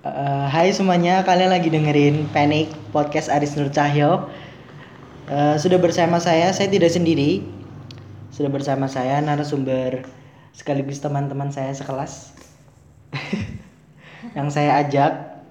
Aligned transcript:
Eh, 0.00 0.46
hai 0.48 0.72
semuanya, 0.72 1.20
kalian 1.28 1.52
lagi 1.52 1.68
dengerin 1.68 2.24
Panic 2.32 2.72
Podcast 2.88 3.28
Aris 3.28 3.52
Nur 3.52 3.68
Cahyo. 3.68 4.32
Eh, 5.28 5.60
sudah 5.60 5.76
bersama 5.76 6.16
saya, 6.16 6.48
saya 6.56 6.72
tidak 6.72 6.88
sendiri. 6.88 7.44
Sudah 8.32 8.48
bersama 8.48 8.88
saya 8.88 9.20
narasumber 9.20 10.08
sekaligus 10.56 11.04
teman-teman 11.04 11.52
saya 11.52 11.76
sekelas. 11.76 12.32
yang 14.40 14.48
saya 14.48 14.80
ajak 14.80 15.44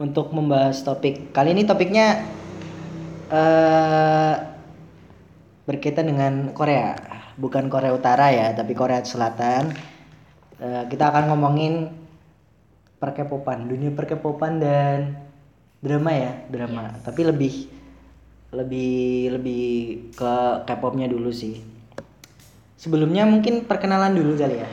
untuk 0.00 0.32
membahas 0.32 0.80
topik. 0.80 1.28
Kali 1.36 1.52
ini 1.52 1.68
topiknya 1.68 2.24
eh 3.28 4.34
berkaitan 5.68 6.08
dengan 6.08 6.56
Korea. 6.56 6.96
Bukan 7.36 7.68
Korea 7.68 7.92
Utara 7.92 8.32
ya, 8.32 8.56
tapi 8.56 8.72
Korea 8.72 9.04
Selatan. 9.04 9.76
Eh, 10.64 10.82
kita 10.88 11.12
akan 11.12 11.28
ngomongin 11.28 11.99
perkepopan 13.00 13.64
dunia 13.64 13.90
perkepopan 13.96 14.60
dan 14.60 15.16
drama 15.80 16.12
ya 16.12 16.32
drama. 16.52 17.00
Tapi 17.00 17.20
lebih 17.24 17.54
lebih 18.52 19.32
lebih 19.40 19.66
ke 20.12 20.34
K-popnya 20.68 21.08
dulu 21.08 21.32
sih. 21.32 21.64
Sebelumnya 22.76 23.24
mungkin 23.24 23.64
perkenalan 23.64 24.12
dulu 24.12 24.36
kali 24.36 24.60
ya. 24.60 24.68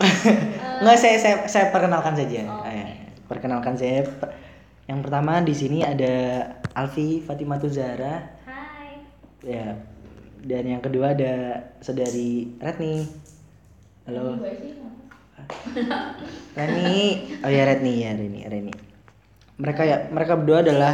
Nggak 0.82 0.98
saya, 0.98 1.16
saya 1.22 1.36
saya 1.46 1.66
perkenalkan 1.70 2.18
saja. 2.18 2.42
Eh, 2.66 3.14
perkenalkan 3.30 3.78
saya 3.78 4.06
yang 4.90 5.06
pertama 5.06 5.38
di 5.38 5.54
sini 5.54 5.86
ada 5.86 6.46
Alfi 6.74 7.22
Fatimah 7.22 7.62
Zahra 7.70 8.34
Hai. 8.42 9.06
ya. 9.46 9.78
Dan 10.40 10.64
yang 10.66 10.82
kedua 10.82 11.12
ada 11.12 11.68
saudari 11.84 12.48
Retni 12.58 13.04
halo 14.08 14.40
Reni, 16.58 17.36
oh 17.44 17.50
ya 17.50 17.62
Reni 17.68 17.92
ya 18.02 18.10
Reni, 18.16 18.40
Reni. 18.46 18.72
Mereka 19.60 19.82
ya, 19.84 19.96
mereka 20.08 20.40
berdua 20.40 20.64
adalah 20.64 20.92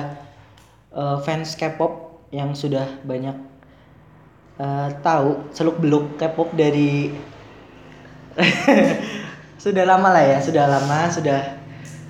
eh, 0.92 1.16
fans 1.22 1.54
K-pop 1.54 2.22
yang 2.34 2.52
sudah 2.52 2.86
banyak 3.06 3.36
eh, 4.58 4.88
tahu 5.00 5.50
seluk 5.54 5.78
beluk 5.78 6.18
K-pop 6.18 6.52
dari 6.54 7.14
sudah 9.64 9.84
lama 9.88 10.12
lah 10.12 10.24
ya, 10.24 10.38
sudah 10.42 10.64
lama, 10.68 11.08
sudah 11.08 11.40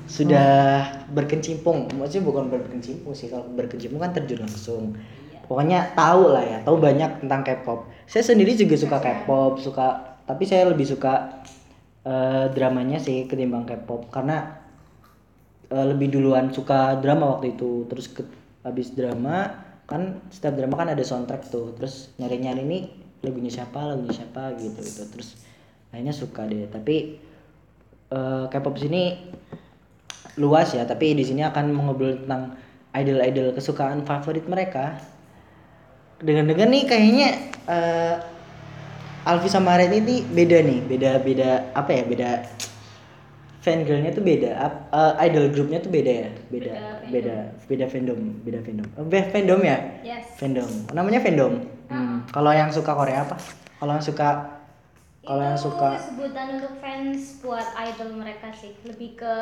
sudah 0.07 0.51
berkecimpung. 1.13 1.91
Maksudnya 1.95 2.25
bukan 2.25 2.45
berkecimpung 2.51 3.15
sih, 3.15 3.31
kalau 3.31 3.47
berkecimpung 3.55 4.03
kan 4.03 4.15
terjun 4.15 4.43
langsung. 4.43 4.97
Pokoknya 5.47 5.95
tahu 5.95 6.35
lah 6.35 6.43
ya, 6.43 6.59
tahu 6.67 6.83
banyak 6.83 7.23
tentang 7.23 7.47
K-pop. 7.47 7.87
Saya 8.11 8.27
sendiri 8.27 8.59
juga 8.59 8.75
suka 8.75 8.99
K-pop, 8.99 9.63
suka 9.63 10.17
tapi 10.27 10.43
saya 10.43 10.67
lebih 10.67 10.83
suka 10.83 11.43
eh, 12.07 12.47
dramanya 12.55 13.03
sih 13.03 13.27
ketimbang 13.27 13.67
K-pop. 13.67 14.09
Karena 14.15 14.55
eh, 15.69 15.87
lebih 15.91 16.15
duluan 16.15 16.55
suka 16.55 16.97
drama 17.03 17.37
waktu 17.37 17.59
itu. 17.59 17.85
Terus 17.91 18.07
ke, 18.15 18.23
habis 18.63 18.95
drama 18.95 19.67
kan 19.87 20.19
setiap 20.31 20.59
drama 20.59 20.79
kan 20.79 20.89
ada 20.95 21.03
soundtrack 21.03 21.51
tuh. 21.51 21.75
Terus 21.75 22.15
nyari 22.23 22.39
nyari 22.39 22.63
nih 22.63 22.83
lagunya 23.27 23.51
siapa 23.51 23.83
lagunya 23.83 24.15
siapa 24.15 24.55
gitu 24.63 24.79
gitu. 24.79 25.03
Terus 25.11 25.35
akhirnya 25.91 26.15
suka 26.15 26.47
deh. 26.47 26.71
Tapi 26.71 26.97
eh, 28.15 28.45
K-pop 28.47 28.79
sini 28.79 29.19
luas 30.39 30.71
ya. 30.71 30.87
Tapi 30.87 31.19
di 31.19 31.27
sini 31.27 31.43
akan 31.43 31.75
mengobrol 31.75 32.23
tentang 32.23 32.55
idol-idol 32.95 33.53
kesukaan 33.53 34.07
favorit 34.07 34.47
mereka. 34.47 34.97
Dengan 36.17 36.49
dengan 36.49 36.73
nih 36.73 36.85
kayaknya 36.89 37.29
eh, 37.69 38.36
Alfi 39.27 39.51
sama 39.51 39.75
Ren 39.75 39.91
ini 39.91 40.23
beda 40.23 40.63
nih, 40.63 40.87
beda 40.87 41.11
beda 41.19 41.51
apa 41.75 41.91
ya 41.91 42.03
beda 42.07 42.31
fangirlnya 43.59 44.15
tuh 44.15 44.23
beda, 44.23 44.51
eh, 44.95 45.13
idol 45.27 45.51
grupnya 45.51 45.83
tuh 45.83 45.91
beda 45.91 46.13
ya, 46.23 46.31
beda 46.55 46.75
beda 47.11 47.37
beda 47.67 47.85
fandom, 47.91 48.19
beda 48.47 48.63
fandom, 48.63 48.87
oh, 48.95 49.03
be- 49.03 49.27
fandom 49.35 49.59
ya, 49.67 49.79
Yes. 50.07 50.39
fandom, 50.39 50.71
namanya 50.95 51.19
fandom. 51.19 51.67
Hmm. 51.91 52.23
Kalau 52.31 52.55
yang 52.55 52.71
suka 52.71 52.95
Korea 52.95 53.27
apa? 53.27 53.35
Kalau 53.83 53.93
yang 53.99 54.07
suka 54.07 54.29
kalau 55.27 55.43
yang 55.43 55.59
suka 55.59 55.99
sebutan 55.99 56.47
untuk 56.55 56.79
fans 56.79 57.43
buat 57.43 57.67
idol 57.83 58.15
mereka 58.15 58.55
sih. 58.55 58.79
Lebih 58.87 59.19
ke 59.19 59.35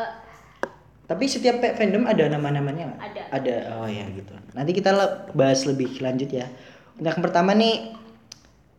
tapi 1.04 1.28
setiap 1.28 1.60
fandom 1.76 2.08
ada 2.08 2.24
nama-namanya 2.32 2.96
nggak? 2.96 3.00
Ada. 3.12 3.22
Ada. 3.28 3.54
Oh 3.76 3.88
ya 3.92 4.08
gitu. 4.08 4.32
Nanti 4.56 4.72
kita 4.72 4.96
bahas 5.36 5.68
lebih 5.68 6.00
lanjut 6.00 6.32
ya. 6.32 6.48
Untuk 6.96 7.12
yang 7.12 7.20
pertama 7.20 7.52
nih 7.52 7.92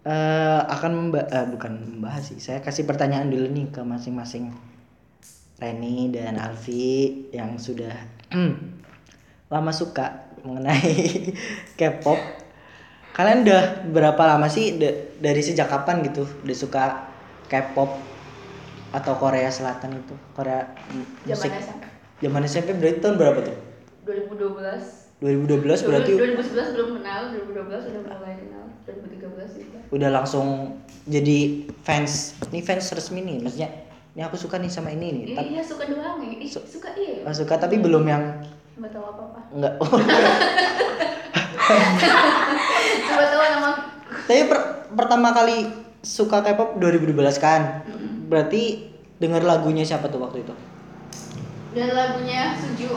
eh 0.06 0.62
akan 0.62 0.92
memba- 0.94 1.26
eh, 1.28 1.48
bukan 1.50 1.98
membahas 1.98 2.30
sih. 2.30 2.38
Saya 2.38 2.62
kasih 2.62 2.86
pertanyaan 2.86 3.26
dulu 3.26 3.50
nih 3.50 3.74
ke 3.74 3.82
masing-masing 3.82 4.54
Reni 5.56 6.14
dan 6.14 6.38
Alfi 6.38 7.26
yang 7.32 7.58
sudah 7.58 7.90
lama 9.54 9.72
suka 9.72 10.30
mengenai 10.46 10.94
K-pop. 11.80 12.20
Kalian 13.16 13.48
udah 13.48 13.64
berapa 13.90 14.22
lama 14.28 14.46
sih 14.46 14.76
da- 14.76 14.94
dari 15.18 15.42
sejak 15.42 15.66
kapan 15.66 16.04
gitu 16.04 16.22
udah 16.22 16.54
suka 16.54 16.84
K-pop 17.48 17.98
atau 18.92 19.14
Korea 19.18 19.50
Selatan 19.50 19.96
itu? 19.98 20.14
Korea 20.32 20.70
musik 21.26 21.50
Zaman 21.50 21.64
SMP. 21.64 21.84
Zaman 22.22 22.42
SMP 22.46 22.70
berarti 22.76 23.00
tahun 23.02 23.16
berapa 23.18 23.40
tuh? 23.42 23.58
2012 24.06 25.18
2012 25.18 25.88
berarti 25.88 26.14
2011 26.14 26.76
belum 26.76 26.90
kenal 27.00 27.22
2012 27.34 27.90
udah 27.90 28.02
mulai 28.06 28.36
kenal 28.38 28.65
2013 28.86 29.18
juga 29.60 29.80
udah 29.90 30.10
langsung 30.12 30.48
jadi 31.04 31.38
fans. 31.82 32.34
Ini 32.50 32.62
fans 32.62 32.90
resmi 32.92 33.22
nih, 33.22 33.38
maksudnya 33.40 33.70
ini 34.12 34.22
aku 34.22 34.34
suka 34.36 34.58
nih 34.58 34.70
sama 34.70 34.90
ini 34.90 35.08
nih. 35.12 35.24
Ih, 35.28 35.36
Tapi 35.36 35.50
iya 35.52 35.62
suka 35.62 35.84
doang 35.86 36.18
ya 36.20 36.34
Ih, 36.36 36.48
Su- 36.48 36.64
suka 36.64 36.90
iya 36.96 37.22
oh, 37.22 37.32
suka 37.32 37.56
tapi 37.56 37.78
belum 37.78 38.04
yang 38.04 38.24
Coba 38.72 38.88
tahu 38.90 39.04
apa-apa 39.08 39.40
enggak. 39.52 39.74
Coba 43.06 43.24
tahu 43.26 43.44
nama 43.44 43.70
tapi 44.26 44.42
per- 44.46 44.68
pertama 44.92 45.30
kali 45.32 45.70
suka 46.02 46.42
K-pop 46.42 46.78
2012 46.78 47.14
kan. 47.38 47.86
Berarti 48.26 48.90
denger 49.16 49.42
lagunya 49.42 49.82
siapa 49.82 50.10
tuh 50.10 50.18
waktu 50.20 50.42
itu? 50.42 50.54
Dan 51.72 51.92
lagunya 51.92 52.56
Suju 52.56 52.88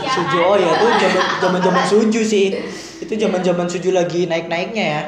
ya 0.00 0.10
Suju 0.16 0.38
kan? 0.38 0.48
oh 0.48 0.56
ya 0.56 0.70
itu 0.72 0.86
zaman 0.98 1.22
zaman 1.38 1.60
zaman 1.62 1.82
Suju 1.86 2.20
sih. 2.20 2.46
Itu 2.98 3.14
zaman 3.14 3.40
zaman 3.40 3.66
Suju 3.66 3.90
lagi 3.90 4.26
naik-naiknya 4.26 4.84
ya. 4.84 5.02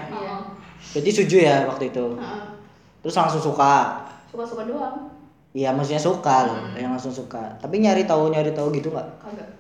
Iya 0.85 0.93
Berarti 0.95 1.11
Suju 1.11 1.37
ya 1.39 1.57
waktu 1.65 1.85
itu. 1.89 2.05
Heeh. 2.15 2.43
Terus 3.01 3.15
langsung 3.15 3.43
suka. 3.43 3.75
Suka-suka 4.29 4.65
doang 4.65 5.13
Iya 5.53 5.71
maksudnya 5.71 6.03
suka 6.03 6.51
loh, 6.51 6.59
yang 6.75 6.91
langsung 6.91 7.15
suka. 7.15 7.39
Tapi 7.57 7.79
nyari 7.79 8.03
tahu 8.03 8.27
nyari 8.29 8.51
tahu 8.51 8.69
gitu 8.71 8.91
nggak? 8.91 9.07
Kagak 9.17 9.51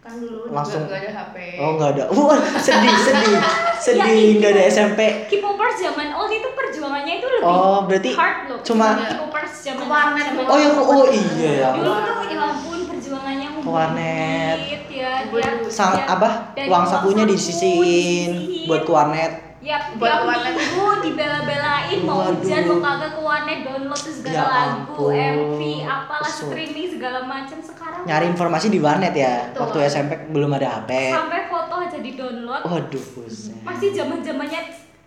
Kan 0.00 0.16
dulu 0.16 0.48
Langsung- 0.48 0.86
nggak 0.86 0.96
ada 0.98 1.10
HP 1.12 1.36
Oh 1.58 1.76
nggak 1.76 1.90
ada. 1.92 2.04
Wah 2.08 2.40
sedih 2.56 2.94
sedih 3.06 3.36
sedih 3.76 4.16
Ya, 4.16 4.38
nggak 4.38 4.50
ada. 4.50 4.62
SMP. 4.66 5.00
K-popers 5.28 5.76
zaman 5.78 6.08
old 6.14 6.30
itu 6.30 6.48
perjuangannya 6.48 7.14
itu 7.18 7.26
lebih 7.28 7.44
Oh, 7.44 7.84
berarti 7.84 8.10
hard 8.14 8.38
loh. 8.48 8.58
cuma- 8.64 8.96
K-popers 8.96 9.52
zaman 9.60 9.84
Warnet 9.84 10.26
Oh 10.40 10.56
yang 10.56 10.74
oh 10.78 11.04
iya 11.06 11.50
ya. 11.58 11.68
Dulu 11.74 11.90
tuh 12.00 12.16
ya 12.24 12.38
ampun 12.40 12.78
perjuangannya 12.86 13.48
warnet. 13.60 14.58
ya, 14.62 14.78
tiap- 14.88 15.68
Sang 15.68 15.92
tiap- 15.92 16.08
apa? 16.08 16.28
Uang 16.64 16.84
sakunya 16.86 17.24
saku 17.24 17.32
disisihin 17.34 18.30
buat 18.64 18.82
ke 18.82 18.90
warnet. 18.90 19.32
Ya, 19.66 19.82
Buat 19.92 19.98
tiap 19.98 20.22
warnet. 20.24 20.54
minggu 20.54 20.86
dibela-belain 21.02 21.98
mau 22.00 22.22
Waduh. 22.22 22.38
hujan 22.38 22.62
mau 22.64 22.78
kagak 22.78 23.10
ke 23.10 23.20
warnet 23.20 23.58
download 23.60 23.98
tuh 23.98 24.14
segala 24.14 24.30
Ya 24.32 24.44
lagu, 24.46 24.70
ampun. 24.86 25.10
MV, 25.10 25.60
apalah 25.82 26.22
Kesel. 26.24 26.46
streaming 26.46 26.86
segala 26.88 27.18
macam 27.26 27.58
sekarang 27.60 28.02
Nyari 28.06 28.26
informasi 28.28 28.66
di 28.68 28.78
warnet 28.78 29.10
ya. 29.12 29.50
Betul. 29.50 29.60
Waktu 29.60 29.78
SMP 29.90 30.10
belum 30.30 30.50
ada 30.52 30.68
HP. 30.72 30.90
sampai 31.10 31.40
foto 31.48 31.74
aja 31.76 31.98
di 31.98 32.10
download 32.14 32.62
Waduh 32.62 33.04
buset. 33.12 33.58
masih 33.60 33.88
zaman 33.90 34.22
zamannya 34.22 34.60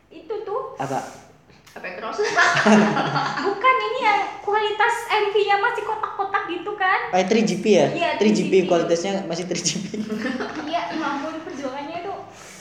itu 0.10 0.34
tuh 0.44 0.76
Apa? 0.76 1.00
HP 1.70 1.86
cross 1.96 2.20
bukan 3.46 3.76
ini 3.86 4.00
ya 4.02 4.16
kualitas 4.42 4.94
MV-nya 5.08 5.56
masih 5.58 5.84
kotak-kotak 5.86 6.44
gitu 6.50 6.72
kan 6.76 7.00
Eh 7.14 7.24
3GP 7.24 7.64
ya? 7.64 7.88
Iya, 7.88 8.10
3GP 8.18 8.52
3GP. 8.52 8.54
kualitasnya 8.66 9.24
masih 9.24 9.46
3GP. 9.46 9.86
iya 10.68 10.84
ya 10.90 11.08
ampun 11.08 11.32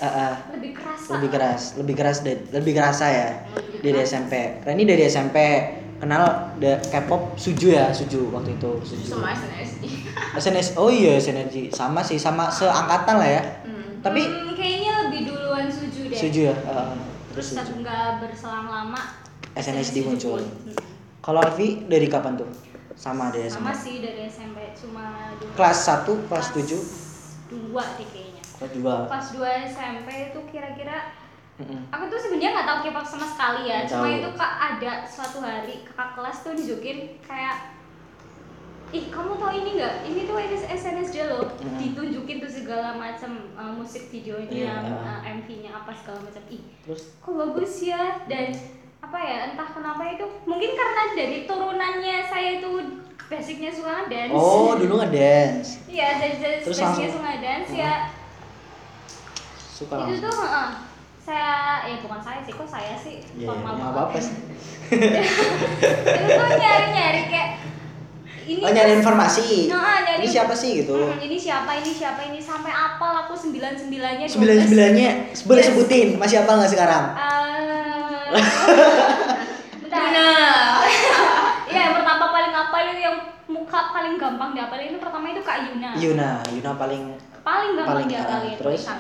ah. 0.01 0.35
lebih 0.55 0.73
keras 0.75 1.01
lebih 1.09 1.29
keras, 1.31 1.63
lebih 1.75 1.95
keras 1.95 2.19
dan 2.21 2.39
lebih 2.53 2.73
kerasa 2.75 3.07
ya 3.09 3.29
dari 3.81 3.99
SMP. 4.03 4.33
Karena 4.61 4.75
ini 4.75 4.85
dari 4.85 5.03
SMP 5.07 5.37
kenal 5.99 6.55
da- 6.59 6.79
K-pop 6.85 7.35
Suju 7.35 7.73
ya, 7.73 7.91
Suju 7.91 8.29
waktu 8.31 8.55
itu. 8.55 8.71
Suju. 8.85 9.19
Sama 9.19 9.33
SNSD 9.33 9.85
SNS, 10.37 10.69
oh 10.81 10.91
iya 10.93 11.17
SNRG 11.17 11.73
sama 11.73 12.05
sih, 12.05 12.19
sama 12.19 12.47
seangkatan 12.49 13.17
lah 13.19 13.31
ya. 13.31 13.43
hmm. 13.65 14.05
Tapi 14.05 14.21
Hmm, 14.21 14.55
kayaknya 14.55 14.93
lebih 15.09 15.21
duluan 15.27 15.67
Suju 15.67 16.01
deh 16.07 16.19
Suju 16.19 16.41
ya, 16.45 16.57
ah, 16.67 16.93
terus 17.33 17.55
nggak 17.57 18.21
berselang 18.21 18.69
lama 18.69 19.01
SNSD 19.57 20.05
muncul. 20.05 20.39
Kalau 21.19 21.41
Alfi 21.41 21.89
dari 21.89 22.07
kapan 22.07 22.37
tuh? 22.37 22.47
Sama 22.95 23.31
dari 23.31 23.47
sama 23.47 23.71
SMP. 23.71 23.79
sih 23.79 23.95
dari 24.03 24.21
SMP 24.27 24.59
cuma 24.75 25.35
dulu 25.39 25.55
Kelas 25.55 25.79
1, 25.87 26.27
kelas 26.27 26.49
7, 26.51 26.75
dua 27.49 27.85
deh 27.95 28.05
kayaknya 28.05 28.28
kelas 28.59 28.73
2. 28.75 29.07
pas 29.07 29.25
2 29.25 29.39
SMP 29.69 30.09
itu 30.29 30.41
kira-kira 30.49 31.15
Mm-mm. 31.57 31.87
aku 31.89 32.05
tuh 32.07 32.19
sebenarnya 32.19 32.51
nggak 32.53 32.67
tahu 32.67 32.79
K-pop 32.85 33.07
sama 33.09 33.27
sekali 33.27 33.63
ya 33.67 33.79
Nggak 33.81 33.89
cuma 33.89 34.05
tahu. 34.05 34.17
itu 34.17 34.29
kak 34.33 34.53
ada 34.61 34.93
suatu 35.05 35.39
hari 35.41 35.75
kakak 35.85 36.11
kelas 36.13 36.37
tuh 36.41 36.51
nunjukin 36.53 36.99
kayak 37.21 37.57
ih 38.89 39.05
kamu 39.07 39.37
tau 39.37 39.53
ini 39.53 39.71
nggak 39.77 39.95
ini 40.03 40.21
tuh 40.25 40.37
SNSD 40.65 41.15
loh 41.29 41.45
Hmm. 41.59 41.77
ditunjukin 41.77 42.39
tuh 42.39 42.49
segala 42.49 42.95
macam 42.95 43.31
uh, 43.53 43.69
musik 43.71 44.09
videonya 44.09 44.49
Iya. 44.49 44.75
uh, 44.97 45.21
MV-nya 45.21 45.71
apa 45.73 45.91
segala 45.93 46.23
macam 46.23 46.41
ih 46.49 46.63
terus 46.81 47.13
kok 47.15 47.35
bagus 47.37 47.73
ya 47.83 48.01
dan 48.25 48.55
apa 48.99 49.19
ya 49.19 49.37
entah 49.49 49.69
kenapa 49.69 50.03
itu 50.09 50.25
mungkin 50.45 50.71
karena 50.73 51.03
dari 51.13 51.39
turunannya 51.45 52.17
saya 52.25 52.51
itu 52.57 52.71
basicnya 53.25 53.69
suka 53.69 54.07
dance 54.07 54.33
oh 54.33 54.73
dulu 54.75 54.99
ngedance 54.99 55.85
iya 55.87 56.17
dari, 56.17 56.39
dari 56.39 56.57
basicnya 56.63 57.09
suka 57.11 57.33
dance 57.37 57.71
ya 57.73 57.93
suka 59.79 59.95
itu 59.95 60.03
langsung 60.03 60.25
tuh 60.25 60.35
heeh, 60.41 60.69
saya 61.21 61.55
ya 61.85 61.97
bukan 62.01 62.19
saya 62.19 62.41
sih 62.41 62.53
kok 62.53 62.67
saya 62.67 62.95
sih 62.97 63.17
Iya, 63.33 63.47
formal 63.47 63.73
nggak 63.73 63.85
banget. 63.85 63.95
apa-apa 63.95 64.19
sih. 64.19 64.35
itu 64.89 66.27
tuh 66.35 66.49
nyari 66.57 66.87
nyari 66.91 67.23
kayak 67.29 67.51
ini 68.43 68.59
Oh 68.59 68.71
nyari 68.71 68.93
informasi. 68.97 69.69
Nah, 69.69 70.01
nyari- 70.03 70.19
Ini 70.19 70.27
siapa 70.27 70.51
sih 70.53 70.81
gitu? 70.81 70.97
Hmm, 70.97 71.21
ini 71.21 71.37
siapa 71.37 71.69
ini 71.75 71.93
siapa 71.93 72.25
ini 72.25 72.41
sampai 72.41 72.73
apal 72.73 73.13
aku 73.21 73.37
sembilan 73.37 73.77
sembilannya 73.77 74.25
Sembilan 74.25 74.57
sembilannya 74.59 75.09
boleh 75.45 75.63
Yes. 75.63 75.69
sebutin 75.69 76.09
masih 76.17 76.37
apa 76.41 76.57
nggak 76.57 76.73
sekarang? 76.73 77.05
bentar 79.79 80.01
ya 81.69 81.79
yang 81.79 81.95
pertama 81.95 82.25
paling 82.29 82.53
apal 82.53 82.81
itu 82.87 83.01
yang 83.01 83.17
muka 83.47 83.81
paling 83.91 84.17
gampang 84.17 84.53
diapalin 84.53 84.91
itu 84.91 84.99
pertama 84.99 85.27
itu 85.27 85.41
kak 85.41 85.59
Yuna 85.65 85.91
Yuna, 85.95 86.31
Yuna 86.51 86.73
paling 86.75 87.03
paling 87.49 87.73
gampang 87.73 87.89
Paling, 87.95 88.09
diapalin 88.09 88.45
ah, 88.47 88.59
terus? 88.61 88.83
Ah, 88.85 88.97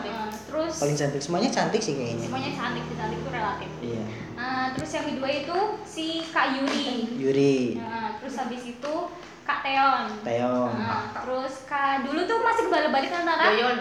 terus 0.49 0.73
paling 0.75 0.97
cantik. 0.97 1.21
Semuanya 1.21 1.51
cantik 1.51 1.81
sih 1.81 1.95
kayaknya. 1.95 2.25
semuanya 2.25 2.51
cantik 2.51 2.83
sih, 2.83 2.97
cantik 2.97 3.19
itu 3.19 3.31
relatif 3.31 3.69
Iya. 3.79 4.03
Ah, 4.35 4.67
terus 4.73 4.91
yang 4.91 5.07
kedua 5.07 5.29
itu 5.29 5.57
si 5.85 6.07
kak 6.27 6.47
Yuri 6.55 6.89
Yuri, 7.15 7.59
Nah, 7.77 8.17
terus 8.17 8.35
habis 8.35 8.63
itu 8.67 8.95
Kak 9.43 9.65
Teon. 9.65 10.05
Taeyong, 10.21 10.73
Nah, 10.77 11.09
terus 11.11 11.65
Kak 11.65 12.05
dulu 12.05 12.21
tuh 12.23 12.37
masih 12.39 12.69
kebalik-balik 12.69 13.09
antara 13.11 13.49
Yoyon. 13.49 13.79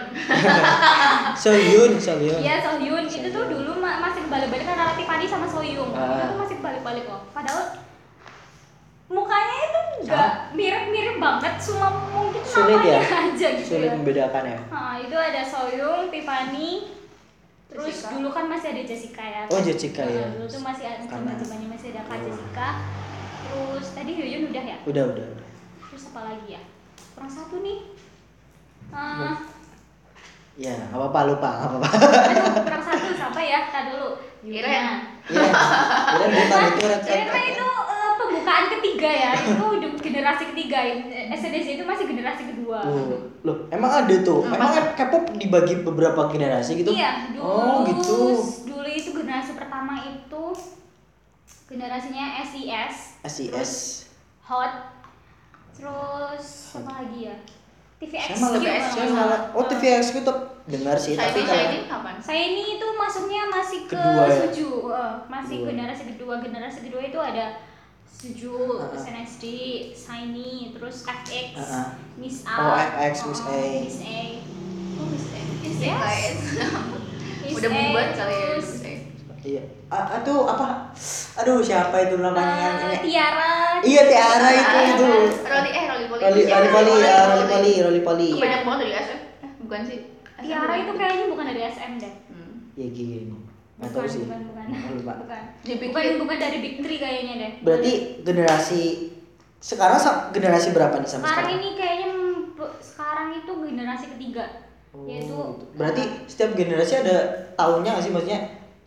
Soyun, 1.36 1.92
Soyun. 1.98 2.40
Iya 2.40 2.56
Sohyun 2.58 3.04
itu 3.04 3.28
tuh 3.28 3.44
dulu 3.46 3.76
ma- 3.76 4.00
masih 4.00 4.24
kebalik-balik 4.24 4.64
antara 4.66 4.96
Tiffany 4.96 5.28
sama 5.28 5.44
Soyung. 5.44 5.92
Itu 5.92 6.00
Ah. 6.00 6.24
tuh 6.26 6.38
masih 6.38 6.56
kebalik-balik 6.56 7.04
loh. 7.04 7.20
Padahal 7.30 7.68
mukanya 9.08 9.56
itu 9.62 9.80
enggak 9.98 10.30
mirip-mirip 10.52 11.16
banget, 11.16 11.54
cuma 11.58 11.88
mungkin 12.08 12.42
Sulit 12.42 12.76
ya? 12.78 13.00
namanya 13.00 13.18
aja 13.26 13.46
gitu. 13.54 13.68
Sulit 13.70 13.88
ya. 13.88 13.94
membedakan 13.94 14.44
ya. 14.46 14.58
Nah, 14.68 14.94
itu 14.98 15.16
ada 15.16 15.42
Soyung, 15.42 16.08
Tiffany, 16.08 16.92
terus 17.66 17.88
Jessica. 17.90 18.12
dulu 18.12 18.28
kan 18.30 18.44
masih 18.46 18.68
ada 18.70 18.82
Jessica 18.82 19.24
ya. 19.24 19.42
Oh, 19.48 19.60
Jessica, 19.60 20.02
Nah, 20.02 20.12
ya. 20.14 20.26
Dulu 20.30 20.44
tuh 20.46 20.60
masih 20.60 20.84
ada 20.86 21.00
Karena- 21.02 21.32
zaman-zamannya 21.34 21.68
masih 21.68 21.88
ada 21.90 22.02
Kak 22.04 22.18
Jessica. 22.22 22.68
Terus 23.40 23.86
tadi 23.90 24.10
Hyun 24.12 24.42
udah 24.46 24.64
ya? 24.66 24.76
Udah, 24.84 25.04
udah, 25.08 25.26
udah. 25.26 25.48
Terus 25.88 26.02
apa 26.08 26.20
lagi 26.22 26.48
ya? 26.50 26.62
Kurang 27.10 27.30
satu 27.30 27.56
nih. 27.58 27.78
Ah, 28.88 29.36
Ya, 30.54 30.74
nggak 30.74 30.90
apa-apa 30.92 31.20
lupa, 31.24 31.50
apa-apa. 31.62 31.86
aduh, 31.86 32.66
kurang 32.66 32.82
satu 32.82 33.14
siapa 33.14 33.38
ya? 33.38 33.70
Tadi 33.70 33.94
dulu. 33.94 34.18
Iren. 34.40 34.86
Iya, 35.28 35.50
kirain 36.10 36.30
bukan 36.32 36.60
itu 36.66 37.38
itu 37.52 37.66
eh, 37.68 37.97
pembukaan 38.38 38.64
ketiga 38.72 39.10
ya. 39.10 39.30
Itu 39.34 39.64
udah 39.74 39.90
generasi 39.98 40.42
ketiga. 40.54 40.78
SDC 41.28 41.66
itu 41.74 41.84
masih 41.84 42.04
generasi 42.06 42.42
kedua. 42.46 42.78
Tuh, 42.80 43.18
loh, 43.42 43.56
emang 43.68 43.90
ada 43.98 44.14
tuh. 44.22 44.46
Hmm, 44.46 44.54
Emang? 44.54 44.70
K-pop 44.94 45.34
dibagi 45.34 45.82
beberapa 45.82 46.30
generasi 46.30 46.78
gitu? 46.78 46.94
Iya, 46.94 47.34
dulu 47.34 47.42
Oh, 47.42 47.76
gitu. 47.84 48.18
dulu 48.64 48.86
itu 48.86 49.10
generasi 49.10 49.58
pertama 49.58 49.98
itu 50.00 50.44
generasinya 51.66 52.40
SIS, 52.40 52.94
SIS. 53.26 53.72
Hot, 54.40 54.72
terus 55.74 56.72
apa 56.74 57.04
lagi 57.04 57.28
ya? 57.28 57.36
TVX. 57.98 58.30
Saya 58.30 58.38
malah, 58.38 58.60
saya 58.62 58.78
kalau 58.78 58.94
nggak 58.94 59.10
malah, 59.10 59.40
salah. 59.42 59.58
oh 59.58 59.64
TVX 59.66 60.04
itu 60.14 60.32
dengar 60.64 60.96
sih, 60.96 61.12
Saya 61.12 61.28
tapi 61.28 61.40
ini, 61.40 61.50
saya 61.50 61.64
ini 61.66 61.78
kapan? 61.84 62.14
Saya 62.16 62.40
ini 62.46 62.62
itu 62.78 62.86
masuknya 62.94 63.42
masih 63.44 63.80
ke 63.84 63.98
Kedua 63.98 64.24
ya? 64.24 64.36
Suju, 64.38 64.68
eh, 64.88 65.12
masih 65.26 65.56
Kedua. 65.58 65.68
generasi 65.68 66.02
kedua. 66.06 66.34
Generasi 66.38 66.78
kedua 66.80 67.02
itu 67.02 67.18
ada 67.18 67.44
Suju, 68.10 68.50
Uh-uh. 68.74 68.90
SNSD, 68.90 69.44
Shiny, 69.92 70.72
terus 70.72 71.02
FX, 71.02 71.54
Uh-uh. 71.54 71.86
Miss 72.16 72.42
A, 72.42 72.56
Oh, 72.56 72.74
FX, 72.74 73.14
Miss 73.24 73.40
oh, 73.40 73.48
A. 73.48 73.60
Miss 73.78 73.98
A, 74.00 74.18
Oh, 74.96 75.06
Miss 75.06 75.26
A. 75.28 75.38
Miss 75.60 75.78
A, 75.78 75.86
Yes. 75.86 76.38
Miss 77.44 77.54
Udah 77.54 77.68
A, 77.68 77.74
bubar 77.78 78.06
kali 78.10 78.34
ya. 78.34 78.40
terus, 78.50 78.66
Miss 78.66 78.82
A. 78.82 78.94
Iya. 79.38 79.62
Ah, 79.88 80.18
aduh 80.18 80.44
apa? 80.44 80.90
Aduh 81.38 81.62
siapa 81.62 81.94
itu 82.02 82.18
namanya 82.18 82.58
yang 82.58 82.76
ini? 82.90 82.96
Tiara, 83.06 83.78
Iya 83.80 84.02
Tiara 84.04 84.48
itu 84.50 84.66
Ah, 84.68 84.84
itu. 84.84 85.10
Roli 85.40 85.70
eh 85.70 85.84
Roli 85.86 86.06
Poli. 86.10 86.20
Roli 86.20 86.42
Poli 86.44 86.68
Roli 86.68 86.94
ya 86.98 87.16
Roli 87.24 87.46
Poli 87.46 87.72
Roli 87.78 88.00
Poli. 88.02 88.28
Itu 88.28 88.42
banyak 88.42 88.60
banget 88.66 88.78
dari 88.82 88.92
SF. 88.98 89.20
Eh, 89.38 89.50
bukan 89.62 89.80
sih. 89.86 89.98
Tiara 90.36 90.74
itu 90.76 90.92
kayaknya 90.92 91.26
bukan 91.30 91.44
dari 91.46 91.62
SM 91.64 91.92
deh. 91.96 92.14
Hmm. 92.28 92.54
Ya 92.74 92.86
gini. 92.90 93.37
Nggak 93.78 93.88
Bukan, 93.88 94.00
tahu 94.00 94.10
sih. 94.10 94.20
bukan, 94.20 94.40
bukan, 94.44 94.66
lupa. 94.92 95.12
bukan. 95.22 95.42
Dia 95.62 95.74
Bukan, 95.76 95.90
pikir 95.94 96.14
bukan 96.18 96.36
dari 96.36 96.56
Big 96.58 96.74
Three 96.78 96.98
kayaknya 96.98 97.34
deh. 97.36 97.52
Berarti 97.62 97.92
generasi 98.20 98.82
sekarang 99.56 99.98
generasi 100.30 100.68
berapa 100.70 100.94
nih 100.96 101.06
sampai 101.08 101.24
sekarang 101.24 101.46
sekarang? 101.46 101.50
ini 101.56 101.68
kayaknya 101.74 102.08
sekarang 102.80 103.28
itu 103.32 103.52
generasi 103.54 104.06
ketiga, 104.08 104.44
Oh, 104.90 105.04
yaitu 105.04 105.30
gitu. 105.30 105.64
Berarti 105.74 106.02
setiap 106.26 106.50
generasi 106.52 106.92
ada 106.96 107.16
tahunnya 107.54 107.90
nggak 107.92 108.04
sih 108.04 108.12
maksudnya 108.12 108.40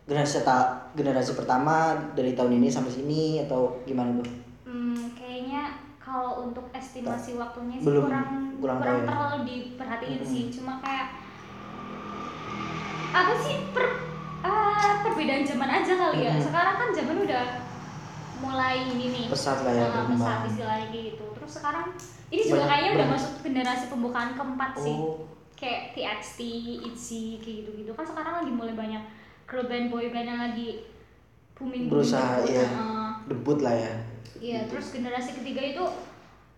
generasi 0.04 0.42
ta 0.42 0.58
generasi 0.92 1.32
pertama 1.32 1.76
dari 2.12 2.32
tahun 2.32 2.52
ini 2.54 2.68
sampai 2.68 2.92
sini 2.92 3.22
atau 3.40 3.80
gimana 3.82 4.12
tuh? 4.14 4.28
Hmm, 4.66 5.08
kayaknya 5.14 5.72
kalau 5.96 6.44
untuk 6.44 6.68
estimasi 6.70 7.32
waktunya 7.34 7.78
sih 7.78 7.86
Belum- 7.86 8.04
kurang 8.06 8.28
kurang 8.58 8.76
kurang, 8.78 8.96
ya. 8.98 9.04
terlalu 9.06 9.38
diperhatiin 9.46 10.20
Mm-mm. 10.20 10.28
sih. 10.28 10.42
Cuma 10.50 10.76
kayak 10.78 11.16
apa 13.10 13.32
sih 13.38 13.56
per 13.70 13.86
ah, 14.42 15.00
perbedaan 15.00 15.42
zaman 15.42 15.70
aja 15.72 15.92
kali 15.92 16.18
ya. 16.20 16.32
Mm-mm. 16.32 16.44
Sekarang 16.44 16.74
kan 16.76 16.88
zaman 16.90 17.16
udah 17.18 17.44
mulai 18.38 18.76
ini 18.84 19.06
nih. 19.08 19.26
Pesat 19.30 19.62
lah 19.62 19.72
ya 19.72 19.86
berkembang. 19.86 20.18
pesat 20.18 20.38
istilahnya 20.48 20.86
kayak 20.88 21.04
gitu. 21.08 21.26
Terus 21.32 21.52
sekarang 21.52 21.86
ini 22.28 22.42
juga 22.42 22.54
Banyak- 22.56 22.68
kayaknya 22.68 22.90
udah 22.92 23.08
masuk 23.08 23.32
generasi 23.40 23.84
pembukaan 23.86 24.30
keempat 24.32 24.72
sih. 24.76 24.96
Oh, 24.96 25.16
Kayak 25.54 25.94
TXT, 25.94 26.40
ITZY 26.82 27.22
kayak 27.38 27.56
gitu-gitu. 27.62 27.90
Kan 27.92 28.02
sekarang 28.02 28.34
lagi 28.36 28.50
mulai 28.50 28.74
banyak 28.74 29.02
girl 29.46 29.70
band, 29.70 29.86
boy 29.88 30.10
band 30.10 30.26
yang 30.26 30.42
lagi 30.42 30.82
booming 31.54 31.86
berusaha 31.86 32.42
ya 32.42 32.66
Heeh. 32.66 33.08
debut 33.28 33.62
lah 33.62 33.70
ya. 33.70 33.92
Iya, 34.42 34.66
terus 34.66 34.90
generasi 34.90 35.38
ketiga 35.38 35.62
itu 35.62 35.84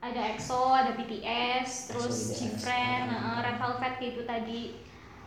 ada 0.01 0.21
EXO, 0.33 0.73
ada 0.73 0.97
BTS, 0.97 1.93
terus 1.93 2.17
Gfriend, 2.35 3.09
uh, 3.09 3.41
Red 3.41 3.57
Velvet 3.57 3.95
gitu 3.99 4.21
tadi, 4.25 4.73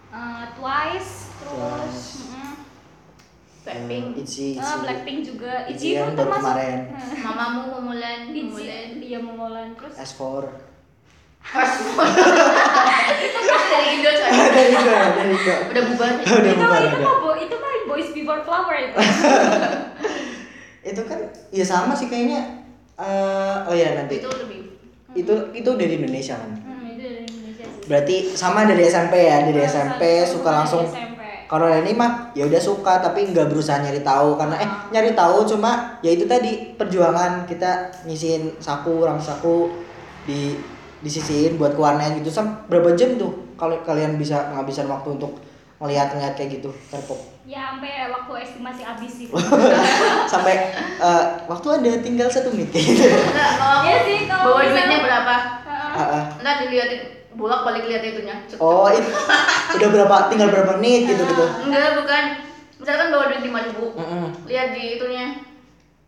uh, 0.10 0.44
Twice, 0.54 1.12
terus 1.38 1.54
Twice. 1.54 2.04
mm, 2.30 2.56
Blackpink. 3.64 4.06
Eh, 4.10 4.22
Itzy, 4.22 4.48
uh, 4.54 4.62
Itzy. 4.62 4.76
Blackpink 4.80 5.20
juga, 5.22 5.54
Itzy 5.66 5.74
Itzy 5.74 5.90
yang 5.94 6.08
itu 6.08 6.16
baru 6.16 6.22
termasuk 6.24 6.46
kemarin. 6.46 6.78
Mamamu 7.26 7.62
Memulan, 7.74 8.20
Itzy, 8.30 8.42
Memulan. 8.42 8.88
dia 8.98 9.20
memolan 9.20 9.68
terus 9.74 9.94
S4. 9.94 10.24
Pas 11.40 11.72
Itu 11.72 11.96
kan 13.48 13.62
dari 13.70 13.88
Indo 13.94 14.10
coy. 14.10 14.30
dari 14.58 14.70
Indo 14.70 14.92
dari 14.92 15.32
Indo. 15.32 15.56
Udah 15.66 15.84
bubar. 15.86 16.12
Udah 16.14 16.26
itu 16.44 16.60
bubar, 16.60 16.82
itu 16.82 16.98
udah. 16.98 17.08
mah 17.24 17.36
itu 17.38 17.56
mah 17.56 17.72
Boys 17.88 18.10
Before 18.12 18.42
Flower 18.44 18.76
itu. 18.78 18.98
Itu 20.84 21.02
kan 21.04 21.20
ya 21.50 21.64
sama 21.64 21.94
sih 21.94 22.08
kayaknya. 22.08 22.68
eh 22.98 23.58
oh 23.64 23.72
ya 23.72 23.94
nanti 23.94 24.18
Itu 24.18 24.26
lebih. 24.34 24.60
itu 25.14 25.34
itu 25.54 25.70
dari 25.72 25.94
Indonesia 25.96 26.34
kan. 26.34 26.50
hmm, 26.52 26.84
itu 26.90 27.04
dari 27.06 27.24
Indonesia 27.24 27.66
sih. 27.70 27.77
Berarti 27.88 28.16
sama 28.32 28.64
dari 28.64 28.84
SMP 28.84 29.16
ya, 29.26 29.42
dari 29.42 29.58
Nah, 29.58 29.66
SMP 29.66 30.02
suka 30.24 30.50
langsung 30.54 30.84
kalau 31.48 31.72
ini 31.72 31.96
mah 31.96 32.36
ya 32.36 32.44
udah 32.44 32.60
suka 32.60 33.00
tapi 33.00 33.32
nggak 33.32 33.48
berusaha 33.48 33.80
nyari 33.80 34.04
tahu 34.04 34.36
karena 34.36 34.60
eh 34.60 34.68
Ah. 34.68 34.92
nyari 34.92 35.16
tahu 35.16 35.48
cuma 35.48 35.96
ya 36.04 36.12
itu 36.12 36.28
tadi 36.28 36.76
perjuangan 36.76 37.48
kita 37.48 37.88
nyisihin 38.04 38.52
saku 38.60 39.08
orang 39.08 39.16
saku 39.16 39.72
di 40.28 40.60
disisihin 41.00 41.56
buat 41.56 41.72
ke 41.72 41.80
warnet 41.80 42.20
gitu 42.20 42.28
sam 42.28 42.68
berapa 42.68 42.92
jam 42.94 43.16
tuh 43.16 43.32
kalau 43.56 43.80
kalian 43.88 44.20
bisa 44.20 44.52
ngabisin 44.52 44.92
waktu 44.92 45.16
untuk 45.16 45.40
ngelihat-ngelihat 45.80 46.36
kayak 46.36 46.60
gitu 46.60 46.68
K-pop 46.92 47.16
Ya 47.48 47.72
sampai 47.72 48.12
waktu 48.12 48.34
estimasi 48.44 48.84
habis 48.84 49.14
itu. 49.24 49.32
sampai 50.36 50.76
eh, 51.00 51.24
waktu 51.48 51.68
ada 51.72 51.92
tinggal 52.04 52.28
satu 52.28 52.52
menit 52.52 52.76
gitu 52.76 53.08
kalau 53.56 53.88
Iya 53.88 53.96
aku 53.96 54.04
sih, 54.04 54.20
kalau 54.28 54.44
bawa 54.52 54.62
duitnya 54.68 54.98
berapa? 55.00 55.36
Heeh. 55.64 55.96
Ah, 55.96 56.04
ah. 56.12 56.26
Entar 56.44 56.56
dilihatin 56.60 57.02
bolak 57.38 57.62
balik 57.64 57.86
lihat 57.86 58.04
itunya. 58.04 58.36
Cek, 58.50 58.58
cek. 58.58 58.60
oh 58.60 58.90
itu 58.90 59.10
udah 59.78 59.90
berapa 59.94 60.16
tinggal 60.34 60.50
berapa 60.50 60.74
menit 60.82 61.14
gitu 61.14 61.24
gitu. 61.24 61.46
Enggak, 61.70 62.02
bukan. 62.02 62.24
Misalkan 62.78 63.08
bawa 63.10 63.24
duit 63.34 63.42
lima 63.42 63.60
ribu, 63.66 63.86
Mm-mm. 63.94 64.26
lihat 64.50 64.74
di 64.74 64.84
itunya. 64.98 65.26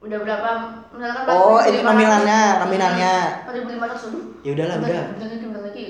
Udah 0.02 0.18
berapa? 0.22 0.50
Misalkan 0.96 1.24
oh 1.30 1.60
itu 1.62 1.80
nominalnya 1.86 2.40
nominalnya 2.66 3.14
empat 3.46 3.54
ribu 3.56 3.70
lima 3.78 3.86
ratus. 3.90 4.04
Ya 4.42 4.52
udahlah 4.58 4.76
udah. 4.82 5.04
lagi. 5.70 5.86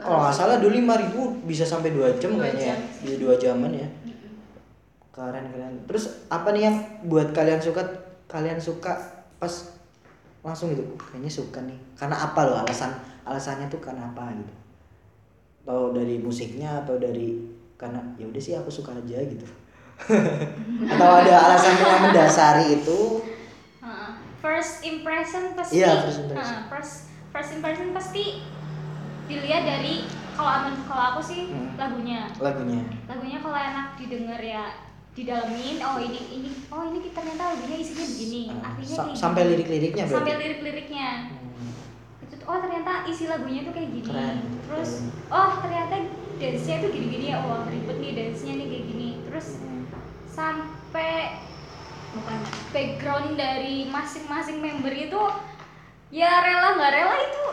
Kalau 0.00 0.18
nggak 0.24 0.34
salah 0.34 0.56
dulu 0.56 0.72
lima 0.72 0.94
ribu 0.96 1.20
bisa 1.44 1.64
sampai 1.68 1.92
dua 1.92 2.16
jam 2.16 2.36
kayaknya 2.40 2.72
ya. 2.72 2.76
di 3.04 3.12
dua 3.20 3.36
jaman 3.36 3.72
ya. 3.72 3.88
Keren 5.12 5.44
keren. 5.52 5.74
Terus 5.84 6.28
apa 6.32 6.48
nih 6.56 6.62
yang 6.70 6.76
buat 7.08 7.32
kalian 7.36 7.60
suka 7.60 7.82
kalian 8.30 8.60
suka 8.60 8.96
pas 9.36 9.52
langsung 10.40 10.72
gitu? 10.72 10.84
Kayaknya 10.96 11.32
suka 11.32 11.58
nih. 11.64 11.78
Karena 11.96 12.16
apa 12.16 12.40
loh 12.48 12.56
alasan 12.60 13.09
alasannya 13.22 13.66
tuh 13.66 13.78
karena 13.78 14.06
apa 14.06 14.32
gitu. 14.32 14.54
Atau 15.62 15.92
dari 15.92 16.16
musiknya 16.18 16.80
atau 16.80 16.96
dari 16.96 17.40
karena 17.76 18.00
ya 18.16 18.24
udah 18.24 18.40
sih 18.40 18.54
aku 18.54 18.68
suka 18.68 18.92
aja 18.92 19.18
gitu. 19.20 19.46
Atau 20.92 21.10
ada 21.12 21.34
alasan 21.44 21.76
yang 21.76 22.00
mendasari 22.02 22.80
itu? 22.80 23.20
First 24.40 24.80
impression 24.82 25.52
pasti 25.52 25.76
Iya, 25.76 26.00
first 26.00 26.24
impression. 26.24 26.48
Heeh, 26.48 26.60
first 26.72 26.94
first 27.28 27.50
impression 27.52 27.92
pasti 27.92 28.40
dilihat 29.28 29.62
dari 29.62 30.08
kalau 30.32 30.50
aman 30.50 30.74
kalau 30.88 31.04
aku 31.12 31.20
sih 31.20 31.52
Hmm. 31.52 31.76
lagunya. 31.76 32.24
Lagunya. 32.40 32.80
Lagunya 33.04 33.38
kalau 33.44 33.54
enak 33.54 34.00
didengar 34.00 34.40
ya 34.40 34.72
didalemin 35.12 35.76
oh 35.84 36.00
ini 36.00 36.20
ini 36.32 36.48
oh 36.72 36.88
ini 36.88 37.12
ternyata 37.12 37.52
lagunya 37.52 37.76
isinya 37.76 38.06
begini 38.08 38.42
Ah, 38.48 38.72
artinya 38.72 38.96
sa- 38.96 39.04
kayak 39.04 39.18
sampai 39.20 39.42
lirik-liriknya 39.44 40.04
sampai 40.08 40.34
lirik-liriknya. 40.40 41.08
Hmm. 41.20 41.28
tuh, 41.28 41.39
oh 42.50 42.58
ternyata 42.58 43.06
isi 43.06 43.24
lagunya 43.24 43.62
tuh 43.62 43.70
kayak 43.70 43.90
gini. 43.92 44.02
Keren. 44.04 44.38
terus 44.60 44.90
oh 45.28 45.50
ternyata 45.58 45.94
dance-nya 46.36 46.76
tuh 46.78 46.90
gini-gini 46.90 47.26
ya 47.28 47.38
wah 47.40 47.62
ribet 47.64 47.96
nih 47.96 48.12
dance-nya 48.12 48.52
nih 48.56 48.66
kayak 48.66 48.84
gini. 48.86 49.08
Terus 49.24 49.46
Hmm. 49.56 49.84
sampai 50.26 51.38
bukannya 52.10 52.42
background 52.68 53.30
dari 53.34 53.86
masing-masing 53.86 54.58
member 54.58 54.90
itu 54.90 55.22
ya 56.10 56.40
rela 56.40 56.74
nggak 56.74 56.92
rela 56.92 57.16
itu 57.16 57.44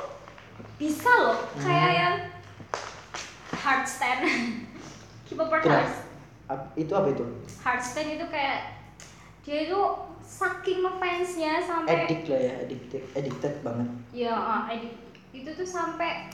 bisa 0.76 1.10
loh. 1.12 1.38
Kayak 1.58 1.86
Hmm. 1.86 2.00
yang 2.00 2.16
hard 3.56 3.86
stand 3.86 4.22
K-popper 5.28 5.60
Kira- 5.60 5.84
hard, 5.84 5.94
Ap- 6.48 6.72
itu 6.74 6.92
apa 6.92 7.08
itu? 7.12 7.26
Hard 7.60 7.82
stand 7.82 8.10
itu 8.12 8.26
kayak 8.26 8.60
dia 9.44 9.58
itu 9.64 9.80
saking 10.28 10.84
ngefansnya 10.84 11.64
sampai 11.64 12.04
addict 12.04 12.28
lah 12.28 12.40
ya 12.44 12.54
addicted 12.62 13.04
addicted 13.16 13.54
banget. 13.64 13.88
Ya 14.12 14.36
ah, 14.36 14.68
edit 14.68 14.92
itu 15.32 15.50
tuh 15.50 15.64
sampai 15.64 16.28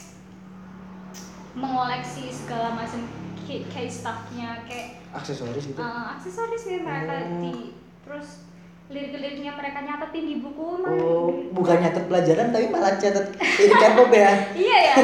mengoleksi 1.54 2.34
segala 2.34 2.74
macam 2.74 3.06
kayak 3.46 3.92
stuffnya 3.92 4.66
kayak 4.66 4.98
aksesoris 5.14 5.70
gitu? 5.70 5.78
uh, 5.78 6.18
aksesoris 6.18 6.64
ya 6.66 6.82
mereka 6.82 7.14
Oh. 7.22 7.38
di 7.38 7.54
terus 8.02 8.42
lirik-liriknya 8.90 9.54
mereka 9.54 9.80
nyatetin 9.80 10.26
di 10.26 10.36
buku 10.42 10.82
malah 10.82 10.98
oh 10.98 11.30
bukan 11.54 11.78
nyatet 11.78 12.10
pelajaran 12.10 12.50
tapi 12.50 12.66
malah 12.68 12.98
catat 12.98 13.30
ini 13.38 13.74
K-pop 13.74 14.10
ya? 14.10 14.32
Iya 14.66 14.78
ya. 14.82 14.96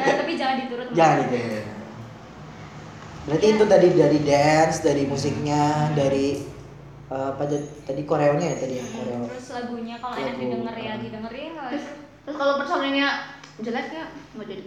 Nah, 0.00 0.06
tapi 0.16 0.32
jangan 0.34 0.56
diturut. 0.64 0.86
Jangan 0.96 1.16
itu 1.22 1.36
ya. 1.36 1.62
berarti 3.22 3.44
Iya. 3.44 3.54
itu 3.54 3.64
tadi 3.68 3.88
dari 3.92 4.18
dance 4.24 4.78
dari 4.80 5.02
musiknya 5.04 5.62
dari 5.92 6.26
eh, 7.12 7.26
apa 7.28 7.42
tadi- 7.44 7.68
tadi 7.84 8.02
koreonya 8.02 8.46
ya 8.46 8.56
tadi 8.58 8.74
ya 8.74 8.86
koreo. 8.88 9.20
terus 9.28 9.48
lagunya 9.50 9.96
kalau 9.98 10.16
enak 10.16 10.36
didengar 10.38 10.74
ya 10.74 10.92
didengar 10.96 11.28
ya 11.30 11.48
Terus, 11.68 11.84
terus 12.24 12.36
kalau 12.36 12.54
personilnya 12.56 13.08
jeleknya 13.58 14.02
nggak? 14.32 14.46
Jadi. 14.48 14.64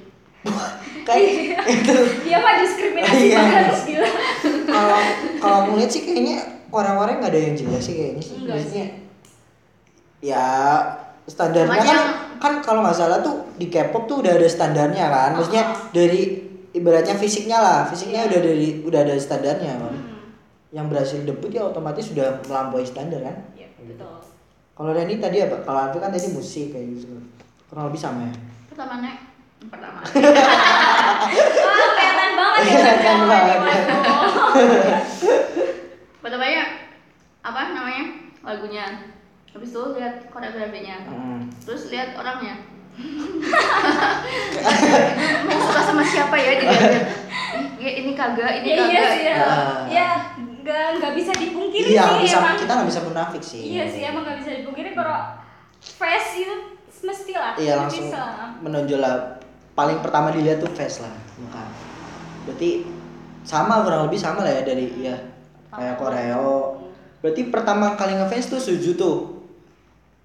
kayak 1.02 1.32
itu 1.66 1.96
dia 2.22 2.38
mah 2.38 2.54
diskriminasi 2.56 3.26
Iya. 3.26 3.40
banget 3.42 3.78
gila. 3.84 4.10
Kalau 4.64 4.98
kalau 5.36 5.58
aku 5.60 5.72
lihat 5.76 5.90
sih 5.90 6.02
kayaknya 6.04 6.38
Korea-Korea 6.68 7.16
nggak 7.18 7.32
ada 7.32 7.42
yang 7.42 7.56
jelek 7.56 7.82
sih 7.82 7.94
kayaknya 7.94 8.22
sih. 8.22 8.36
Maksudnya, 8.40 8.86
ya 10.22 10.46
standarnya 11.26 11.74
kan 11.76 11.88
yang- 11.88 12.14
kan 12.38 12.54
kalau 12.62 12.84
nggak 12.84 12.94
salah 12.94 13.20
tuh 13.20 13.50
di 13.56 13.68
K-pop 13.68 14.06
tuh 14.06 14.22
udah 14.22 14.34
ada 14.34 14.46
standarnya 14.48 15.06
kan. 15.08 15.30
Maksudnya 15.34 15.64
Ah. 15.64 15.90
dari 15.90 16.22
ibaratnya 16.72 17.16
fisiknya 17.16 17.58
lah. 17.58 17.80
Fisiknya 17.88 18.22
Iya. 18.22 18.30
udah 18.30 18.40
dari 18.44 18.68
udah 18.84 19.00
ada 19.02 19.16
standarnya 19.16 19.74
kan. 19.76 19.94
Hmm, 19.94 20.15
yang 20.76 20.86
berhasil 20.86 21.24
debut 21.24 21.48
ya 21.50 21.64
otomatis 21.64 22.04
sudah 22.06 22.36
melampaui 22.44 22.84
standar 22.84 23.24
kan 23.24 23.36
ya 23.56 23.64
betul 23.80 24.20
kalau 24.74 24.92
Reni 24.92 25.16
tadi 25.18 25.40
apa 25.40 25.64
kalau 25.64 25.80
Alfi 25.82 25.98
kan 25.98 26.12
tadi 26.12 26.28
musik 26.30 26.70
kayak 26.70 26.86
gitu 26.94 27.16
kurang 27.66 27.88
lebih 27.88 27.98
sama 27.98 28.22
ya 28.24 28.36
Pertama 28.68 29.00
nek, 29.00 29.16
pertama. 29.66 30.04
wah 31.64 31.88
kelihatan 31.88 32.32
banget 32.36 32.60
ya 32.60 32.76
Kelihatan 32.76 33.20
banget. 33.24 33.58
waduh. 33.58 34.20
Pertamanya 36.20 36.64
apa 37.40 37.72
namanya 37.72 38.04
lagunya. 38.44 38.84
Habis 39.48 39.72
itu 39.72 39.96
lihat 39.96 40.28
koreografinya. 40.28 41.08
Hmm. 41.08 41.48
Terus 41.64 41.88
lihat 41.88 42.20
orangnya. 42.20 42.68
mau 45.46 45.60
suka 45.62 45.82
sama 45.82 46.04
siapa 46.04 46.36
ya 46.36 46.52
Ih, 47.76 47.94
ini 48.02 48.12
kagak 48.12 48.60
ini 48.60 48.68
ya 48.68 48.76
iya 48.76 48.82
kagak 48.82 49.08
sih 49.14 49.24
ya 49.24 49.36
Ah. 49.38 49.84
ya 49.86 50.10
nggak 50.66 50.98
nggak 50.98 51.14
bisa 51.14 51.32
dipungkiri 51.38 51.94
iya 51.94 52.10
sih 52.10 52.26
bisa 52.26 52.38
emang. 52.42 52.58
kita 52.58 52.72
nggak 52.74 52.90
bisa 52.90 53.02
munafik 53.06 53.44
sih. 53.46 53.62
Iya 53.78 53.86
sih 53.86 54.02
emang 54.02 54.26
nggak 54.26 54.38
bisa 54.42 54.50
dipungkiri 54.58 54.98
kalau 54.98 55.38
face 55.78 56.42
itu 56.42 56.56
mestilah 57.06 57.54
iya 57.54 57.78
langsung 57.78 58.10
bisa. 58.10 58.22
menonjol 58.66 58.98
lah. 58.98 59.38
Paling 59.78 60.02
pertama 60.02 60.34
dilihat 60.34 60.58
tuh 60.58 60.74
face 60.74 61.06
lah 61.06 61.14
muka. 61.38 61.62
Berarti 62.50 62.82
sama 63.46 63.86
kurang 63.86 64.10
lebih 64.10 64.18
sama 64.18 64.42
lah 64.42 64.58
ya 64.58 64.62
dari 64.66 64.90
ya 65.06 65.14
kayak 65.70 66.02
koreo 66.02 66.82
berarti 67.22 67.42
pertama 67.54 67.94
kali 67.94 68.18
ngefans 68.18 68.50
tuh 68.50 68.58
suju 68.58 68.98
tuh? 68.98 69.18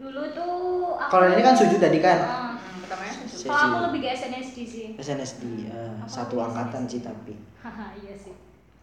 Dulu 0.00 0.32
tuh 0.32 0.56
aku 0.96 1.10
Kalau 1.12 1.26
ini 1.28 1.44
kan 1.44 1.52
Suju 1.52 1.76
tadi 1.76 2.00
kan? 2.00 2.16
Ah. 2.16 2.56
Hmm, 2.56 2.80
pertamanya 2.80 3.12
susu. 3.12 3.36
Si- 3.44 3.48
kalau 3.48 3.60
aku 3.60 3.78
lebih 3.92 4.00
ke 4.00 4.08
SNSD 4.16 4.56
sih. 4.64 4.86
SNSD 4.96 5.68
eh, 5.68 5.92
Aku 6.00 6.08
satu 6.08 6.40
lebih 6.40 6.48
angkatan 6.48 6.82
SNSD. 6.88 6.92
sih 6.96 7.00
tapi. 7.04 7.32
Haha 7.60 7.86
iya 8.00 8.16
sih 8.16 8.32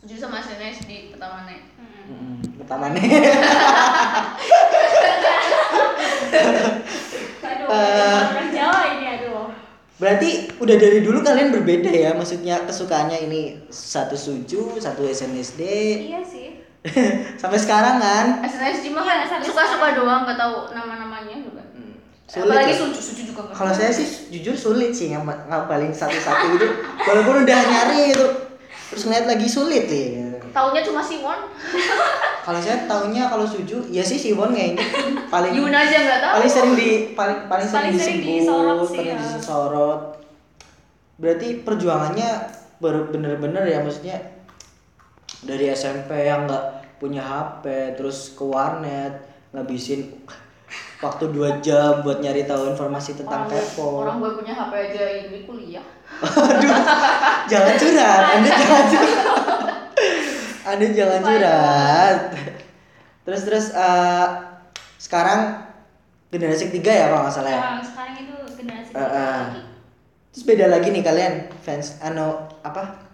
Suju 0.07 0.23
sama 0.23 0.39
SNS 0.39 0.87
di 0.87 1.11
pertama 1.11 1.43
nek. 1.43 1.59
Mm-mm. 2.07 2.39
Mm, 2.39 2.39
pertama 2.57 2.85
nih 2.89 3.03
aduh 7.43 7.67
Eh. 7.67 8.21
orang 8.25 8.49
Jawa 8.49 8.79
ini 8.89 9.05
aduh 9.09 9.51
berarti 9.97 10.29
udah 10.55 10.75
dari 10.77 10.99
dulu 11.01 11.19
kalian 11.19 11.51
berbeda 11.51 11.89
ya 11.89 12.11
maksudnya 12.13 12.63
kesukaannya 12.63 13.19
ini 13.21 13.41
satu 13.67 14.15
suju 14.15 14.77
satu 14.77 15.03
SNSD 15.03 15.59
iya 16.05 16.23
sih 16.23 16.63
sampai 17.41 17.59
sekarang 17.59 17.99
kan 17.99 18.39
SNSD 18.41 18.93
mah 18.93 19.03
Iya, 19.03 19.27
kan 19.27 19.43
suka-suka 19.43 19.87
doang 19.93 20.23
nggak 20.23 20.37
tahu 20.37 20.71
nama-namanya 20.71 21.35
juga. 21.41 21.63
sulit 22.23 22.47
Apalagi 22.47 22.71
ya. 22.71 22.79
suju 22.79 22.99
suju 23.01 23.21
juga 23.25 23.41
kalau 23.51 23.71
saya 23.71 23.91
sih 23.91 24.07
jujur 24.29 24.55
sulit 24.55 24.91
sih 24.91 25.11
yang 25.11 25.23
ngapalin 25.23 25.91
satu-satu 25.91 26.55
gitu 26.55 26.67
walaupun 27.01 27.43
udah 27.43 27.59
nyari 27.61 28.11
gitu 28.11 28.46
terus 28.87 29.03
ngeliat 29.05 29.25
lagi 29.27 29.47
sulit 29.47 29.85
nih 29.87 30.07
Taunya 30.47 30.81
cuma 30.81 31.05
Siwon. 31.05 31.37
kalau 32.47 32.57
saya 32.57 32.89
taunya 32.89 33.29
kalau 33.29 33.45
suju 33.45 33.77
ya 33.93 34.01
sih 34.01 34.17
Siwon 34.17 34.55
kayaknya 34.57 34.81
paling 35.29 35.53
Yun 35.53 35.69
aja 35.69 35.97
nggak 36.01 36.19
tahu. 36.23 36.33
paling 36.39 36.49
sering 36.51 36.73
di 36.73 36.89
paling 37.13 37.39
paling 37.45 37.67
sering 37.67 37.93
Paling 37.93 37.99
sering 38.01 38.19
disebut 38.23 38.33
disorot 38.41 38.79
sih, 38.89 38.97
paling 38.97 39.13
ya. 39.13 39.17
disorot 39.37 40.01
berarti 41.17 41.47
perjuangannya 41.61 42.29
bener-bener 42.81 43.63
ya 43.65 43.85
maksudnya 43.85 44.17
dari 45.45 45.69
SMP 45.69 46.25
yang 46.25 46.49
nggak 46.49 46.65
punya 46.97 47.21
HP 47.21 47.93
terus 47.93 48.33
ke 48.33 48.41
warnet 48.41 49.13
ngabisin 49.53 50.09
waktu 50.97 51.25
dua 51.29 51.61
jam 51.61 52.01
buat 52.01 52.17
nyari 52.17 52.49
tahu 52.49 52.73
informasi 52.73 53.13
tentang 53.13 53.45
K-pop 53.45 54.01
orang 54.01 54.17
gue 54.17 54.31
punya 54.33 54.53
HP 54.53 54.71
aja 54.73 55.03
ini 55.29 55.45
kuliah. 55.45 55.85
Aduh, 56.17 56.73
jangan 57.51 57.73
curhat, 57.77 58.21
Anda 58.33 58.49
jangan 58.49 58.83
curhat. 58.89 59.19
Anda 60.65 60.87
jangan 60.89 61.21
curhat. 61.21 62.19
Terus 63.27 63.41
terus 63.45 63.65
eh, 63.75 64.25
sekarang 64.97 65.67
generasi 66.33 66.73
ketiga 66.73 66.91
ya 66.91 67.05
kalau 67.13 67.27
nggak 67.27 67.35
salah 67.35 67.51
ya. 67.51 67.59
Sekarang, 67.61 67.83
sekarang 67.85 68.15
itu 68.17 68.35
generasi 68.57 68.89
Eh, 68.89 68.97
eh. 68.97 69.05
lagi. 69.13 69.59
Terus 70.33 70.43
beda 70.43 70.65
lagi 70.69 70.87
nih 70.89 71.03
kalian 71.05 71.33
fans 71.61 71.87
ano 72.01 72.25
apa 72.63 73.05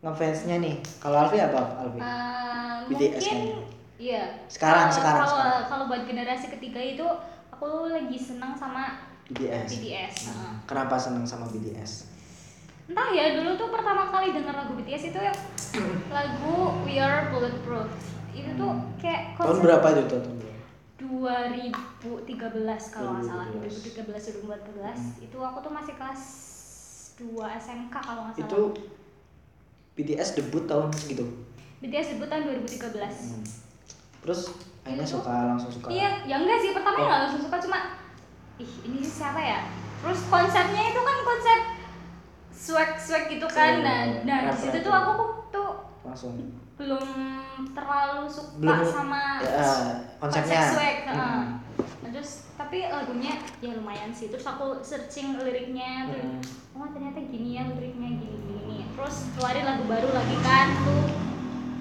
ngefansnya 0.00 0.56
nih. 0.56 0.74
Kalau 1.02 1.16
Alfi 1.20 1.36
apa 1.36 1.60
Alfi? 1.84 1.98
Eh, 2.00 2.76
BTS 2.88 3.24
mungkin 3.28 3.36
kayaknya. 3.44 3.73
Iya 3.96 4.42
Sekarang, 4.46 4.86
Kalau- 4.86 4.96
sekarang, 4.96 5.22
kalau 5.22 5.38
kalau 5.64 5.84
buat 5.86 6.02
generasi 6.02 6.50
ketiga 6.50 6.78
itu 6.78 7.06
aku 7.48 7.66
lagi 7.88 8.16
senang 8.16 8.52
sama 8.52 8.98
BTS. 9.24 9.68
BTS 9.70 10.14
Heeh. 10.28 10.52
Kenapa 10.64 10.94
seneng 10.96 11.22
sama 11.22 11.46
BTS? 11.46 12.12
entah 12.84 13.08
ya 13.08 13.32
dulu 13.32 13.56
tuh 13.56 13.72
pertama 13.72 14.04
kali 14.06 14.28
denger 14.30 14.52
lagu 14.52 14.76
BTS 14.76 15.08
itu 15.08 15.16
yang 15.18 15.38
lagu 16.12 16.54
We 16.84 16.98
Are 16.98 17.30
Bulletproof 17.30 17.88
itu 18.30 18.50
tuh 18.54 18.72
kayak 18.98 19.38
Tahun 19.38 19.58
berapa 19.58 19.86
itu 19.94 20.04
berapa? 20.04 20.30
2013 21.00 22.44
kalau 22.90 23.10
nggak 23.14 23.24
salah 23.24 23.46
2013. 23.50 24.04
2013 24.04 24.44
2014 24.44 25.24
itu 25.24 25.38
aku 25.38 25.58
tuh 25.60 25.72
masih 25.72 25.94
kelas 25.94 26.22
2 27.16 27.24
SMK 27.56 27.94
kalau 27.94 28.20
nggak 28.22 28.36
salah 28.36 28.44
Itu 28.44 28.60
BTS 29.94 30.28
debut 30.34 30.64
tahun 30.64 30.92
segitu. 30.92 31.24
BTS 31.78 32.06
debut 32.12 32.26
tahun 32.26 32.42
2013 32.50 32.84
Hmm. 32.92 33.44
Terus 34.24 34.40
akhirnya 34.80 35.04
suka 35.06 35.34
langsung 35.46 35.70
suka. 35.70 35.88
Iya, 35.88 36.24
ya 36.24 36.36
enggak 36.40 36.58
sih. 36.58 36.70
Pertama 36.72 36.96
Oh. 36.96 37.04
nggak 37.04 37.20
langsung 37.22 37.42
suka 37.42 37.56
cuma 37.60 37.78
ih 38.56 38.72
ini 38.82 39.00
siapa 39.00 39.36
ya? 39.36 39.60
Terus 40.00 40.20
konsepnya 40.26 40.82
itu 40.88 41.00
kan 41.00 41.16
konsep 41.22 41.60
swag 42.50 42.90
swag 42.96 43.24
gitu 43.28 43.46
kan. 43.46 43.78
Oh, 43.78 43.84
Nah, 43.84 43.98
nah 44.24 44.38
di 44.48 44.56
situ 44.56 44.78
tuh 44.80 44.92
aku 44.92 45.12
tuh 45.48 45.70
langsung 46.00 46.32
belum 46.74 47.06
terlalu 47.70 48.26
suka 48.26 48.58
belum 48.58 48.80
sama 48.82 49.38
ya, 49.38 49.68
konsepnya 50.18 50.58
konsep 50.58 50.72
swag. 50.72 50.96
Hmm. 51.06 51.16
Nah, 52.02 52.10
terus 52.10 52.30
tapi 52.54 52.86
lagunya 52.86 53.34
ya 53.58 53.74
lumayan 53.74 54.08
sih 54.08 54.30
terus 54.30 54.46
aku 54.46 54.78
searching 54.80 55.34
liriknya 55.36 56.06
terus 56.06 56.22
Mm. 56.70 56.78
oh 56.78 56.86
ternyata 56.90 57.18
gini 57.26 57.58
ya 57.58 57.66
liriknya 57.66 58.10
gini 58.14 58.38
gini 58.46 58.78
terus 58.94 59.34
keluarin 59.34 59.66
lagu 59.66 59.82
baru 59.84 60.14
lagi 60.14 60.36
kan 60.38 60.66
tuh 60.86 61.02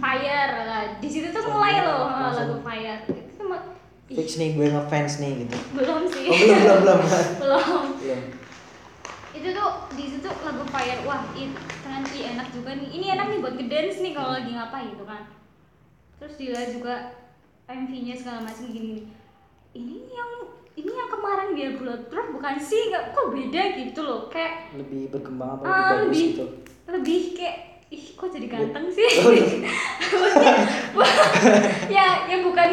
Fire 0.04 0.52
Nah, 0.68 0.84
di 1.00 1.08
situ 1.08 1.32
tuh 1.32 1.44
mulai 1.48 1.80
loh 1.88 2.12
eh, 2.12 2.32
lagu 2.36 2.56
Fire. 2.60 3.00
Fix 4.12 4.36
nih 4.36 4.60
gue 4.60 4.68
ngefans 4.68 5.24
nih 5.24 5.48
gitu. 5.48 5.56
Belum 5.80 6.04
sih. 6.12 6.28
Oh, 6.28 6.36
belum 6.36 6.58
belum 6.60 6.80
belum. 6.84 7.00
Belum. 7.42 7.64
Belum 8.04 8.22
itu 9.34 9.50
tuh 9.50 9.72
di 9.98 10.06
situ 10.06 10.30
lagu 10.30 10.64
Fire 10.70 11.02
wah 11.10 11.26
itu 11.34 11.58
ih, 12.14 12.24
enak 12.36 12.48
juga 12.54 12.78
nih. 12.78 12.90
Ini 12.94 13.06
enak 13.18 13.26
nih 13.32 13.40
buat 13.42 13.56
ngedance 13.58 13.98
nih 14.04 14.14
kalau 14.14 14.32
lagi 14.38 14.52
ngapain 14.54 14.94
gitu 14.94 15.06
kan. 15.08 15.24
Terus 16.22 16.34
dilihat 16.38 16.70
juga 16.70 16.96
MV-nya 17.66 18.14
segala 18.14 18.44
macam 18.46 18.70
gini 18.70 19.08
ini 19.74 20.06
yang 20.14 20.32
ini 20.78 20.92
yang 20.94 21.10
kemarin 21.10 21.50
dia 21.58 21.70
drop 22.10 22.28
bukan 22.34 22.56
sih? 22.62 22.94
Nggak- 22.94 23.14
kok 23.14 23.28
beda 23.34 23.62
gitu 23.74 24.00
loh? 24.06 24.22
Kayak 24.30 24.70
lebih 24.78 25.10
berkembang 25.10 25.58
apa 25.58 25.64
ah, 25.66 25.74
lebih 25.74 25.90
bagus 25.90 25.98
lebih 26.06 26.24
gitu? 26.30 26.46
lebih 26.94 27.22
kayak 27.34 27.58
ih 27.94 28.04
kok 28.12 28.28
jadi 28.28 28.48
ganteng 28.50 28.90
sih? 28.90 29.10
Oh, 29.22 29.32
iya. 29.32 29.46
ya 31.96 32.08
ya 32.26 32.38
bukan. 32.42 32.70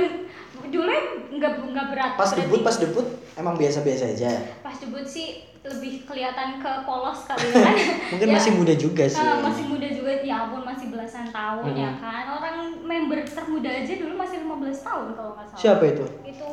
Dulu 0.70 0.92
nggak 1.36 1.52
nggak 1.72 1.86
berat 1.90 2.12
pas 2.14 2.26
berarti- 2.26 2.40
debut 2.46 2.60
pas 2.62 2.76
debut 2.78 3.06
emang 3.34 3.54
biasa 3.56 3.78
biasa 3.80 4.04
aja. 4.08 4.30
Pas 4.60 4.76
debut 4.76 5.04
sih 5.04 5.44
lebih 5.60 6.08
kelihatan 6.08 6.56
ke 6.56 6.70
polos 6.84 7.20
kali 7.28 7.44
ya 7.48 7.60
kan? 7.60 7.76
Mungkin 8.16 8.28
Ya, 8.28 8.32
masih 8.32 8.50
muda 8.56 8.74
juga 8.74 9.04
sih. 9.04 9.20
Ah, 9.20 9.40
masih 9.40 9.64
muda 9.68 9.88
juga. 9.88 10.10
Ya 10.20 10.46
ampun 10.46 10.62
masih 10.62 10.86
belasan 10.88 11.28
tahun 11.28 11.72
ya 11.74 11.90
Mm-mm. 11.90 12.00
kan? 12.00 12.24
Orang 12.32 12.56
member 12.80 13.20
termuda 13.24 13.68
aja 13.68 13.92
dulu 13.96 14.12
masih 14.16 14.36
15 14.46 14.86
tahun 14.86 15.06
kalau 15.16 15.30
nggak 15.36 15.46
salah. 15.52 15.60
Siapa 15.60 15.84
itu? 15.86 16.04
Itu 16.24 16.48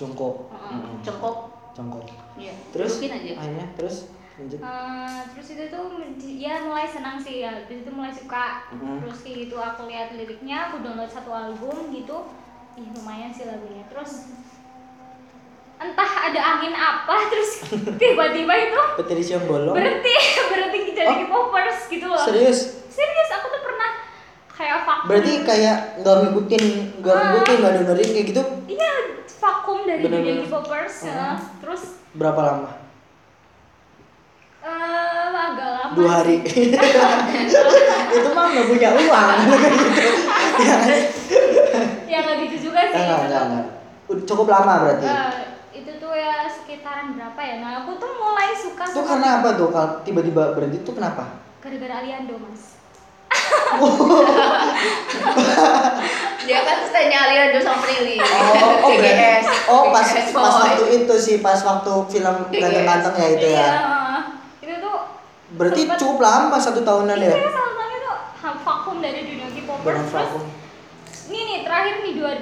Jungkook. 0.00 0.36
Heeh. 0.48 0.72
Mm-mm. 0.80 0.96
Cengkok. 1.04 1.36
Jungkook. 1.76 2.06
Iya. 2.40 2.54
terus? 2.72 2.92
Mungkin 2.98 3.12
aja. 3.14 3.30
akhirnya 3.36 3.66
terus 3.76 3.96
Eh, 4.42 5.20
terus 5.30 5.48
itu 5.50 5.64
tuh 5.68 5.84
ya 6.32 6.64
mulai 6.64 6.84
senang 6.84 7.16
sih 7.16 7.40
ya. 7.40 7.52
Terus 7.64 7.84
itu 7.84 7.90
mulai 7.90 8.08
suka. 8.08 8.64
Mhm. 8.72 9.04
terus 9.04 9.20
kayak 9.20 9.36
gitu 9.42 9.56
aku 9.56 9.84
lihat 9.84 10.08
liriknya 10.10 10.56
aku 10.66 10.80
download 10.80 11.08
satu 11.08 11.28
album 11.28 11.90
gitu. 11.90 12.24
Ih 12.74 12.88
lumayan 12.94 13.28
sih 13.28 13.44
lagunya. 13.44 13.84
Terus 13.86 14.32
entah 15.76 16.10
ada 16.22 16.40
angin 16.56 16.72
apa 16.72 17.14
terus 17.32 17.64
tiba-tiba 17.96 18.52
itu 18.54 18.80
yang 19.30 19.44
bolong. 19.44 19.72
berhenti 19.72 20.14
berhenti 20.50 20.78
jadi 20.90 21.08
Oh. 21.10 21.16
K-popers 21.18 21.88
gitu 21.88 22.06
loh. 22.06 22.20
Serius? 22.20 22.84
Serius 22.88 23.30
aku 23.32 23.46
tuh 23.48 23.62
pernah 23.62 23.90
kayak 24.50 24.84
vakum. 24.84 25.06
Berarti 25.08 25.32
kayak 25.44 25.76
nggak 26.00 26.16
ngikutin 26.22 26.64
nggak 27.00 27.16
Ah. 27.16 27.24
ngikutin 27.26 27.56
nggak 27.56 27.72
dengerin 27.76 28.08
kayak 28.10 28.26
gitu? 28.28 28.42
Iya 28.70 28.92
vakum 29.36 29.78
dari 29.84 30.00
dunia 30.02 30.32
K-popers 30.44 30.96
ya. 31.02 31.12
Mhm. 31.12 31.36
terus 31.60 31.82
berapa 32.12 32.40
lama 32.40 32.70
eh 34.60 35.24
agak 35.32 35.68
lama 35.72 35.94
dua 35.96 36.10
hari. 36.20 36.36
itu 38.16 38.28
mah 38.36 38.44
nggak 38.52 38.66
punya 38.68 38.90
uang. 38.92 39.38
Gitu. 40.60 40.68
Ya. 40.68 40.76
Ya 42.04 42.18
nggak 42.20 42.36
gitu 42.44 42.68
juga 42.68 42.80
sih 42.92 43.00
enggak 43.00 43.18
enggak 43.24 43.40
tuh. 43.40 43.48
enggak. 43.48 43.66
Udah 44.10 44.24
cukup 44.28 44.46
lama 44.52 44.72
berarti? 44.84 45.06
Eh, 45.08 45.30
itu 45.80 45.90
tuh 45.96 46.12
ya 46.12 46.44
sekitaran 46.50 47.16
berapa 47.16 47.40
ya? 47.40 47.54
Nah 47.64 47.72
aku 47.84 47.96
tuh 47.96 48.12
mulai 48.20 48.52
suka 48.52 48.84
itu 48.84 49.00
sama 49.00 49.08
karena 49.08 49.28
apa 49.40 49.48
tuh? 49.56 49.72
Kalau 49.72 50.04
tiba-tiba 50.04 50.52
berhenti 50.52 50.84
tuh 50.84 50.92
kenapa? 50.92 51.40
Gara-gara 51.64 52.04
Aliando 52.04 52.36
mas. 52.36 52.76
Dia 56.44 56.66
kan 56.66 56.82
style-nya 56.82 57.18
Aliando 57.30 57.58
sama 57.62 57.78
Prilly. 57.86 58.18
oh 58.18 58.82
oh 58.82 58.90
berarti 58.98 59.14
GGS. 59.14 59.46
oh 59.70 59.82
pas 59.94 60.08
pas 60.34 60.54
waktu 60.66 60.84
itu 60.98 61.14
sih 61.14 61.36
pas 61.38 61.62
waktu 61.62 61.92
film 62.10 62.34
ganteng-ganteng 62.50 63.14
ya 63.14 63.28
itu 63.38 63.46
iya 63.46 63.62
ya? 63.62 63.70
Tuh 63.70 63.99
berarti 65.52 65.80
sempet- 65.82 65.98
cukup 65.98 66.18
lama 66.18 66.56
satu 66.56 66.80
tahunan 66.80 67.16
ya 67.16 67.32
iya 67.32 67.48
salah 67.48 67.72
satunya 67.72 67.98
tuh 68.00 68.16
vakum 68.60 68.96
dari 68.98 69.20
dunia 69.24 69.48
K-popers 69.50 69.98
terus 70.00 70.10
vakum. 70.12 70.42
ini 71.26 71.38
nih 71.40 71.58
terakhir 71.62 71.94
nih 72.00 72.12
dua 72.14 72.32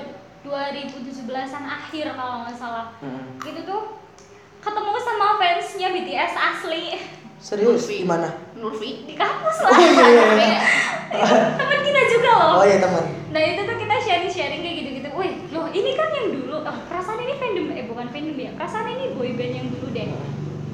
2017an 0.44 1.64
akhir 1.66 2.06
kalau 2.14 2.34
nggak 2.42 2.56
salah 2.56 2.86
Hmm. 2.98 3.36
itu 3.40 3.60
tuh 3.62 4.00
ketemu 4.58 4.90
sama 4.98 5.26
fansnya 5.36 5.88
BTS 5.90 6.32
asli 6.34 6.82
serius 7.38 7.86
di 7.86 8.02
mana 8.02 8.34
Nurfi. 8.52 9.04
di 9.04 9.14
kampus 9.14 9.56
lah 9.64 9.70
oh 9.70 9.78
iya 9.78 10.06
iya, 10.06 10.24
iya. 10.34 10.60
itu 11.14 11.34
teman 11.54 11.78
kita 11.80 12.00
juga 12.08 12.30
loh 12.34 12.54
oh 12.58 12.64
iya 12.64 12.78
teman 12.78 13.04
Nah 13.28 13.42
itu 13.44 13.60
tuh 13.60 13.76
kita 13.76 13.92
sharing-sharing 14.00 14.64
kayak 14.64 14.76
gitu-gitu. 14.80 15.08
Wih, 15.12 15.36
loh 15.52 15.68
ini 15.68 15.92
kan 15.92 16.08
yang 16.10 16.32
dulu. 16.32 16.64
Oh, 16.64 16.76
perasaan 16.88 17.20
ini 17.20 17.36
fandom 17.36 17.68
eh 17.70 17.84
bukan 17.84 18.08
fandom 18.08 18.32
ya. 18.34 18.56
Perasaan 18.56 18.88
ini 18.88 19.12
boyband 19.12 19.52
yang 19.52 19.68
dulu 19.68 19.92
deh. 19.92 20.08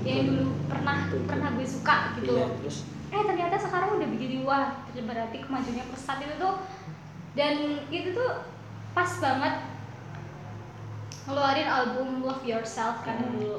Yang 0.05 0.21
dulu 0.29 0.45
pernah 0.67 0.97
Betul, 1.03 1.21
pernah 1.25 1.49
gue 1.51 1.67
suka 1.67 1.97
gitu. 2.15 2.31
iya 2.31 2.45
loh. 2.45 2.51
terus 2.59 2.79
Eh 3.09 3.23
ternyata 3.23 3.57
sekarang 3.57 3.91
udah 3.95 4.09
begini 4.09 4.37
wah. 4.41 4.69
Berarti 4.87 5.37
kemajuannya 5.39 5.85
pesat 5.89 6.19
itu 6.19 6.35
tuh 6.37 6.55
dan 7.33 7.55
itu 7.89 8.09
tuh 8.11 8.31
pas 8.93 9.11
banget 9.19 9.55
ngeluarin 11.25 11.67
album 11.67 12.21
Love 12.21 12.45
Yourself 12.45 13.01
kan 13.01 13.17
Hmm. 13.17 13.33
dulu. 13.35 13.59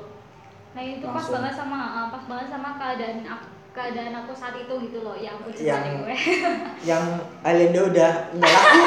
Nah 0.72 0.82
itu 0.82 1.06
pas 1.06 1.26
banget 1.26 1.54
sama 1.54 1.78
ah, 1.78 2.08
pas 2.10 2.24
banget 2.24 2.48
sama 2.48 2.76
keadaan 2.76 3.24
aku 3.24 3.46
keadaan 3.72 4.14
aku 4.14 4.32
saat 4.32 4.56
itu 4.56 4.72
gitu 4.82 5.02
loh 5.02 5.16
yang 5.16 5.36
aku 5.38 5.52
Yang- 5.52 5.60
ceritain 5.76 5.96
gue. 5.98 6.16
yang 6.90 7.04
Alendo 7.42 7.82
udah 7.86 8.12
nggak 8.32 8.52
laku 8.54 8.80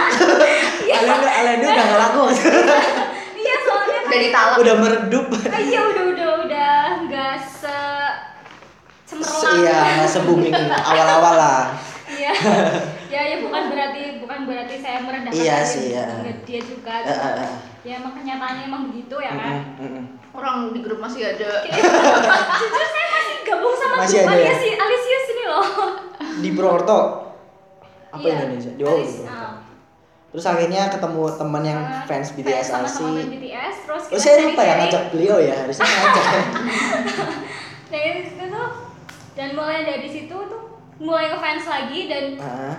Alendo 0.95 1.29
Alendo 1.29 1.67
udah 1.67 1.85
nggak 1.87 2.01
laku 2.03 2.23
Iya 3.39 3.55
soalnya 3.61 3.95
kan 3.95 4.09
Udah 4.09 4.21
ditalak. 4.21 4.57
udah 4.59 4.75
meredup 4.77 5.27
Ah, 5.47 5.61
iya 5.61 5.81
udah 5.87 6.03
nggak 7.29 7.41
se 7.45 7.77
cemerlang. 9.05 9.55
Iya 9.59 9.77
nggak 9.99 10.09
se 10.09 10.21
booming 10.23 10.55
awal-awal 10.89 11.35
lah 11.35 11.63
Iya. 12.09 12.33
ya 13.13 13.21
ya 13.23 13.37
bukan 13.39 13.69
berarti 13.69 14.17
bukan 14.19 14.49
berarti 14.49 14.81
saya 14.81 15.05
merendahkan 15.05 15.37
Iya 15.37 15.45
dia, 15.55 15.69
sih, 15.69 15.87
ya. 15.93 16.09
dia, 16.43 16.61
juga. 16.65 17.05
Eh, 17.05 17.13
eh, 17.13 17.33
eh. 17.39 17.53
Ya 17.85 17.93
emang 18.01 18.17
kenyataannya 18.17 18.65
emang 18.65 18.89
begitu 18.89 19.13
ya 19.19 19.29
kan. 19.31 19.77
Mm-mm, 19.77 19.77
mm-mm. 19.79 20.05
Orang 20.33 20.73
di 20.73 20.81
grup 20.81 20.99
masih 20.99 21.21
ada. 21.27 21.69
Jujur 22.61 22.87
saya 22.87 23.07
masih 23.13 23.37
gabung 23.45 23.77
sama 23.77 23.95
Masih 24.01 24.19
grup 24.19 24.29
ada 24.31 24.41
ya? 24.41 24.45
Aliasi 24.49 24.69
Alisius 24.75 25.25
ini 25.29 25.45
loh. 25.45 25.67
di 26.39 26.49
Purwokerto 26.51 27.01
apa 28.09 28.17
Iya. 28.19 28.35
Indonesia 28.41 28.73
di 28.73 28.83
Alis- 28.83 29.21
Purwokerto 29.21 29.37
ah. 29.37 29.53
Terus 30.29 30.45
akhirnya 30.45 30.89
ketemu 30.89 31.23
teman 31.35 31.63
yang 31.63 31.81
fans 32.05 32.29
BTS 32.33 32.67
fans 32.69 33.01
BTS 33.01 33.75
terus 33.83 34.03
kita 34.07 34.19
saya 34.19 34.45
lupa 34.45 34.63
ya 34.63 34.75
ngajak 34.77 35.03
beliau 35.09 35.39
ya 35.39 35.55
harusnya 35.59 35.85
ngajak 35.85 36.27
dari 37.89 38.21
situ 38.23 38.45
tuh 38.47 38.69
dan 39.33 39.49
mulai 39.55 39.81
dari 39.83 40.05
situ 40.07 40.37
tuh 40.37 40.63
mulai 40.99 41.31
ngefans 41.31 41.65
lagi 41.65 42.01
dan 42.07 42.25
Ah, 42.37 42.75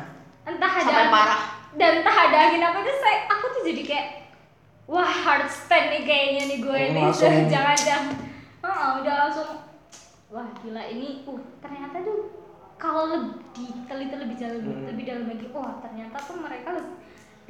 entah 0.45 0.71
ada 0.71 0.85
Sampai 0.85 1.07
parah. 1.09 1.41
dan 1.73 1.91
entah 1.99 2.17
ada 2.19 2.37
angin 2.43 2.61
apa 2.61 2.77
itu 2.79 2.93
saya 2.95 3.17
aku 3.27 3.45
tuh 3.49 3.61
jadi 3.65 3.81
kayak 3.83 4.07
wah 4.85 5.05
hard 5.07 5.47
stand 5.47 5.89
nih 5.89 6.03
kayaknya 6.03 6.43
nih 6.47 6.59
gue 6.59 6.69
Oh, 6.75 6.89
nih. 6.91 7.01
langsung. 7.03 7.33
jangan 7.47 7.77
jangan 7.77 8.13
oh, 8.61 8.87
udah 8.99 9.13
langsung 9.19 9.49
wah 10.27 10.47
gila 10.59 10.83
ini 10.85 11.23
uh 11.23 11.41
ternyata 11.59 11.97
tuh 11.99 12.19
kalau 12.75 13.09
lebih 13.09 13.35
diteliti 13.57 14.15
lebih 14.15 14.35
jauh 14.37 14.53
lebih, 14.55 14.71
Hmm. 14.71 14.85
lebih 14.87 15.03
dalam 15.03 15.25
lagi 15.25 15.45
wah 15.49 15.73
ternyata 15.79 16.17
tuh 16.19 16.37
mereka 16.37 16.69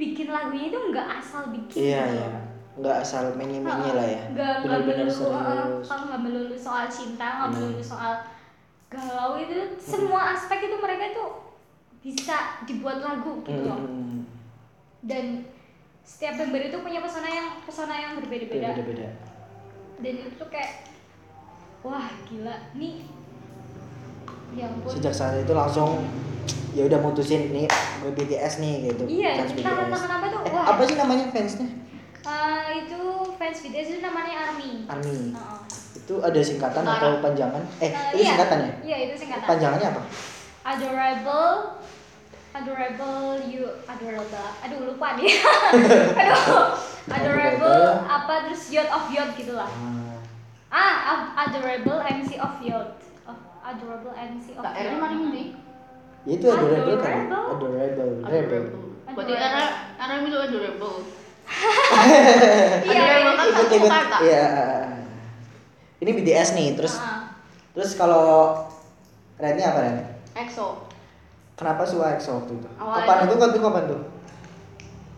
bikin 0.00 0.32
lagunya 0.32 0.72
itu 0.72 0.78
nggak 0.88 1.08
asal 1.20 1.52
bikin 1.52 1.76
iya 1.84 2.00
gitu 2.08 2.16
ya 2.16 2.28
loh. 2.32 2.44
nggak 2.80 2.96
asal 3.04 3.22
menye-menye 3.36 3.90
lah 3.92 4.08
ya. 4.08 4.22
Nggak 4.32 4.52
nggak 4.64 4.80
benar-benar 4.80 5.04
melulu 5.04 5.12
serius. 5.12 5.84
Kalau 5.84 6.02
nggak 6.08 6.22
melulu 6.24 6.56
soal 6.56 6.84
cinta 6.88 7.26
nggak 7.28 7.48
Hmm. 7.52 7.56
melulu 7.60 7.82
soal 7.84 8.12
galau 8.88 9.32
itu 9.36 9.52
semua 9.76 10.32
aspek 10.32 10.58
itu 10.64 10.76
mereka 10.76 11.12
tuh 11.12 11.30
bisa 12.00 12.36
dibuat 12.64 12.98
lagu 12.98 13.44
gitu 13.44 13.60
loh. 13.60 13.76
Mm-mm. 13.76 14.24
dan 15.00 15.44
setiap 16.00 16.36
member 16.36 16.60
itu 16.62 16.76
punya 16.76 17.00
pesona 17.00 17.28
yang 17.28 17.48
pesona 17.62 17.94
yang 17.94 18.12
berbeda-beda. 18.16 18.72
Beda-beda. 18.72 19.08
Dan 20.00 20.12
itu 20.16 20.28
tuh 20.34 20.48
kayak 20.48 20.88
wah 21.80 22.08
gila. 22.24 22.56
Nih 22.72 23.04
ya 24.52 24.66
ampun. 24.66 24.90
Sejak 24.90 25.12
saat 25.12 25.38
itu 25.38 25.52
langsung 25.52 26.04
ya 26.70 26.82
udah 26.86 26.98
mutusin 26.98 27.50
nih 27.50 27.66
gue 28.00 28.10
BTS 28.14 28.62
nih 28.62 28.74
gitu. 28.88 29.04
Iya 29.06 29.30
fans 29.42 29.52
entah 29.58 29.74
BTS 29.74 30.02
kenapa 30.06 30.24
tuh? 30.30 30.40
Eh, 30.46 30.52
wah. 30.54 30.64
apa 30.70 30.82
sih 30.86 30.96
namanya 30.96 31.24
fansnya? 31.28 31.68
Eh, 32.20 32.66
itu 32.86 33.00
fans 33.34 33.58
BTS 33.58 33.88
itu 33.90 34.00
namanya 34.00 34.32
ARMY. 34.48 34.70
ARMY. 34.86 35.16
Heeh. 35.34 35.58
itu 35.90 36.14
ada 36.22 36.40
singkatan 36.40 36.82
atau 36.86 37.18
panjangan? 37.18 37.62
Eh 37.78 37.90
Eh, 37.90 37.92
itu 38.14 38.22
iya. 38.22 38.28
singkatan 38.34 38.58
ya? 38.62 38.72
Iya 38.82 38.96
itu 39.06 39.14
singkatan. 39.18 39.46
Panjangannya 39.46 39.88
apa? 39.90 40.02
Adorable. 40.64 41.52
Adorable 42.50 43.38
you 43.46 43.62
adorable. 43.86 44.48
Aduh 44.60 44.78
lupa 44.86 45.14
nih. 45.14 45.30
Aduh. 46.18 46.74
Adorable. 47.06 47.86
Apa 48.06 48.46
terus 48.46 48.70
yacht 48.70 48.90
of 48.90 49.06
yacht 49.10 49.34
gitu 49.34 49.54
lah. 49.54 49.70
Ah, 49.70 50.18
ah 50.70 50.90
ad- 51.02 51.30
adorable 51.46 51.98
MC 51.98 52.38
of 52.38 52.58
yacht 52.62 52.94
oh, 53.26 53.38
adorable 53.60 54.14
MC 54.14 54.54
of 54.54 54.62
yacht 54.62 54.98
mana 54.98 55.14
ini? 55.14 55.54
ya 55.54 55.69
itu 56.22 56.44
adorable 56.44 56.96
kan 56.96 57.16
Adorable. 57.24 57.44
adorable 57.50 57.80
rebel 57.80 58.10
Adorable. 58.22 58.88
Berarti 59.10 59.32
era 59.32 59.62
era 59.96 60.14
itu 60.18 60.38
adorable. 60.38 60.96
Iya, 61.50 62.20
Ada 62.86 63.10
yang 63.10 63.24
makan 63.26 63.44
satu 63.44 63.60
ikut-ikut 63.60 63.90
kata. 63.90 64.16
iya 64.22 64.46
ini 65.98 66.10
BTS 66.14 66.48
nih 66.54 66.68
terus 66.74 66.94
Ah. 66.96 67.34
terus 67.72 67.92
kalau 67.94 68.54
Rednya 69.36 69.72
apa 69.72 69.80
Red? 69.80 69.96
EXO. 70.38 70.84
Kenapa 71.54 71.82
suka 71.82 72.14
EXO 72.14 72.38
waktu 72.38 72.52
itu? 72.54 72.68
Awalnya- 72.74 73.02
Kapan 73.02 73.16
itu? 73.18 73.34
Kapan 73.34 73.48
itu? 73.50 73.60
Kapan 73.60 73.84
tuh? 73.86 74.00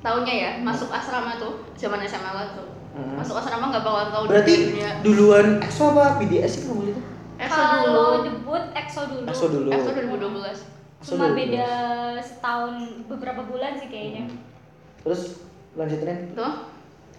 Tahunnya 0.00 0.34
ya, 0.34 0.50
masuk 0.58 0.88
asrama 0.88 1.36
tuh, 1.36 1.52
zaman 1.76 2.02
SMA 2.02 2.26
lah 2.28 2.46
tuh. 2.52 2.66
Hmm. 2.92 3.14
Masuk 3.14 3.34
asrama 3.36 3.68
nggak 3.68 3.82
bakal 3.82 4.04
tahu 4.10 4.24
Berarti 4.28 4.54
dunia. 4.68 4.90
duluan 5.00 5.46
EXO 5.60 5.84
apa 5.90 6.18
BTS 6.18 6.50
sih 6.52 6.62
kamu 6.64 6.82
itu? 6.88 7.00
EXO 7.36 7.60
dulu. 7.62 7.82
Kalau 7.84 8.14
debut 8.24 8.64
EXO 8.72 9.00
dulu. 9.06 9.26
EXO 9.26 9.46
dulu. 9.48 9.68
EXO 9.70 9.90
2012. 9.92 10.58
Cuma 11.02 11.26
beda 11.32 11.68
setahun 12.16 12.72
beberapa 13.06 13.42
bulan 13.42 13.74
sih 13.74 13.86
kayaknya. 13.86 14.30
Terus 15.02 15.42
lanjutin 15.72 16.30
Tuh, 16.32 16.52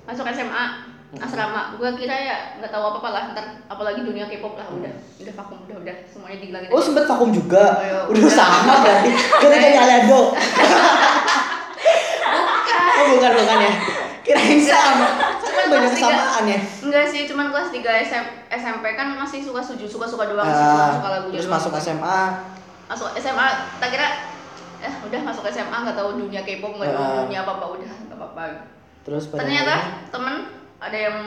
masuk 0.04 0.26
SMA 0.26 0.66
asrama 1.14 1.76
gue 1.76 1.90
kira 1.94 2.10
ya 2.12 2.38
nggak 2.58 2.70
tahu 2.70 2.84
apa 2.84 2.98
apa 2.98 3.10
lah 3.12 3.24
ntar 3.30 3.46
apalagi 3.68 4.02
dunia 4.02 4.26
K-pop 4.26 4.58
lah 4.58 4.66
udah 4.68 4.90
udah 5.20 5.34
vakum 5.36 5.62
udah 5.62 5.78
udah 5.80 5.96
semuanya 6.08 6.42
dihilangin 6.42 6.70
Oh 6.70 6.82
sempet 6.82 7.06
vakum 7.06 7.30
juga. 7.30 7.78
Ayo, 7.78 8.10
Udah 8.10 8.18
udah. 8.20 8.34
sama 8.34 8.74
berarti. 8.82 9.10
Kita 9.14 9.54
kayak 9.54 9.78
Aliando. 9.80 10.22
Oh 12.94 13.06
bukan 13.12 13.32
bukan 13.36 13.58
ya. 13.60 13.72
Kirain 14.24 14.58
sama. 14.58 15.08
Cuman 15.38 15.66
banyak 15.70 15.92
kesamaan 15.92 16.44
ya. 16.48 16.60
enggak 16.82 17.06
sih 17.06 17.22
cuman 17.26 17.46
kelas 17.50 17.70
3 17.70 17.84
SM, 18.08 18.24
SMP 18.50 18.86
kan 18.94 19.08
masih 19.14 19.44
suka 19.44 19.60
suju 19.60 19.86
suka 19.86 20.08
suka 20.08 20.24
doang 20.26 20.48
sih 20.48 20.64
Ah, 20.64 20.96
suka 20.96 21.10
lagunya 21.12 21.36
terus 21.36 21.46
doang. 21.46 21.58
masuk 21.60 21.72
SMA. 21.76 22.22
Masuk 22.86 23.10
SMA 23.14 23.48
tak 23.78 23.90
kira 23.90 24.08
eh 24.80 24.94
udah 25.02 25.22
masuk 25.22 25.44
SMA 25.46 25.72
nggak 25.74 25.96
tahu 25.96 26.18
dunia 26.18 26.42
K-pop 26.42 26.76
nggak 26.76 26.90
tahu 26.90 27.06
Ah. 27.06 27.16
dunia 27.24 27.40
apa 27.42 27.52
apa 27.54 27.66
udah 27.72 27.92
nggak 28.04 28.18
apa-apa 28.18 28.44
Terus 29.04 29.24
pada 29.28 29.40
ternyata 29.42 29.74
akhirnya- 29.74 30.10
temen 30.10 30.36
ada 30.78 30.98
yang 30.98 31.18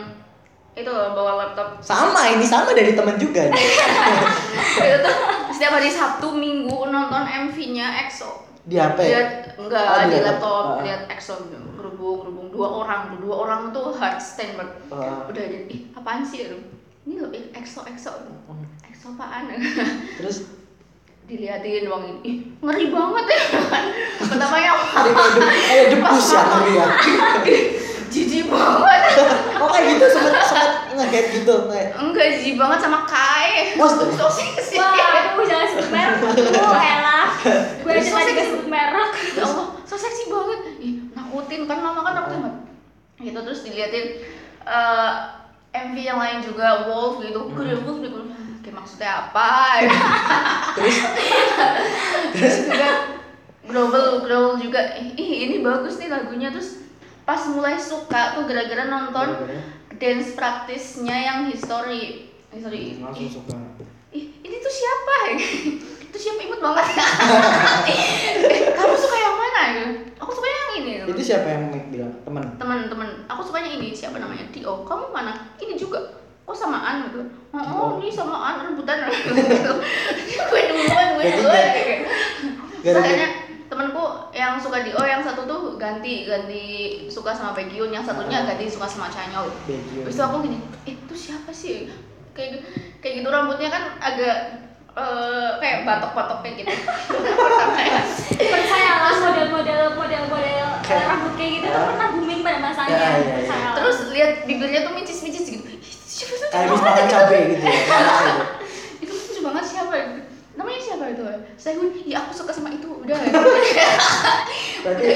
itu 0.74 0.84
loh, 0.86 1.08
bawa 1.10 1.32
laptop 1.38 1.80
sama 1.80 2.28
ini 2.28 2.44
sama 2.44 2.70
dari 2.70 2.92
teman 2.92 3.16
juga 3.16 3.48
itu 3.48 4.96
tuh 4.98 5.16
setiap 5.50 5.72
hari 5.72 5.88
Sabtu 5.88 6.28
Minggu 6.30 6.78
nonton 6.86 7.24
MV-nya 7.24 7.86
EXO 8.02 8.44
Di 8.62 8.76
HP. 8.76 8.98
lihat 9.00 9.30
enggak 9.56 9.84
Oh, 9.86 9.96
di 10.02 10.04
di 10.06 10.18
laptop. 10.18 10.26
laptop 10.26 10.64
Ah. 10.70 10.82
lihat 10.82 11.02
EXO 11.08 11.34
gerubung 11.72 12.16
gerubung 12.20 12.48
dua 12.50 12.68
orang 12.76 13.00
tuh 13.08 13.18
dua 13.18 13.34
orang 13.38 13.62
tuh 13.70 13.88
hard 13.94 14.18
stand 14.18 14.52
banget 14.54 14.76
Ah. 14.90 15.24
udah 15.24 15.42
jadi 15.42 15.64
ih 15.66 15.80
apaan 15.92 16.20
sih 16.20 16.44
ini 17.02 17.14
loh 17.16 17.30
ih, 17.30 17.48
EXO 17.52 17.80
EXO 17.86 18.12
Hmm. 18.44 18.66
EXO 18.82 19.06
apaan 19.12 19.48
Terus 20.18 20.44
diliatin 21.26 21.90
doang 21.90 22.04
ini. 22.06 22.20
Ih 22.22 22.36
ngeri 22.62 22.86
banget 22.94 23.24
ya. 23.26 23.40
Pertama 24.22 24.56
yang 24.62 24.78
kayak 24.94 25.16
kayak 25.66 25.86
debus 25.90 26.26
ya 26.30 26.42
tapi 26.46 26.70
ya. 26.78 26.86
jijik 28.14 28.46
banget. 28.48 29.00
Oh 29.56 29.72
kayak 29.72 29.96
gitu 29.96 30.06
sempet 30.12 30.36
sempet 30.46 30.72
nge-hate 30.94 31.28
gitu 31.42 31.54
kayak. 31.66 31.96
enggak 31.96 32.26
jijik 32.38 32.54
banget 32.60 32.78
sama 32.78 33.08
Kai. 33.08 33.74
Wah, 33.80 33.88
so 33.88 34.28
seksi 34.28 34.76
Wah, 34.78 34.92
aduh 34.94 35.42
jangan 35.48 35.66
sebut 35.74 35.88
merek. 35.90 36.20
Oh, 36.60 36.76
elah. 36.76 37.26
Gue 37.82 37.92
aja 37.96 38.10
tadi 38.12 38.30
gak 38.36 38.46
sebut 38.52 38.68
merek. 38.68 39.10
ya 39.34 39.42
Allah 39.42 39.66
so 39.82 39.96
seksi 39.98 40.28
banget. 40.30 40.60
Ih 40.78 40.94
nakutin 41.16 41.66
kan 41.66 41.78
mama 41.82 42.04
kan 42.06 42.12
nakutin 42.20 42.40
banget. 42.46 42.62
Gitu 43.16 43.38
terus 43.42 43.60
diliatin 43.64 44.06
eh, 44.68 45.10
MV 45.74 45.96
yang 45.98 46.18
lain 46.20 46.38
juga 46.44 46.86
Wolf 46.86 47.24
gitu. 47.24 47.50
Gede 47.56 47.74
Wolf 47.82 47.98
gitu 48.04 48.20
kayak 48.66 48.82
maksudnya 48.82 49.30
apa? 49.30 49.78
Terus? 50.74 50.98
Terus 52.34 52.54
juga 52.66 52.90
global 53.62 54.26
global 54.26 54.58
juga. 54.58 54.98
Ih 54.98 55.46
ini 55.46 55.62
bagus 55.62 56.02
nih 56.02 56.10
lagunya. 56.10 56.50
Terus 56.50 56.82
pas 57.22 57.38
mulai 57.46 57.78
suka 57.78 58.34
tuh 58.34 58.42
gara-gara 58.50 58.90
nonton 58.90 59.46
dance 60.02 60.34
praktisnya 60.34 61.14
yang 61.14 61.38
history. 61.46 62.34
History. 62.50 62.98
Langsung 62.98 63.22
ih, 63.22 63.30
suka. 63.30 63.54
ih 64.10 64.24
ini 64.42 64.56
tuh 64.58 64.72
siapa 64.74 65.14
itu 66.10 66.18
siapa? 66.18 66.40
Imut 66.42 66.58
banget. 66.58 66.86
Kamu 68.82 68.94
suka 68.98 69.16
yang 69.22 69.36
mana 69.38 69.62
gitu 69.78 69.86
aku 70.18 70.30
suka 70.34 70.48
yang 70.50 70.68
ini. 70.82 70.92
Itu 71.06 71.22
siapa 71.22 71.46
yang 71.46 71.70
bilang? 71.94 72.12
Teman. 72.26 72.42
teman-teman 72.58 73.30
aku 73.30 73.46
sukanya 73.46 73.78
ini. 73.78 73.94
Siapa 73.94 74.18
namanya? 74.18 74.42
Tio 74.50 74.82
kamu 74.82 75.14
mana? 75.14 75.54
Ini 75.62 75.78
juga 75.78 76.25
kok 76.46 76.54
samaan 76.54 77.02
gitu 77.04 77.20
oh, 77.50 77.58
oh 77.58 77.90
ini 77.98 78.06
samaan 78.08 78.62
rebutan 78.62 79.02
gitu 79.04 79.34
gue 80.46 80.60
duluan 80.64 81.06
gue 81.12 81.24
duluan 81.32 81.66
Soalnya 82.86 83.28
temanku 83.66 83.98
yang 84.30 84.54
suka 84.56 84.78
Dio 84.80 85.02
yang 85.02 85.18
satu 85.18 85.42
tuh 85.42 85.74
ganti 85.74 86.22
ganti 86.22 86.62
suka 87.10 87.34
sama 87.34 87.50
Baekhyun 87.50 87.90
yang 87.90 88.00
satunya 88.00 88.40
Ah. 88.40 88.54
ganti 88.54 88.70
suka 88.70 88.86
sama 88.86 89.10
Chanyeol. 89.10 89.50
Terus 89.66 90.22
aku 90.22 90.38
gini, 90.40 90.62
eh 90.86 90.94
itu 90.94 91.14
siapa 91.18 91.50
sih? 91.50 91.90
Kayak 92.30 92.62
kayak 93.02 93.14
gitu 93.18 93.28
rambutnya 93.28 93.66
kan 93.66 93.98
agak 93.98 94.62
eh, 94.94 95.50
kayak 95.58 95.82
batok-batok 95.82 96.46
kayak 96.46 96.62
gitu. 96.62 96.70
Percayalah 98.36 99.12
model-model 99.18 99.80
model-model 99.94 100.66
eh, 100.86 101.02
rambut 101.02 101.32
kayak 101.34 101.50
gitu 101.58 101.66
tuh 101.66 101.74
Ah. 101.76 101.86
pernah 101.90 102.08
booming 102.12 102.40
pada 102.40 102.58
masanya. 102.62 102.94
Ya, 102.94 103.10
iya. 103.18 103.34
Percayalah. 103.40 103.76
Terus 103.76 103.96
lihat 104.12 104.30
bibirnya 104.46 104.80
tuh 104.86 104.92
micis-micis 104.94 105.46
gitu. 105.48 105.55
Siapa 106.16 106.32
tuh? 106.34 106.48
Kayak 106.48 106.64
habis 106.66 106.80
makan 106.82 107.04
cabai 107.06 107.40
gitu 107.46 107.60
ya. 107.60 107.72
Gitu. 107.76 107.92
Itu 109.04 109.12
lucu 109.12 109.40
banget 109.42 109.64
siapa? 109.66 109.94
Namanya 110.56 110.80
siapa 110.80 111.04
itu? 111.06 111.20
Sehun, 111.54 111.92
ya 112.00 112.16
aku 112.18 112.32
suka 112.34 112.48
sama 112.50 112.72
itu, 112.72 112.88
udah. 112.88 113.12
Berarti 114.82 115.06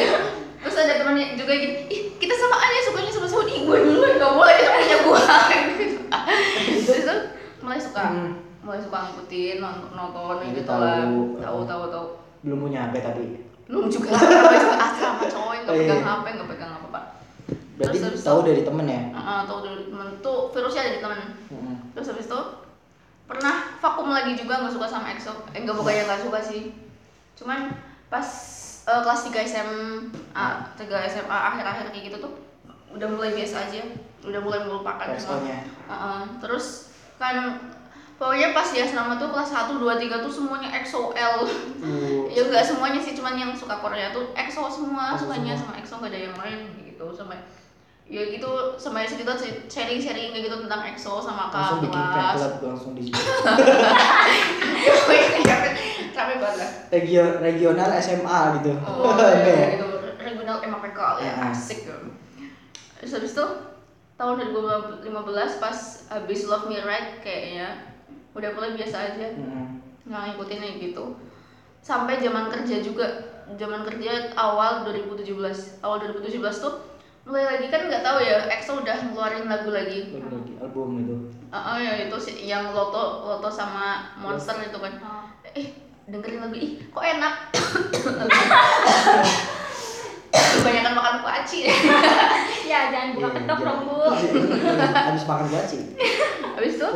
Terus 0.60 0.76
ada 0.76 0.94
temannya 0.94 1.32
juga 1.34 1.56
gini, 1.56 1.88
ih 1.88 2.12
kita 2.14 2.36
samaan 2.36 2.68
ya 2.68 2.82
sukanya 2.84 3.08
sama 3.08 3.24
Sehun, 3.24 3.48
ih 3.48 3.64
gue 3.64 3.76
duluan 3.80 4.12
gak 4.14 4.32
boleh 4.34 4.54
itu 4.54 4.68
punya 4.70 4.96
gue. 5.00 5.20
Terus 6.84 6.98
itu 7.00 7.14
mulai 7.60 7.80
suka, 7.80 8.02
Hmm. 8.02 8.30
mulai 8.60 8.76
suka 8.78 8.98
ngikutin, 9.08 9.56
nonton, 9.58 9.88
nonton 9.90 10.36
gitu 10.52 10.68
lah, 10.68 11.08
tahu 11.40 11.64
tahu 11.64 11.82
tahu. 11.88 12.06
belum 12.40 12.58
punya 12.62 12.80
HP 12.86 12.94
tapi. 13.00 13.24
belum 13.64 13.86
juga 13.86 14.10
juga 14.10 14.74
asrama 14.76 15.24
coy 15.24 15.56
nggak 15.62 15.70
Oh, 15.70 15.76
iya. 15.76 15.86
pegang 15.86 16.02
hp 16.02 16.24
nggak 16.26 16.48
pegang 16.50 16.72
apa 16.74 16.79
Berarti 17.80 17.96
Terus 17.98 18.20
tahu 18.20 18.38
itu- 18.44 18.48
dari 18.52 18.62
temen 18.62 18.84
ya. 18.84 19.02
uh, 19.10 19.42
tahu 19.48 19.58
dari 19.64 19.84
temen. 19.88 20.08
Tuh 20.20 20.52
virusnya 20.52 20.82
ada 20.84 20.92
di 20.92 21.00
temen. 21.00 21.18
Mm-mm. 21.48 21.76
terus 21.90 22.12
habis 22.12 22.28
itu 22.28 22.40
pernah 23.24 23.56
vakum 23.78 24.10
lagi 24.10 24.36
juga 24.36 24.60
nggak 24.60 24.70
suka 24.70 24.86
sama 24.86 25.10
EXO. 25.10 25.32
Eh 25.50 25.64
nggak 25.64 25.74
bukannya 25.74 26.04
nggak 26.04 26.22
suka 26.22 26.38
sih. 26.38 26.62
Cuman 27.34 27.72
pas 28.06 28.26
uh, 28.84 29.00
kelas 29.00 29.20
3 29.26 29.48
SMA 29.48 30.44
3 30.76 30.84
SMA 31.08 31.38
akhir-akhir 31.48 31.88
kayak 31.88 32.04
gitu 32.06 32.16
tuh 32.20 32.32
udah 32.90 33.08
mulai 33.08 33.32
biasa 33.32 33.64
aja. 33.64 33.80
Udah 34.20 34.38
mulai 34.38 34.60
melupakan 34.60 35.08
EXO-nya. 35.08 35.64
Uh-uh. 35.88 36.28
terus 36.38 36.92
kan 37.16 37.56
pokoknya 38.14 38.52
pas 38.52 38.68
di 38.68 38.80
asrama 38.80 39.16
tuh 39.16 39.32
kelas 39.32 39.48
1, 39.48 39.72
2, 39.72 39.80
3 39.80 40.20
tuh 40.20 40.28
semuanya 40.30 40.68
EXO-L 40.76 41.36
Uh, 41.80 42.28
ya 42.36 42.44
enggak 42.44 42.60
semuanya 42.60 43.00
sih 43.00 43.16
cuman 43.16 43.32
yang 43.32 43.56
suka 43.56 43.72
Korea 43.74 44.12
tuh 44.12 44.36
EXO 44.36 44.68
semua. 44.68 45.16
Sukanya 45.16 45.56
semua. 45.56 45.72
sama 45.72 45.80
EXO 45.80 45.94
gak 45.96 46.10
ada 46.12 46.20
yang 46.20 46.36
lain 46.36 46.60
gitu. 46.84 47.06
Sama 47.10 47.32
ya 48.10 48.26
gitu 48.26 48.50
sama 48.74 49.06
kita 49.06 49.38
sharing 49.70 50.02
sharing 50.02 50.34
kayak 50.34 50.50
gitu 50.50 50.56
tentang 50.66 50.82
EXO 50.82 51.22
sama 51.22 51.46
langsung 51.46 51.78
kakak 51.78 51.86
bikin 51.86 52.02
fan 52.02 52.26
club 52.34 52.54
langsung 52.66 52.92
di 52.98 53.02
capek 56.10 56.36
banget. 56.42 56.58
Lah 56.58 56.70
Regio, 56.90 57.24
regional 57.38 57.90
SMA 57.96 58.38
gitu. 58.58 58.70
oh 58.82 59.14
Enggak 59.14 59.30
ya? 59.30 59.46
ya, 59.46 59.66
gitu. 59.78 59.86
Regional 60.18 60.58
MAPK 60.60 60.98
ya 61.22 61.24
Ya. 61.24 61.32
asik 61.48 61.86
ya. 61.86 61.96
terus 62.98 63.16
habis 63.16 63.32
itu 63.32 63.46
tahun 64.20 64.36
2015 64.52 65.06
pas 65.56 65.78
habis 66.10 66.40
Love 66.44 66.66
Me 66.68 66.82
Right 66.82 67.22
kayaknya. 67.24 67.94
Udah 68.34 68.50
mulai 68.52 68.76
biasa 68.76 69.14
aja. 69.14 69.26
Nggak 70.04 70.20
ngikutin 70.28 70.58
kayak 70.60 70.76
gitu. 70.82 71.04
Sampai 71.80 72.20
zaman 72.20 72.50
kerja 72.50 72.82
juga. 72.82 73.06
Zaman 73.50 73.82
kerja 73.82 74.30
awal 74.34 74.84
2017 74.84 75.80
awal 75.80 75.96
2017 76.04 76.36
tuh 76.60 76.74
mulai 77.22 77.44
lagi 77.46 77.66
kan 77.68 77.84
nggak 77.84 78.00
tahu 78.00 78.18
ya 78.18 78.48
EXO 78.48 78.80
udah 78.80 78.96
ngeluarin 79.04 79.44
lagu 79.44 79.70
lagi 79.70 80.08
Lagi 80.08 80.24
lagi 80.26 80.52
album 80.58 80.88
itu. 80.98 81.14
Ah, 81.48 81.74
ah, 81.74 81.76
ya 81.76 81.92
itu 82.00 82.16
sih 82.16 82.36
yang 82.42 82.70
Loto 82.70 82.96
Loto 83.22 83.48
sama 83.48 83.86
Monster 84.16 84.56
itu 84.58 84.76
kan 84.76 84.92
Oh. 85.00 85.24
eh 85.50 85.68
dengerin 86.06 86.40
lagu 86.40 86.56
ih 86.56 86.78
kok 86.86 87.02
enak 87.02 87.34
kebanyakan 90.30 90.92
makan 90.92 91.14
kuaci 91.20 91.66
Ya 92.62 92.86
jangan 92.88 93.08
buka 93.14 93.26
Iya, 93.26 93.36
ketok 93.36 93.58
iya. 93.58 93.66
dong 93.66 93.80
bu. 93.82 93.94
Habis 94.86 95.24
makan 95.24 95.46
gaci. 95.48 95.78
habis 96.52 96.74
itu 96.76 96.88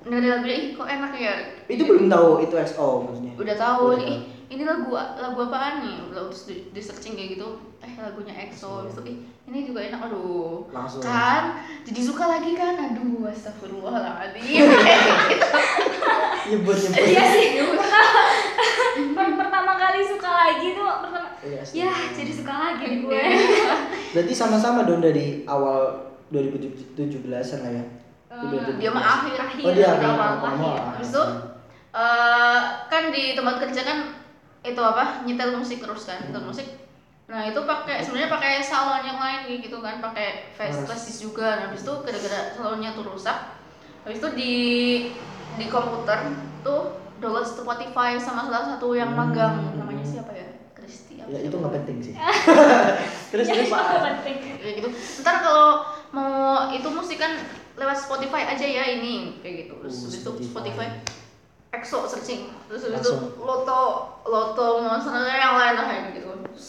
dengerin 0.00 0.30
lagunya 0.32 0.56
ih 0.56 0.68
kok 0.72 0.86
enak 0.86 1.12
ya 1.12 1.34
Itu 1.66 1.82
belum 1.84 2.06
tahu 2.06 2.30
itu 2.40 2.54
XO 2.56 2.88
maksudnya. 3.04 3.32
udah 3.34 3.56
tahu 3.56 3.84
Udah 3.90 3.98
nih 4.00 4.16
ini 4.46 4.62
lagu 4.62 4.90
lagu 4.94 5.38
apaan 5.42 5.82
nih 5.82 5.96
terus 6.08 6.46
di, 6.46 6.70
di 6.70 6.78
searching 6.78 7.14
kayak 7.14 7.34
gitu 7.34 7.48
eh 7.78 7.92
lagunya 7.96 8.30
EXO 8.32 8.86
itu 8.86 9.00
ih 9.04 9.16
ini 9.44 9.64
juga 9.64 9.82
enak 9.82 10.00
aduh 10.02 10.66
Langsung. 10.70 11.02
kan 11.02 11.58
jadi 11.82 12.00
suka 12.00 12.24
lagi 12.28 12.52
kan 12.52 12.74
aduh 12.76 13.26
astagfirullahaladzim 13.26 14.66
Nyebut 16.46 16.78
nyebut. 16.78 17.02
Iya 17.04 17.24
sih. 17.26 17.48
Per- 19.16 19.34
pertama 19.36 19.72
kali 19.74 20.00
suka 20.00 20.30
lagi 20.30 20.68
tuh 20.72 20.86
pertama 21.02 21.26
Iya, 21.42 21.62
ya 21.74 21.90
jadi 22.10 22.32
suka 22.32 22.54
lagi 22.54 22.84
nih 22.86 22.98
gue. 23.02 23.22
Berarti 24.14 24.32
sama-sama 24.32 24.82
dong 24.82 24.98
dari 24.98 25.42
awal 25.44 26.06
2017-an 26.30 27.26
lah 27.60 27.72
ya. 27.72 27.84
Eh, 28.30 28.78
dia 28.78 28.90
mah 28.90 29.04
akhir 29.20 29.34
Akhir. 29.36 29.62
Oh 29.62 29.72
dia 29.72 29.86
Akhir 29.88 30.06
akhir. 30.06 30.10
awal. 30.12 30.30
Kamu 30.36 30.64
Akhir. 30.64 30.82
Habis 30.92 31.10
itu 31.10 31.22
eh, 31.92 32.60
kan 32.86 33.02
di 33.10 33.24
tempat 33.34 33.54
kerja 33.60 33.80
kan 33.82 33.98
itu 34.66 34.78
apa 34.78 35.22
nyetel 35.22 35.54
musik 35.54 35.78
terus 35.78 36.02
kan 36.04 36.18
nyetel 36.20 36.44
musik 36.44 36.66
nah 37.26 37.42
itu 37.42 37.58
pakai 37.58 38.02
sebenarnya 38.02 38.30
pakai 38.30 38.52
salon 38.60 39.02
yang 39.02 39.18
lain 39.18 39.58
gitu 39.58 39.78
kan 39.78 39.98
pakai 39.98 40.50
face 40.52 40.86
juga 41.16 41.58
nah, 41.58 41.64
habis 41.66 41.82
itu 41.82 41.92
gara-gara 42.02 42.40
salonnya 42.52 42.94
tuh 42.94 43.02
rusak 43.02 43.38
habis 44.02 44.18
itu 44.18 44.28
di 44.32 44.54
di 45.52 45.66
komputer 45.66 46.30
tuh 46.62 46.82
download 47.16 47.42
Spotify 47.42 48.14
sama 48.14 48.44
salah 48.44 48.76
satu 48.76 48.92
yang 48.92 49.10
Hmm. 49.10 49.26
magang 49.26 49.74
namanya 49.74 50.04
siapa 50.04 50.30
ya 50.30 50.46
Kristi 50.70 51.18
apa 51.18 51.32
Ya 51.32 51.40
siapa? 51.40 51.48
itu 51.48 51.56
nggak 51.56 51.74
penting 51.74 51.96
sih. 51.98 52.14
terus 53.32 53.46
Ya, 53.48 53.54
itu 53.56 53.72
penting. 53.74 54.36
kayak 54.60 54.74
gitu 54.78 54.88
ntar 55.18 55.36
kalau 55.40 55.82
mau 56.12 56.30
itu 56.70 56.86
musik 56.86 57.16
kan 57.16 57.34
lewat 57.74 57.96
Spotify 57.98 58.46
aja 58.46 58.62
ya 58.62 58.84
ini 59.00 59.40
kayak 59.40 59.66
gitu 59.66 59.74
terus 59.82 59.96
Uh, 59.96 60.02
habis 60.06 60.16
itu 60.16 60.30
Spotify. 60.46 60.86
Spotify 60.86 60.88
EXO 61.76 62.06
searching 62.06 62.48
terus 62.66 62.86
habis 62.86 63.00
itu 63.00 63.12
loto 63.38 63.80
loto 64.24 64.66
monsternya 64.80 65.36
yang 65.36 65.54
lain 65.54 65.74
lah 65.76 65.84
kayak 65.86 66.02
gitu 66.12 66.28
terus 66.48 66.66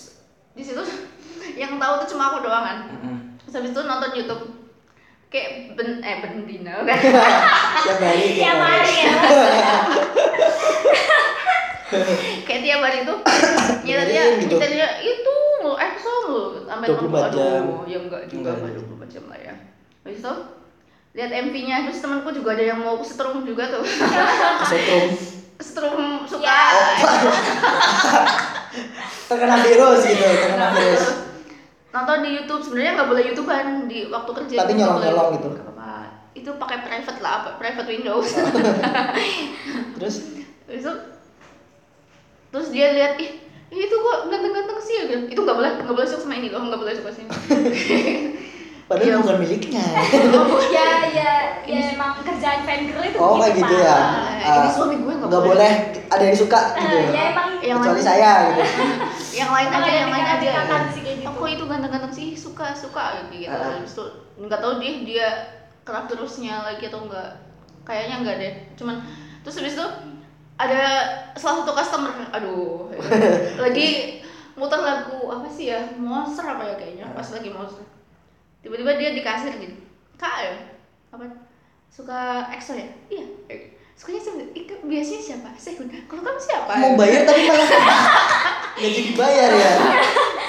di 0.54 0.64
situ 0.64 0.82
yang 1.62 1.76
tahu 1.78 1.94
tuh 2.04 2.08
cuma 2.12 2.32
aku 2.32 2.38
doang 2.44 2.64
kan 2.64 2.78
terus 3.42 3.54
habis 3.56 3.72
itu 3.72 3.82
nonton 3.82 4.12
YouTube 4.14 4.44
kayak 5.28 5.76
ben 5.76 6.00
eh 6.00 6.18
bendina 6.24 6.82
kan 6.88 6.98
Tiap 7.78 8.00
hari 8.00 8.26
tiap 8.40 8.58
hari. 8.58 8.96
ya. 9.04 9.12
kayak 12.48 12.62
tiap 12.64 12.80
hari 12.84 12.98
itu 13.08 13.16
ya 13.88 14.04
dia 14.04 14.22
Dengerin 14.28 14.40
gitu. 14.44 14.56
nyetelnya 14.60 14.88
itu 15.00 15.36
lo 15.64 15.74
EXO 15.76 16.14
lo 16.28 16.40
sampai 16.68 16.88
24 16.88 17.08
nonton, 17.08 17.32
jam. 17.32 17.64
ya 17.88 17.98
enggak 18.04 18.22
juga 18.28 18.52
Enggak. 18.52 18.56
enggak 18.60 19.08
24 19.08 19.14
jam 19.16 19.24
lah 19.32 19.40
ya 19.40 19.56
habis 20.04 20.20
itu 20.20 20.34
lihat 21.18 21.32
MV-nya 21.34 21.78
terus 21.84 21.98
temanku 21.98 22.30
juga 22.30 22.54
ada 22.54 22.64
yang 22.64 22.78
mau 22.78 23.02
setrum 23.02 23.42
juga 23.42 23.66
tuh 23.68 23.82
Setrum. 24.70 25.08
setrum 25.58 25.98
suka 26.24 26.46
Ya. 26.46 26.62
Terkena 29.26 29.58
virus 29.60 30.00
gitu, 30.06 30.22
terkena 30.24 30.70
virus. 30.72 31.04
nonton 31.90 32.18
di 32.22 32.30
YouTube 32.36 32.62
sebenarnya 32.62 32.92
nggak 32.94 33.10
boleh 33.10 33.24
YouTubean 33.26 33.68
di 33.86 34.00
waktu 34.06 34.32
kerja 34.32 34.56
Tapi 34.62 34.72
nyolong-nyolong 34.76 35.28
boleh. 35.28 35.38
gitu. 35.38 35.50
Itu 36.38 36.50
pakai 36.56 36.80
private 36.80 37.18
lah 37.18 37.34
apa 37.42 37.50
private 37.58 37.90
Windows 37.90 38.30
Terus 39.98 40.16
Terus 40.64 40.78
itu 40.78 40.92
terus 42.48 42.68
dia 42.70 42.94
lihat 42.94 43.18
ih 43.18 43.42
ih, 43.68 43.82
itu 43.82 43.96
kok 43.96 44.18
ganteng-ganteng 44.28 44.80
sih 44.80 44.96
ya 44.96 45.06
itu 45.26 45.36
nggak 45.36 45.58
boleh 45.58 45.72
nggak 45.76 45.92
boleh 45.92 46.06
suka 46.06 46.22
sama 46.22 46.36
ini 46.36 46.48
loh 46.48 46.64
nggak 46.64 46.80
boleh 46.80 46.94
suka 46.94 47.10
sini 47.10 47.28
padahal 48.88 49.08
Iya. 49.10 49.20
bukan 49.20 49.38
miliknya. 49.38 49.84
ya 50.70 50.88
ya 51.06 51.32
ya 51.62 51.80
emang 51.92 52.20
kerjaan 52.20 52.64
fangirl 52.64 53.04
itu 53.04 53.18
Oh 53.18 53.36
kayak 53.36 53.56
gitu 53.58 53.76
ya. 53.78 53.98
Nah, 54.38 54.56
ini 54.58 54.70
suami 54.70 54.96
gue 54.98 55.14
nggak 55.14 55.28
boleh. 55.30 55.44
boleh 55.46 55.72
ada 56.08 56.24
yang 56.24 56.38
suka 56.38 56.60
gitu. 56.74 56.96
Eh, 56.98 57.08
ya 57.12 57.24
emang 57.30 57.48
Yang 57.60 57.78
Kecuali 57.78 57.96
lain- 57.96 58.08
saya 58.08 58.32
gitu. 58.48 58.62
yang 59.40 59.50
lain 59.52 59.70
aja 59.70 59.92
yang 59.94 60.10
lain 60.10 60.26
aja 60.26 60.52
gitu. 60.96 61.28
aku 61.28 61.44
itu 61.46 61.64
ganteng-ganteng 61.64 62.14
sih 62.14 62.28
suka 62.34 62.72
suka 62.72 63.04
gitu 63.28 63.46
Ah. 63.46 63.76
Habis 63.76 63.92
itu 63.92 64.06
nggak 64.40 64.58
tahu 64.58 64.74
dia 64.78 64.92
dia 65.04 65.28
kerap 65.84 66.08
terusnya 66.08 66.64
lagi 66.64 66.84
atau 66.86 67.04
enggak 67.04 67.30
kayaknya 67.84 68.16
enggak 68.18 68.36
deh 68.38 68.54
cuman 68.76 69.00
terus 69.42 69.58
habis 69.58 69.74
itu 69.74 69.88
ada 70.56 70.84
salah 71.34 71.62
satu 71.62 71.72
customer 71.74 72.12
aduh 72.30 72.88
lagi 73.64 74.20
muter 74.54 74.80
lagu 74.80 75.28
apa 75.28 75.48
sih 75.48 75.68
ya 75.68 75.80
monster 75.94 76.44
apa 76.46 76.64
ya 76.66 76.76
kayaknya 76.76 77.06
pas 77.10 77.24
lagi 77.26 77.50
monster 77.50 77.84
tiba-tiba 78.68 79.00
dia 79.00 79.10
di 79.16 79.24
kasir 79.24 79.56
gitu. 79.56 79.80
Kak 80.20 80.36
ya 80.44 80.54
apa? 81.16 81.24
Suka 81.88 82.52
EXO 82.52 82.76
ya? 82.76 82.88
Iya. 83.08 83.26
Sukanya 83.96 84.20
siapa? 84.22 84.44
Ika, 84.52 84.76
biasanya 84.84 85.22
siapa? 85.24 85.50
Sehun 85.56 85.88
kalau 85.88 86.22
kamu 86.22 86.38
siapa? 86.44 86.74
Mau 86.76 86.94
bayar 87.00 87.24
tapi 87.24 87.48
malah 87.48 87.68
nggak 88.78 88.92
jadi 88.94 89.12
bayar 89.18 89.50
ya. 89.56 89.72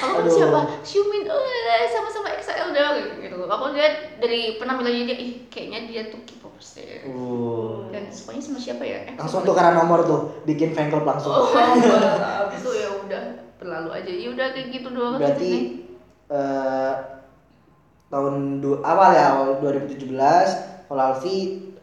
kalau 0.03 0.21
kamu 0.21 0.35
siapa? 0.35 0.61
Xiumin 0.83 1.25
oh 1.31 1.47
eh, 1.47 1.87
sama-sama 1.89 2.35
XL 2.43 2.75
dong 2.75 3.23
gitu. 3.23 3.39
Aku 3.47 3.65
lihat 3.73 4.19
dari 4.19 4.59
penampilannya 4.59 5.15
dia 5.15 5.17
ih 5.17 5.31
kayaknya 5.47 5.81
dia 5.87 6.03
tuh 6.11 6.21
K-popers 6.27 6.83
Uh. 7.07 7.87
dan 7.95 8.11
sukanya 8.11 8.43
sama 8.43 8.59
siapa 8.59 8.83
ya? 8.83 9.07
EXO. 9.15 9.21
Langsung 9.23 9.43
tukaran 9.47 9.79
nomor 9.79 10.03
tuh, 10.03 10.43
bikin 10.43 10.75
fan 10.75 10.91
club 10.91 11.07
langsung. 11.07 11.31
oh 11.31 11.55
itu 12.59 12.71
ya 12.75 12.89
udah. 12.99 13.23
Berlalu 13.63 13.91
aja. 13.95 14.11
Ya 14.11 14.29
udah 14.35 14.47
kayak 14.53 14.69
gitu 14.75 14.89
doang. 14.91 15.17
Berarti 15.23 15.53
ceritanya. 16.29 17.18
Tahun 18.09 18.35
du- 18.59 18.81
awal 18.81 19.11
ya 19.11 19.27
awal 19.35 19.51
2017, 19.59 20.17
kalau 20.85 21.03
Alfi 21.11 21.37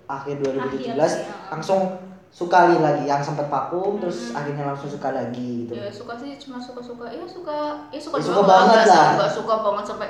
akhir 0.03 0.35
2017 0.39 0.89
Akhir, 0.91 1.21
ya. 1.21 1.33
langsung 1.49 1.81
suka 2.29 2.67
lagi 2.69 3.03
yang 3.03 3.21
sempat 3.21 3.47
vakum 3.47 3.95
terus 3.95 4.29
akhirnya 4.31 4.67
langsung 4.67 4.85
suka 4.87 5.09
lagi 5.09 5.63
gitu. 5.63 5.71
ya 5.73 5.87
suka 5.87 6.13
sih 6.15 6.35
cuma 6.35 6.57
suka 6.57 6.83
suka 6.83 7.05
ya 7.07 7.23
suka 7.23 7.57
ya 7.87 7.97
suka 7.97 8.15
Ya, 8.15 8.23
suka 8.23 8.41
banget 8.43 8.79
lah. 8.83 8.91
sam- 8.91 9.15
nggak 9.15 9.31
suka 9.31 9.53
banget 9.61 9.85
sampai 9.85 10.07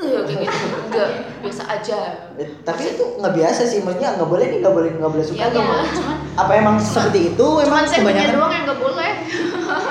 kayak 0.00 0.26
gitu 0.26 0.56
enggak 0.82 1.08
biasa 1.38 1.62
aja 1.70 1.98
Eh, 2.34 2.48
tapi 2.62 2.82
itu 2.90 3.04
nggak 3.14 3.34
biasa 3.36 3.60
sih, 3.62 3.78
maksudnya 3.78 4.16
nggak 4.16 4.26
boleh 4.26 4.46
nih 4.48 4.58
nggak 4.58 4.74
boleh 4.74 4.90
nggak 4.90 5.12
boleh 5.12 5.24
suka. 5.24 5.36
ya 5.36 5.46
nggak 5.46 5.60
Iya. 5.60 5.70
boleh 5.70 5.86
cuman 5.92 6.16
Apa 6.32 6.52
emang 6.56 6.76
seperti 6.78 7.20
itu? 7.28 7.46
cuman 7.58 7.84
Emang 7.84 7.84
kebanyakan 7.86 8.34
doang 8.34 8.52
yang 8.52 8.64
nggak 8.64 8.80
boleh 8.80 9.10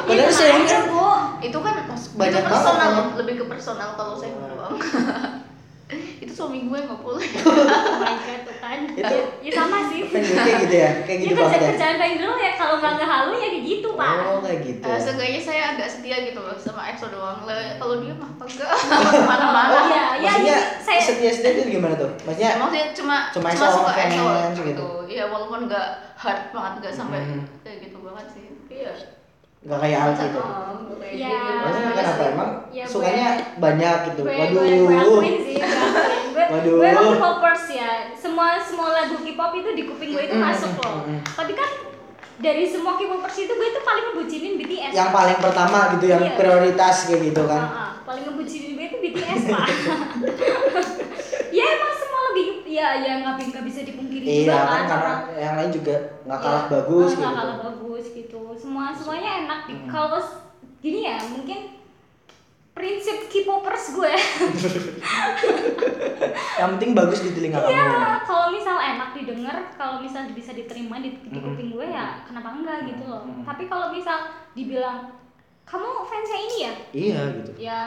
Padahal 0.01 0.17
Iya, 0.19 0.27
saya 0.27 0.53
Bu. 0.83 1.07
itu 1.39 1.57
kan 1.57 1.73
banyak 1.77 1.95
itu 1.95 2.17
banget 2.17 2.43
personal 2.43 2.89
kan. 2.89 3.05
lebih 3.15 3.33
ke 3.37 3.45
personal 3.45 3.89
kalau 3.95 4.13
saya 4.13 4.33
Hmm. 4.33 4.48
itu 6.21 6.29
suami 6.29 6.59
gue 6.63 6.79
nggak 6.79 7.01
boleh 7.05 7.25
Oh 7.25 7.97
my 7.97 8.13
god, 8.15 8.41
tuh 8.43 8.55
kan. 8.59 8.79
Itu- 8.91 9.25
ya 9.41 9.51
sama 9.51 9.89
sih. 9.89 10.05
Kayak 10.05 10.57
gitu 10.61 10.75
ya, 10.75 10.89
kayak 11.01 11.17
Ya 11.17 11.25
gitu 11.25 11.33
kerja 11.33 11.41
banget 11.41 11.59
ya. 11.59 11.69
kerjaan 11.73 11.95
fangirl 11.97 12.35
ya 12.37 12.51
kalau 12.53 12.75
nggak 12.77 12.93
ngehalu 12.95 13.31
ya 13.33 13.47
kayak 13.49 13.65
gitu, 13.65 13.89
Pak. 13.97 14.13
Oh 14.23 14.37
kayak 14.39 14.59
gitu. 14.61 14.85
Eh, 14.85 14.99
seenggaknya 14.99 15.41
saya 15.41 15.61
agak 15.73 15.87
setia 15.89 16.17
gitu 16.23 16.39
loh 16.39 16.53
sama 16.55 16.81
EXO 16.85 17.07
doang 17.09 17.41
Le- 17.43 17.73
kalau 17.75 17.95
dia 17.97 18.13
mah 18.13 18.29
enggak 18.37 18.69
mana-mana 19.29 19.71
Oh, 19.71 19.83
iya, 19.87 20.03
iya, 20.15 20.29
Maksudnya 20.29 20.57
saya- 20.79 21.01
setia 21.01 21.31
setia 21.31 21.51
itu 21.55 21.63
gimana 21.71 21.95
tuh? 21.95 22.11
Maksudnya 22.21 22.51
maksudnya 22.55 22.87
cuma 22.93 23.15
Cuma 23.31 23.47
cuma, 23.49 23.67
suka 23.71 23.91
EXO 23.97 24.25
gitu. 24.53 24.61
gitu 24.67 24.87
iya 25.09 25.23
walaupun 25.25 25.65
nggak 25.65 25.87
hard 26.15 26.41
banget 26.51 26.73
nggak 26.79 26.93
sampai 26.93 27.19
Mhm. 27.19 27.41
kayak 27.59 27.77
gitu 27.83 27.97
banget 27.99 28.25
sih 28.29 28.45
iya 28.69 28.93
nggak 29.59 29.75
kayak. 29.77 29.99
Oh, 29.99 30.13
kayak 30.95 31.11
Iya. 31.11 31.27
gitu. 31.27 31.51
Maksudnya 31.59 31.91
kenapa 31.91 32.23
emang 32.27 32.49
Ya, 32.69 32.83
gue- 32.83 32.91
sukanya 32.91 33.27
banyak 33.57 33.97
gitu. 34.07 34.21
gue 34.21 34.31
Waduh. 34.31 34.55
gue 34.55 34.77
gue 34.79 34.95
akuin 34.95 35.35
sih 35.41 35.55
gue 35.57 35.65
akuin. 35.65 36.21
gue 36.29 36.43
Waduh. 36.47 36.75
gue 36.77 36.87
emang 36.87 37.07
K-popers 37.13 37.63
ya 37.69 37.89
semua 38.13 38.47
semua 38.59 38.87
lagu 38.93 39.15
K-pop 39.17 39.51
itu 39.53 39.69
di 39.73 39.83
kuping 39.85 40.11
gue 40.11 40.23
itu 40.23 40.33
Mm, 40.33 40.43
masuk 40.43 40.69
mm, 40.69 40.79
loh 40.79 40.95
mm. 41.03 41.19
tapi 41.33 41.51
kan 41.53 41.69
dari 42.37 42.63
semua 42.63 42.93
K-popers 42.95 43.37
itu 43.37 43.51
gue 43.51 43.69
tuh 43.69 43.83
paling 43.83 44.03
ngebucinin 44.07 44.53
BTS 44.55 44.91
Yang 44.93 45.09
paling 45.11 45.37
pertama 45.39 45.79
gitu 45.91 46.05
yang 46.07 46.23
Iya. 46.23 46.35
prioritas 46.35 46.95
kayak 47.03 47.21
gitu 47.25 47.41
kan. 47.43 47.61
Ah, 47.61 47.73
ah, 47.75 47.91
paling 48.01 48.23
ngebucinin 48.23 48.71
gue 48.71 48.85
itu 48.85 48.97
BTS 49.01 49.41
pak 49.45 49.65
ya 51.57 51.65
emang 51.67 51.93
semua 52.69 52.93
lebih 52.93 53.01
ya 53.01 53.09
ya 53.09 53.13
nggak 53.19 53.35
bi- 53.35 53.49
nggak 53.49 53.65
bisa 53.65 53.79
dipungkiri 53.81 54.25
juga 54.25 54.37
Iya 54.37 54.53
kan 54.53 54.69
kan 54.69 54.83
karena 54.85 55.13
yang 55.35 55.55
lain 55.57 55.71
juga 55.73 55.95
nggak 56.21 56.39
kalah 56.39 56.61
Iya, 56.61 56.71
bagus 56.71 57.01
ah, 57.01 57.09
gitu. 57.09 57.19
nggak 57.19 57.35
kalah 57.35 57.57
bagus 57.59 58.05
gitu 58.13 58.39
semua 58.53 58.83
semuanya 58.93 59.31
enak 59.39 59.59
di 59.65 59.73
Mm. 59.73 59.87
kalau 59.87 60.21
gini 60.79 60.99
ya 61.01 61.17
mungkin 61.25 61.59
prinsip 62.69 63.27
K-popers 63.27 63.85
gue 63.91 64.11
Yang 66.55 66.69
penting 66.75 66.91
bagus 66.93 67.19
di 67.19 67.31
telinga 67.31 67.59
kamu. 67.59 67.71
Iya, 67.71 67.87
kalau 68.23 68.51
misal 68.51 68.77
enak 68.77 69.09
didengar, 69.11 69.57
kalau 69.73 69.99
misal 69.99 70.27
bisa 70.31 70.51
diterima 70.51 70.99
di, 70.99 71.15
di 71.23 71.39
kuping 71.39 71.71
gue 71.71 71.85
ya 71.85 72.23
kenapa 72.23 72.51
enggak 72.53 72.83
gitu 72.85 73.03
loh. 73.05 73.23
Tapi 73.43 73.67
kalau 73.67 73.91
misal 73.91 74.15
dibilang 74.51 75.11
kamu 75.63 75.87
fansnya 76.03 76.39
ini 76.41 76.55
ya, 76.57 76.73
Iya 76.91 77.21
gitu. 77.35 77.51
ya 77.57 77.79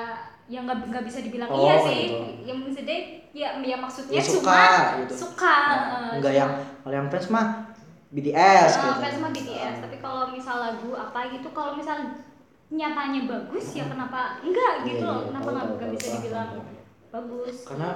yang 0.53 0.69
nggak 0.69 0.79
nggak 0.87 1.05
bisa 1.05 1.19
dibilang 1.21 1.49
Oh, 1.49 1.65
iya 1.65 1.75
sih. 1.81 2.01
gitu. 2.05 2.19
Yang 2.45 2.57
maksudnya 2.61 2.99
ya 3.33 3.49
ya 3.59 3.77
maksudnya 3.77 4.15
Ya, 4.15 4.23
suka, 4.23 4.45
cuma 4.45 5.01
gitu. 5.01 5.15
suka. 5.17 5.55
Nah, 5.65 5.81
eh, 5.81 6.11
enggak 6.21 6.29
cuma- 6.29 6.39
yang 6.39 6.51
kalau 6.79 6.95
yang 6.95 7.09
fans 7.09 7.27
mah 7.27 7.47
BTS 8.13 8.71
eh, 8.71 8.77
gitu. 8.77 9.01
fans 9.01 9.15
sama 9.17 9.29
BTS. 9.31 9.77
Tapi 9.81 9.97
kalau 9.99 10.23
misal 10.29 10.57
lagu 10.59 10.91
apa 10.93 11.21
gitu, 11.33 11.49
kalau 11.51 11.73
misal 11.73 11.97
nyatanya 12.69 13.21
bagus 13.27 13.67
ya 13.73 13.85
kenapa 13.85 14.21
enggak 14.41 14.73
gitu 14.83 15.01
Iya, 15.01 15.09
loh? 15.09 15.17
iya, 15.19 15.27
Kenapa 15.27 15.49
nggak 15.51 15.67
nggak 15.75 15.91
bisa 15.91 16.07
dibilang 16.15 16.49
bagus? 17.11 17.57
Karena 17.65 17.89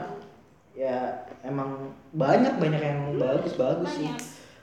ya 0.72 0.96
emang 1.42 1.70
banyak 2.12 2.54
banyak 2.56 2.82
yang 2.82 3.00
bagus 3.16 3.52
bagus 3.54 3.88
sih. 3.92 4.08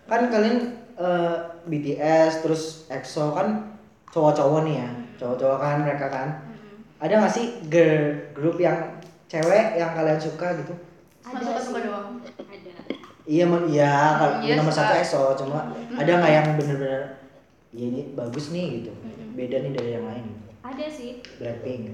Kan 0.04 0.30
kalian 0.30 0.58
eh, 0.94 1.36
BTS 1.64 2.42
terus 2.42 2.64
EXO 2.88 3.34
kan 3.34 3.78
cowok-cowok 4.08 4.62
nih 4.64 4.76
ya, 4.78 4.90
cowok-cowok 5.16 5.58
kan 5.60 5.78
mereka 5.80 6.06
kan. 6.08 6.30
Mm-mm. 6.30 6.53
Ada 7.04 7.14
nggak 7.20 7.34
sih 7.34 7.46
girl 7.68 8.04
group 8.32 8.56
yang 8.58 8.80
cewek 9.28 9.76
yang 9.76 9.92
kalian 9.92 10.16
suka 10.18 10.56
gitu? 10.56 10.72
Ada 11.22 11.36
suka-suka 11.38 11.78
sih. 11.78 11.86
doang. 11.86 12.08
Ada. 12.42 12.72
Iya, 13.24 13.44
men- 13.46 13.68
iya, 13.68 13.92
kalau 14.18 14.34
Iya, 14.40 14.54
nomor 14.56 14.72
suka. 14.72 14.80
satu 14.82 14.94
EXO 14.98 15.22
cuma 15.38 15.60
ada 15.94 16.12
nggak 16.14 16.32
yang 16.34 16.48
bener-bener 16.56 17.04
ya 17.72 17.86
ini 17.86 18.14
bagus 18.14 18.46
nih 18.50 18.68
gitu, 18.80 18.92
beda 19.34 19.58
nih 19.60 19.72
dari 19.74 19.90
yang 19.94 20.06
lain. 20.06 20.26
Ada 20.62 20.86
sih. 20.88 21.20
Blackpink. 21.36 21.92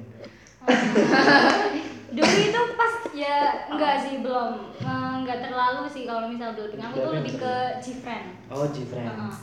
dulu 2.10 2.34
itu 2.36 2.62
pas 2.76 2.94
ya 3.12 3.36
enggak 3.66 3.96
sih 3.98 4.20
belum 4.20 4.52
Eh, 4.80 5.12
enggak 5.16 5.40
terlalu 5.42 5.86
sih 5.86 6.04
kalau 6.04 6.26
misal 6.26 6.52
Blackpink 6.52 6.82
aku 6.84 6.98
tuh 7.00 7.14
lebih 7.16 7.34
ke 7.36 7.54
Gfriend 7.80 8.28
Oh, 8.48 8.66
Gfriend. 8.68 9.08
Heeh. 9.08 9.34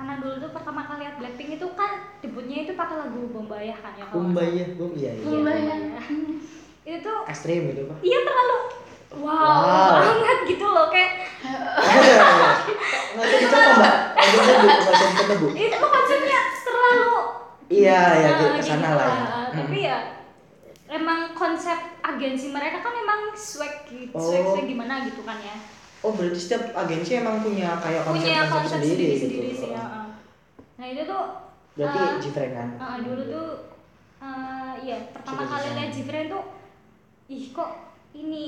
Karena 0.00 0.16
dulu 0.16 0.34
tuh 0.38 0.50
pertama 0.50 0.80
kali 0.82 1.04
lihat 1.04 1.14
Blackpink 1.14 1.50
itu 1.54 1.66
kan 1.76 1.90
debutnya 2.18 2.64
itu 2.64 2.72
pakai 2.72 2.96
lagu 2.98 3.20
Bombaya 3.28 3.76
kan 3.76 3.92
ya 3.92 4.08
kalau 4.08 4.16
Kumbaya, 4.24 4.64
Bum, 4.72 4.96
iya 4.96 5.12
iya. 5.12 5.20
salah. 5.20 5.28
Iya, 5.28 5.36
Bombaya. 5.36 5.60
Bombaya. 5.60 6.00
itu 6.80 6.96
tuh 7.02 7.18
Ekstrim 7.28 7.60
gitu, 7.68 7.82
Pak. 7.84 7.96
iya 8.00 8.18
terlalu 8.18 8.58
wow, 9.12 9.28
Wow. 9.60 9.92
banget 10.00 10.38
gitu 10.48 10.64
loh 10.64 10.88
kayak 10.88 11.12
Nggak 13.12 13.20
usah 13.20 13.38
dicoba, 13.38 13.72
Mbak. 13.76 13.94
Nggak 14.16 14.32
usah 14.32 14.44
dicoba, 14.48 14.64
nggak 14.64 14.80
usah 14.88 15.08
dicoba, 15.12 15.34
Bu. 15.36 15.48
itu 15.52 15.76
konsepnya 15.78 16.40
terlalu 16.62 17.12
Iya, 17.70 18.00
ya, 18.16 18.28
gitu, 18.30 18.40
gitu 18.40 18.56
ke 18.56 18.62
sana 18.64 18.88
lah 18.90 19.04
ya. 19.04 19.20
lah. 19.20 19.46
tapi 19.52 19.76
Hmm. 19.76 19.86
ya 19.86 19.98
emang 20.90 21.20
konsep 21.32 21.76
agensi 22.00 22.46
mereka 22.48 22.80
kan 22.80 22.94
emang 22.96 23.20
swag 23.36 23.84
gitu 23.86 24.10
Oh. 24.10 24.24
swag 24.24 24.42
swag 24.48 24.64
gimana 24.64 25.04
gitu 25.04 25.20
kan 25.22 25.36
ya 25.38 25.54
Oh, 26.00 26.16
berarti 26.16 26.40
setiap 26.40 26.72
agensi 26.72 27.12
emang 27.14 27.44
punya 27.44 27.76
kayak 27.76 28.08
punya 28.08 28.48
konsep-konsep 28.48 28.56
konsep 28.56 28.78
sendiri, 28.80 28.96
sendiri 28.96 29.12
gitu. 29.12 29.24
sendiri 29.28 29.50
sih 29.52 29.70
ya. 29.76 29.84
uh. 29.84 30.06
nah 30.80 30.86
itu 30.88 31.02
tuh 31.04 31.24
Berarti 31.76 31.98
uh, 32.00 32.16
Gfriend 32.18 32.52
kan? 32.56 32.68
uh, 32.80 32.96
dulu 33.04 33.22
tuh 33.28 33.48
uh, 34.18 34.72
ya 34.80 34.96
pertama 35.12 35.42
kali 35.44 35.66
lihat 35.76 35.90
Jifren 35.92 36.26
tuh 36.26 36.44
ih 37.28 37.44
kok 37.52 37.70
ini 38.10 38.42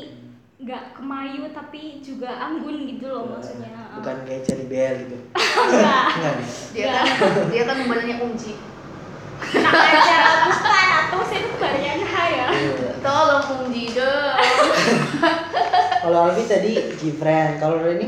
nggak 0.58 0.94
kemayu 0.96 1.50
tapi 1.50 2.00
juga 2.00 2.30
anggun 2.40 2.88
gitu 2.88 3.04
loh 3.06 3.36
maksudnya 3.36 3.68
uh. 3.68 4.00
Bukan 4.00 4.16
kayak 4.24 4.42
Cherry 4.48 4.66
Bell 4.66 4.94
gitu. 5.04 5.16
enggak 5.68 6.04
Enggak. 6.16 6.36
Dia 6.72 6.84
kan 6.88 7.04
dia 7.52 7.62
kan 7.68 7.76
badannya 7.84 8.16
unci. 8.24 8.52
nah 9.42 9.74
aja 9.74 10.16
bukan 10.48 10.88
atau 11.04 11.20
saya 11.26 11.40
tuh 11.44 11.58
badannya 11.60 11.92
ya 12.00 12.46
Iya. 12.48 12.90
Tolong 13.04 13.44
unci 13.68 13.92
dong. 13.92 14.36
Kalau 16.02 16.18
Alfi 16.24 16.42
tadi 16.44 16.72
Gfriend, 16.92 17.52
kalau 17.56 17.78
Reni 17.78 18.06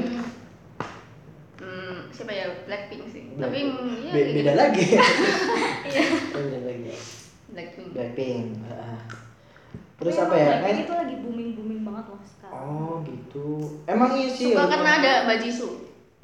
Hmm, 1.57 2.11
siapa 2.11 2.31
ya 2.31 2.47
Blackpink 2.65 3.03
sih. 3.07 3.23
Black- 3.33 3.49
Tapi 3.49 3.59
ya 4.03 4.13
be- 4.13 4.31
beda 4.35 4.43
gitu. 4.45 4.59
lagi. 4.59 4.85
iya 5.89 6.03
beda 6.31 6.59
lagi. 6.65 6.93
Blackpink. 7.49 7.89
Blackpink. 7.91 8.47
heeh. 8.65 8.99
Terus 9.95 10.15
Tapi 10.17 10.25
apa 10.25 10.35
ya? 10.35 10.47
Blackpink 10.51 10.67
Kan- 10.67 10.83
itu 10.83 10.95
lagi 10.95 11.15
booming 11.21 11.51
booming 11.55 11.81
banget 11.83 12.05
loh 12.09 12.21
sekarang 12.21 12.53
Oh 12.53 12.95
gitu. 13.03 13.47
Emang 13.87 14.11
iya 14.13 14.29
sih. 14.29 14.51
Suka 14.51 14.61
ya, 14.61 14.69
karena 14.69 14.91
ada 14.99 15.13
bajisu. 15.25 15.69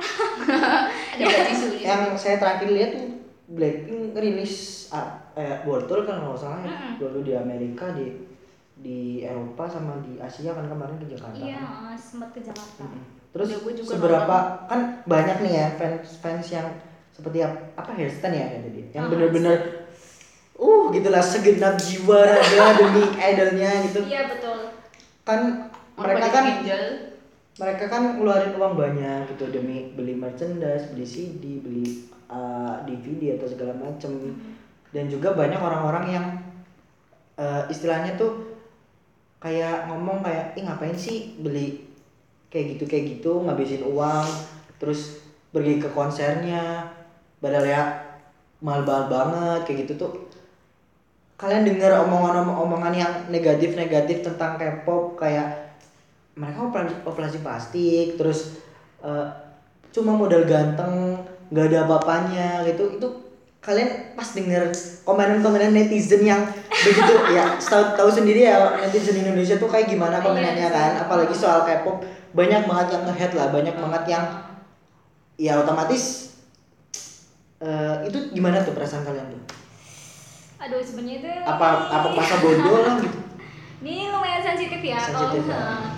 ada 1.14 1.24
bajisu. 1.24 1.66
di 1.70 1.78
yang 1.82 2.02
saya 2.14 2.36
terakhir 2.36 2.68
lihat 2.68 2.90
tuh 2.92 3.08
Blackpink 3.48 4.12
rilis 4.12 4.54
ah, 4.90 5.06
eh, 5.32 5.62
World 5.62 5.86
Tour 5.86 6.02
kan 6.02 6.18
kalau 6.18 6.34
nggak 6.34 6.40
salah 6.40 6.58
ya. 6.60 6.68
Mm-mm. 6.68 6.92
Dulu 6.98 7.18
di 7.22 7.32
Amerika 7.32 7.90
di 7.92 8.29
di 8.80 9.20
Eropa 9.20 9.68
sama 9.68 10.00
di 10.00 10.16
Asia 10.16 10.56
kan 10.56 10.64
kemarin 10.64 10.96
ke 10.96 11.12
Jakarta. 11.12 11.36
iya 11.36 11.60
kan. 11.60 11.92
uh, 11.92 11.96
sempat 11.96 12.32
ke 12.32 12.40
Jakarta 12.40 12.84
Mm-mm. 12.88 13.04
Terus 13.30 13.46
Ya, 13.46 13.58
gue 13.62 13.72
juga 13.78 13.90
seberapa 13.94 14.36
kan 14.66 14.80
banyak 15.06 15.36
nih 15.46 15.52
ya 15.54 15.66
fans 15.78 16.18
fans 16.18 16.46
yang 16.50 16.66
seperti 17.12 17.44
apa, 17.46 17.90
hairstand 17.94 18.34
ya 18.34 18.46
yang 18.90 19.06
Ah, 19.06 19.06
bener-bener 19.06 19.86
uh 20.56 20.90
gitulah 20.90 21.22
segenap 21.22 21.78
jiwa 21.78 22.26
raga 22.26 22.64
demi 22.80 23.04
idolnya 23.14 23.70
gitu 23.86 24.00
iya 24.04 24.26
betul 24.26 24.74
kan 25.22 25.70
mereka 25.94 26.26
kan 26.26 26.44
ginjal. 26.58 26.84
mereka 27.54 27.84
kan 27.86 28.02
ngeluarin 28.18 28.56
uang 28.56 28.74
banyak 28.74 29.20
gitu 29.30 29.52
demi 29.52 29.92
beli 29.94 30.16
merchandise, 30.16 30.90
beli 30.90 31.06
CD, 31.06 31.60
beli 31.62 32.08
uh, 32.26 32.82
DVD 32.82 33.36
atau 33.38 33.46
segala 33.46 33.76
macem 33.78 34.34
dan 34.90 35.06
juga 35.06 35.38
banyak 35.38 35.60
orang-orang 35.60 36.04
yang 36.10 36.26
uh, 37.38 37.62
istilahnya 37.70 38.18
tuh 38.18 38.49
kayak 39.40 39.88
ngomong 39.88 40.20
kayak 40.20 40.52
ih 40.54 40.62
ngapain 40.68 40.94
sih 40.94 41.34
beli 41.40 41.88
kayak 42.52 42.76
gitu 42.76 42.84
kayak 42.84 43.04
gitu 43.16 43.32
ngabisin 43.40 43.82
uang 43.88 44.28
terus 44.76 45.24
pergi 45.50 45.80
ke 45.80 45.88
konsernya 45.90 46.92
padahal 47.40 47.66
ya 47.66 47.82
mahal-mahal 48.60 49.08
banget 49.08 49.60
kayak 49.66 49.78
gitu 49.88 49.92
tuh. 49.96 50.12
Kalian 51.40 51.64
dengar 51.64 52.04
omongan-omongan 52.04 52.94
yang 52.94 53.12
negatif-negatif 53.32 54.20
tentang 54.20 54.60
K-pop 54.60 55.16
kayak 55.16 55.72
mereka 56.36 56.68
operasi, 57.08 57.40
plastik 57.40 58.20
terus 58.20 58.60
eh, 59.00 59.26
cuma 59.90 60.12
modal 60.12 60.44
ganteng 60.44 61.24
nggak 61.48 61.66
ada 61.72 61.78
apa-apanya 61.88 62.48
gitu. 62.68 63.00
Itu 63.00 63.08
kalian 63.60 63.88
pas 64.14 64.24
denger 64.26 64.72
komenan-komenan 65.04 65.70
netizen 65.70 66.22
yang 66.22 66.42
begitu 66.66 67.12
ya 67.36 67.56
tahu 67.56 67.92
tahu 67.92 68.08
sendiri 68.08 68.40
ya 68.42 68.56
netizen 68.78 69.20
Indonesia 69.20 69.56
tuh 69.56 69.68
kayak 69.68 69.86
gimana 69.86 70.16
Iya 70.16 70.24
komenannya 70.24 70.64
sih. 70.64 70.74
kan? 70.74 70.92
Apalagi 70.98 71.34
soal 71.34 71.60
K-pop 71.62 72.00
banyak 72.32 72.64
banget 72.64 72.86
yang 72.90 73.02
nge-head 73.04 73.32
lah 73.34 73.48
banyak 73.50 73.74
banget 73.74 74.02
yang 74.08 74.24
ya 75.36 75.56
otomatis 75.56 76.32
eh, 77.60 77.96
itu 78.06 78.32
gimana 78.32 78.60
tuh 78.60 78.72
perasaan 78.72 79.04
kalian 79.04 79.28
tuh? 79.28 79.40
Aduh 80.58 80.80
sebenarnya 80.80 81.16
itu 81.18 81.28
apa 81.42 81.66
apa 81.90 82.08
masa 82.10 82.36
bodoh 82.38 82.80
lah 82.80 82.96
gitu? 82.98 83.18
Ini 83.80 84.12
lumayan 84.12 84.40
sensitif 84.42 84.76
ya 84.78 84.96
kalau 84.98 85.32
Sensitif 85.32 85.48
ya. 85.48 85.56
eh, 85.56 85.88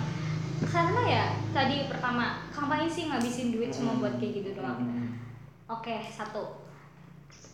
karena 0.65 1.01
ya 1.05 1.23
tadi 1.51 1.87
pertama 1.87 2.23
kampanye 2.49 2.87
sih 2.87 3.07
ngabisin 3.07 3.51
duit 3.51 3.71
cuma 3.71 3.99
buat 3.99 4.15
kayak 4.15 4.39
gitu 4.39 4.49
doang. 4.53 4.79
Hmm. 4.79 5.07
oke 5.69 5.95
satu 6.05 6.62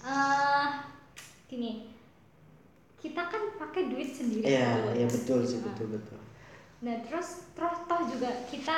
eh 0.02 0.68
gini 1.46 1.72
kita 2.96 3.22
kan 3.24 3.44
pakai 3.56 3.88
duit 3.88 4.10
sendiri 4.10 4.44
Iya, 4.46 4.68
gitu. 4.70 4.90
iya 4.94 5.08
betul 5.08 5.40
sih, 5.42 5.58
Nah, 5.58 5.66
betul 5.72 5.88
betul. 5.94 6.20
nah 6.80 6.96
terus 7.02 7.28
terus 7.52 7.78
toh 7.86 8.02
juga 8.06 8.30
kita 8.46 8.78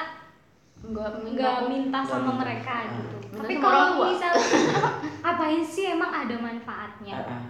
Enggak 0.82 1.14
nggak 1.22 1.70
minta 1.70 1.94
Nggak 1.96 2.06
sama 2.08 2.26
minta. 2.28 2.42
mereka 2.42 2.74
Ah. 2.74 2.86
gitu 2.92 3.18
Minta 3.24 3.38
tapi 3.40 3.54
kalau 3.56 3.86
tua. 3.92 4.06
misal 4.08 4.34
apain 5.22 5.62
sih 5.64 5.86
emang 5.88 6.12
ada 6.12 6.36
manfaatnya 6.36 7.16
Ah, 7.16 7.30
ah. 7.32 7.44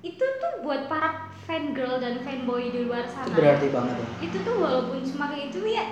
itu 0.00 0.22
tuh 0.22 0.52
buat 0.60 0.86
para 0.86 1.10
fan 1.40 1.70
girl 1.72 1.98
dan 1.98 2.18
fanboy 2.20 2.70
di 2.70 2.84
luar 2.84 3.02
sana 3.04 3.26
Itu 3.26 3.34
berarti 3.36 3.66
banget 3.68 3.94
ya. 3.96 4.06
itu 4.22 4.36
tuh 4.40 4.54
walaupun 4.56 4.98
cuma 5.04 5.24
kayak 5.28 5.46
itu 5.48 5.58
ya 5.66 5.84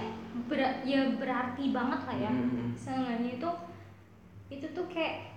ber- 0.44 0.78
ya 0.82 1.00
berarti 1.12 1.64
banget 1.70 2.00
lah 2.04 2.16
ya 2.20 2.30
Hmm. 2.30 2.70
seenggaknya 2.72 3.30
itu 3.34 3.50
itu 4.52 4.66
tuh 4.70 4.86
kayak 4.86 5.33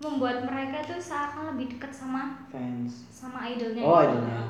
membuat 0.00 0.42
mereka 0.42 0.80
tuh 0.82 0.96
seakan 0.96 1.52
lebih 1.52 1.76
dekat 1.76 1.92
sama 1.92 2.40
Fans. 2.48 3.04
sama 3.10 3.46
idolnya 3.46 3.82
Oh, 3.82 4.00
gitu. 4.00 4.16
idolnya. 4.16 4.40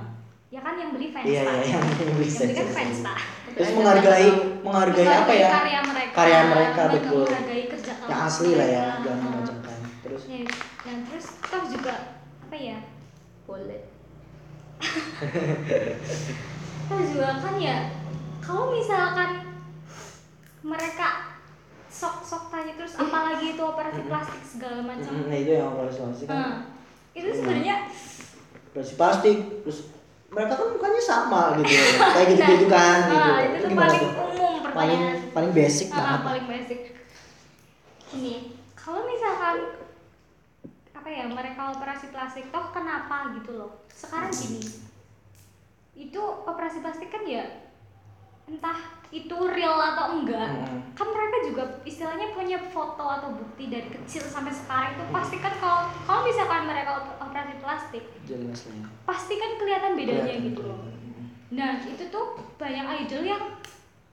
ya 0.49 0.61
kan 0.61 0.75
yang 0.75 0.91
beli 0.91 1.09
fans 1.11 1.25
Iya, 1.25 1.43
tak? 1.43 1.55
iya, 1.61 1.71
yang 1.71 1.83
beli 2.15 2.27
yang 2.27 2.41
beli 2.41 2.55
kan 2.55 2.69
fans, 2.71 2.99
tak 3.03 3.19
Terus 3.51 3.71
menghargai 3.73 4.31
menghargai 4.63 5.07
apa 5.07 5.33
ya? 5.33 5.51
karya 5.53 5.81
mereka 5.85 6.13
Karya 6.13 6.41
mereka, 6.45 6.81
mereka 6.81 6.97
betul. 6.97 7.25
menghargai 7.25 7.65
kerja 7.69 7.93
Yang 8.01 8.21
asli 8.25 8.51
lah 8.55 8.69
ya, 8.69 8.85
jangan 9.01 9.17
Heeh. 9.17 9.29
memacamkan. 9.29 9.79
Terus 10.01 10.23
ya, 10.25 10.41
dan 10.81 10.97
terus 11.05 11.27
toh 11.41 11.63
juga 11.67 11.95
apa 12.41 12.57
ya 12.57 12.79
boleh. 13.45 13.81
toh 16.89 17.01
juga 17.05 17.29
kan 17.37 17.55
ya 17.59 17.77
kalau 18.41 18.65
misalkan 18.71 19.31
mereka 20.61 21.30
sok-sok 21.91 22.49
tanya 22.49 22.73
terus 22.73 22.95
apalagi 22.95 23.47
itu 23.51 23.61
operasi 23.61 24.01
plastik 24.03 24.43
segala 24.43 24.79
macam 24.81 25.11
Mm, 25.11 25.27
nah 25.27 25.37
itu 25.37 25.51
yang 25.53 25.69
operasi 25.69 25.99
plastik 25.99 26.27
kan. 26.27 26.39
Nah, 26.39 26.57
itu 27.13 27.27
sebenarnya 27.29 27.77
Operasi 28.65 28.93
plastik 28.95 29.37
terus 29.61 29.79
mereka 30.29 30.55
kan 30.55 30.69
mukanya 30.71 31.03
sama 31.03 31.43
gitu. 31.59 31.75
Kayak 32.15 32.27
gitu-gitu 32.31 32.67
kan 32.67 32.99
gitu. 33.05 33.19
nah, 33.27 33.39
itu 33.41 33.57
tuh 33.57 33.69
gimana 33.69 33.91
paling 33.91 34.01
tuh? 34.01 34.11
umum 34.25 34.55
Paling 34.63 34.63
pertanyaan 34.65 35.17
paling 35.31 35.53
basic 35.53 35.87
Ah, 35.89 35.97
banget. 35.97 36.21
paling 36.25 36.47
basic 36.49 36.81
gini 38.09 38.35
kalau 38.73 39.03
misalkan 39.03 39.57
apa 40.93 41.09
ya 41.09 41.25
mereka 41.27 41.63
operasi 41.71 42.07
plastik 42.09 42.47
toh 42.49 42.71
kenapa 42.71 43.35
gitu 43.35 43.51
loh 43.53 43.71
sekarang 43.89 44.31
gini 44.31 44.63
itu 45.97 46.23
operasi 46.45 46.79
plastik 46.79 47.09
kan 47.09 47.23
ya 47.23 47.45
entah 48.47 48.79
itu 49.11 49.35
real 49.45 49.75
atau 49.75 50.15
enggak 50.15 50.39
Hmm. 50.63 50.79
kan 50.95 51.07
mereka 51.07 51.37
juga 51.43 51.63
istilahnya 51.83 52.31
punya 52.31 52.55
foto 52.65 53.03
atau 53.03 53.33
bukti 53.33 53.67
dari 53.67 53.91
kecil 53.91 54.23
sampai 54.23 54.51
sekarang 54.51 54.95
itu 54.95 55.05
pasti 55.09 55.37
kan 55.37 55.51
kalau 55.57 55.83
kalau 56.01 56.23
misalkan 56.23 56.63
mereka 56.65 56.91
op- 56.97 57.19
operasi 57.21 57.59
plastik 57.59 58.05
Jelas 58.23 58.61
lah 58.65 58.77
ya. 58.77 58.87
pasti 59.05 59.35
kan 59.35 59.51
kelihatan 59.57 59.93
bedanya 59.95 60.25
Kelihatan, 60.25 60.47
gitu 60.47 60.63
loh. 60.63 60.79
Nah, 61.51 61.83
itu 61.83 62.05
tuh 62.07 62.27
banyak 62.55 62.87
idol 63.01 63.23
yang 63.27 63.43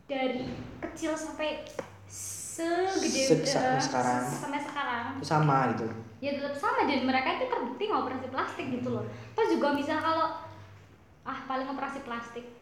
dari 0.04 0.50
kecil 0.82 1.14
sampai 1.14 1.62
segede 2.08 3.22
Se- 3.24 3.46
eh, 3.46 3.78
sekarang. 3.78 4.26
sampai 4.26 4.58
sekarang 4.58 5.04
Itu 5.16 5.28
sama 5.28 5.70
gitu. 5.72 5.86
ya 6.18 6.34
tetap 6.34 6.58
sama 6.58 6.82
dan 6.84 7.06
mereka 7.06 7.38
itu 7.38 7.46
terbukti 7.46 7.84
ngoperasi 7.86 8.28
plastik 8.28 8.66
gitu 8.72 8.90
loh. 8.90 9.06
Terus 9.32 9.54
juga 9.54 9.70
misal 9.72 10.02
kalau 10.02 10.34
ah 11.22 11.40
paling 11.46 11.68
operasi 11.68 12.02
plastik 12.02 12.57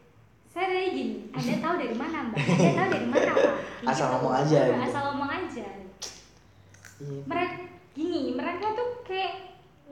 saya 0.56 0.66
dari 0.72 0.88
gini, 0.96 1.14
Anda 1.36 1.54
tahu 1.60 1.74
dari 1.76 1.96
mana 2.00 2.18
mbak? 2.32 2.40
Anda 2.40 2.72
tahu 2.72 2.88
dari 2.88 3.06
mana 3.12 3.30
pak? 3.36 3.54
Asal 3.92 4.06
ngomong 4.16 4.34
aja 4.40 4.56
Nah, 4.56 4.64
gitu. 4.72 4.84
Asal 4.88 5.02
ngomong 5.12 5.30
aja. 5.36 5.66
Iya. 6.96 7.20
Mereka 7.28 7.56
gini, 7.92 8.22
mereka 8.32 8.72
tuh 8.72 8.88
kayak 9.04 9.32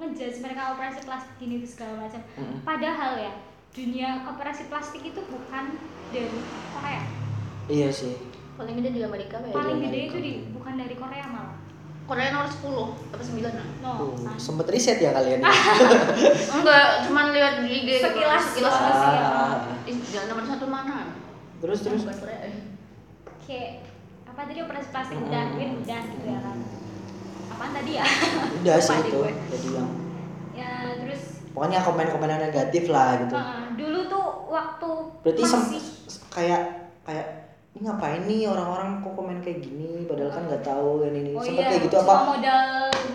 ngejudge 0.01 0.41
mereka 0.41 0.73
operasi 0.73 1.05
plastik 1.05 1.37
gini 1.37 1.61
segala 1.69 2.09
macam. 2.09 2.25
Mm-mm. 2.41 2.65
Padahal 2.65 3.12
ya, 3.21 3.33
dunia 3.75 4.23
operasi 4.31 4.71
plastik 4.71 5.03
itu 5.03 5.21
bukan 5.27 5.75
dari 6.15 6.31
Korea 6.71 7.03
iya 7.67 7.91
sih 7.91 8.15
paling 8.55 8.79
gede 8.79 8.91
di 8.95 9.03
Amerika 9.03 9.43
ya 9.43 9.51
paling 9.51 9.83
di 9.83 9.91
gede 9.91 10.01
itu 10.07 10.17
di 10.23 10.33
bukan 10.55 10.79
dari 10.79 10.95
Korea 10.95 11.27
malah 11.27 11.53
Korea 12.05 12.28
nomor 12.30 12.46
10 12.46 12.61
apa 13.11 13.22
9 13.22 13.40
lah 13.42 13.68
no 13.80 13.92
Oh, 13.96 14.12
nah, 14.20 14.36
sempet 14.36 14.68
riset 14.68 14.98
ya 14.98 15.11
kalian 15.11 15.40
enggak 16.55 16.86
cuman 17.02 17.26
lihat 17.30 17.55
di 17.59 17.68
IG 17.74 17.88
gitu. 17.90 18.05
Sekilas 18.05 18.42
sekilas 18.46 18.74
doang 18.74 18.92
sih, 18.94 19.11
ya. 19.11 19.24
Ah. 19.24 19.55
Ih, 19.84 19.96
jalan 20.07 20.26
nomor 20.28 20.44
satu 20.46 20.66
mana 20.66 20.96
terus 21.57 21.80
terus 21.80 22.02
bukan 22.02 22.16
Korea 22.18 22.38
eh. 22.42 22.57
kayak 23.40 23.70
apa 24.26 24.40
tadi 24.42 24.61
operasi 24.61 24.88
plastik 24.90 25.16
Hmm. 25.16 25.26
udah 25.26 25.42
duit 25.50 25.70
udah 25.78 26.00
gitu 26.02 26.26
ya 26.26 26.40
kan 26.40 26.57
apaan 27.48 27.72
tadi 27.72 27.92
ya 27.94 28.05
udah 28.59 28.76
sih 28.78 28.96
itu 29.00 29.09
gue. 29.14 29.32
jadi 29.48 29.68
yang 29.72 29.90
ya 30.52 30.70
terus 30.98 31.22
pokoknya 31.50 31.80
komen-komen 31.80 32.28
yang 32.28 32.42
negatif 32.42 32.84
lah 32.86 33.16
gitu 33.16 33.32
uh, 33.32 33.64
dulu 33.72 34.00
tuh 34.07 34.24
waktu 34.46 34.90
berarti 35.22 35.42
sem- 35.42 35.62
masih 35.62 35.82
kayak 36.28 36.62
kayak 37.00 37.43
ini 37.75 37.83
ngapain 37.83 38.22
nih 38.31 38.47
orang-orang 38.47 39.03
kok 39.03 39.12
komen 39.12 39.39
kayak 39.43 39.59
gini? 39.59 40.07
Padahal 40.07 40.31
kan 40.31 40.43
nggak 40.47 40.62
tahu 40.62 41.03
ini 41.05 41.18
ini. 41.20 41.31
Oh 41.35 41.43
sempet 41.43 41.59
iya 41.59 41.66
kayak 41.75 41.83
gitu 41.83 41.97
cuma 41.99 42.07
apa? 42.07 42.16
modal 42.31 42.66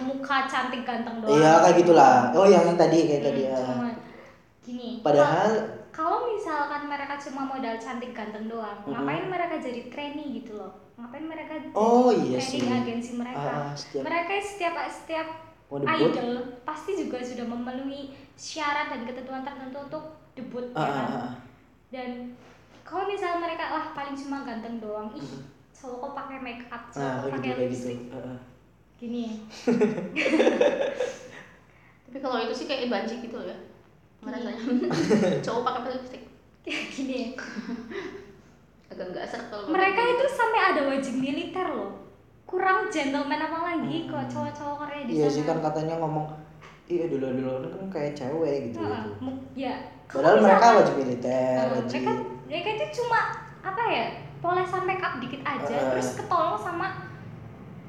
muka 0.03 0.37
cantik 0.51 0.81
ganteng 0.83 1.17
doang. 1.23 1.31
Iya 1.31 1.51
kayak 1.63 1.75
gitulah. 1.79 2.15
Oh 2.35 2.43
yang 2.43 2.75
tadi 2.75 2.99
kayak 3.07 3.23
tadi 3.23 3.41
Hmm, 3.41 3.55
ya 3.55 3.59
cuma 3.63 3.87
gini. 4.59 4.89
Padahal 4.99 5.49
kalau 5.89 6.27
misalkan 6.27 6.81
mereka 6.85 7.15
cuma 7.17 7.41
modal 7.47 7.75
cantik 7.79 8.11
ganteng 8.11 8.45
doang 8.45 8.77
Mm-mm. 8.83 8.91
ngapain 8.93 9.25
mereka 9.25 9.55
jadi 9.57 9.81
trainee 9.87 10.43
gitu 10.43 10.59
loh? 10.59 10.75
Ngapain 10.99 11.23
mereka 11.23 11.53
jadi 11.55 11.71
Oh, 11.71 12.11
iya 12.11 12.35
trainee 12.35 12.67
sih. 12.67 12.79
agensi 12.83 13.11
mereka? 13.15 13.39
Ah, 13.39 13.71
setiap- 13.71 14.03
mereka 14.03 14.31
setiap 14.43 14.75
setiap 14.91 15.27
debut? 15.71 16.11
idol 16.11 16.29
pasti 16.61 16.99
juga 16.99 17.23
sudah 17.23 17.47
memenuhi 17.47 18.11
syarat 18.35 18.91
dan 18.91 19.07
ketentuan 19.07 19.39
tertentu 19.39 19.77
untuk 19.79 20.03
debut 20.35 20.67
ya 20.71 20.83
ah, 20.83 20.87
kan? 20.91 21.07
ah. 21.07 21.33
dan 21.89 22.09
kalau 22.89 23.05
misal 23.05 23.37
mereka 23.37 23.69
lah 23.69 23.85
paling 23.93 24.17
cuma 24.17 24.41
ganteng 24.41 24.81
doang. 24.81 25.13
Ih 25.13 25.45
selalu 25.69 25.95
kok 26.01 26.11
pakai 26.11 26.37
make 26.41 26.65
up 26.67 26.83
nah 26.89 27.21
selalu 27.21 27.21
kayak 27.21 27.33
pakai 27.37 27.45
gitu 27.45 27.55
kayak 27.55 27.71
gitu. 27.71 27.87
Lipstick 27.87 27.99
Ah, 28.09 28.25
ah. 28.25 28.39
gini. 28.97 29.25
Tapi 32.09 32.17
kalau 32.19 32.37
itu 32.41 32.53
sih 32.57 32.65
kayak 32.65 32.89
banci 32.89 33.15
gitu 33.21 33.37
ya 33.45 33.57
rasanya 34.19 34.59
cowok 35.45 35.61
pakai 35.63 35.91
lipstick. 35.95 36.23
Gini. 36.97 37.39
Agak 38.91 39.15
nggak 39.15 39.25
kalau 39.47 39.71
mereka 39.71 40.01
itu 40.03 40.25
sampai 40.27 40.61
ada 40.75 40.81
wajib 40.91 41.15
militer 41.15 41.67
loh. 41.71 42.03
Kurang 42.43 42.91
gentleman 42.91 43.39
apa 43.39 43.57
lagi 43.63 44.09
kok 44.09 44.27
cowok-cowok 44.27 44.75
Korea 44.83 45.07
di 45.07 45.13
iya 45.15 45.29
sana. 45.29 45.35
sih 45.37 45.43
kan 45.45 45.57
katanya 45.61 45.95
ngomong 46.01 46.27
iya 46.89 47.05
dulu 47.05 47.29
dulu 47.29 47.69
kan 47.69 47.85
kayak 47.93 48.17
cewek 48.17 48.73
gitu, 48.73 48.81
Heeh, 48.81 49.05
gitu. 49.05 49.29
ya 49.53 49.77
padahal 50.09 50.41
kalau 50.41 50.43
mereka 50.49 50.67
wajib 50.81 50.95
militer 50.97 51.61
wajib 51.69 52.01
mereka 52.01 52.13
mereka 52.49 52.69
itu 52.73 52.85
cuma 52.95 53.19
apa 53.61 53.83
ya 53.85 54.05
polesan 54.39 54.83
make 54.83 54.99
up 54.99 55.17
dikit 55.17 55.41
aja 55.41 55.69
Heeh. 55.69 55.89
terus 55.91 56.15
ketolong 56.15 56.57
sama 56.57 57.07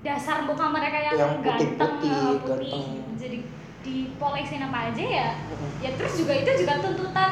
dasar 0.00 0.42
muka 0.42 0.64
mereka 0.66 0.98
yang, 0.98 1.14
Yang 1.14 1.32
ganteng 1.40 1.92
putih-putih, 1.96 2.10
eh, 2.10 2.36
putih. 2.38 2.72
ganteng. 2.72 2.86
jadi 3.16 3.38
dipolesin 3.80 4.60
apa 4.62 4.78
aja 4.86 5.00
ya. 5.02 5.28
Ya 5.78 5.90
terus 5.94 6.12
juga 6.14 6.32
itu 6.34 6.50
juga 6.54 6.76
tuntutan 6.78 7.30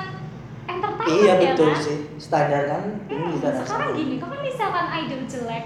entertainment 0.67 1.17
iya 1.19 1.33
ya 1.35 1.35
betul 1.47 1.69
kan 1.71 1.81
sih. 1.83 1.97
Standar 2.19 2.63
kan 2.67 2.83
Hmm, 3.07 3.33
standar 3.35 3.63
sekarang 3.63 3.91
sama. 3.91 3.99
gini 3.99 4.15
kalau 4.17 4.37
misalkan 4.39 4.87
idol 4.95 5.23
jelek 5.25 5.65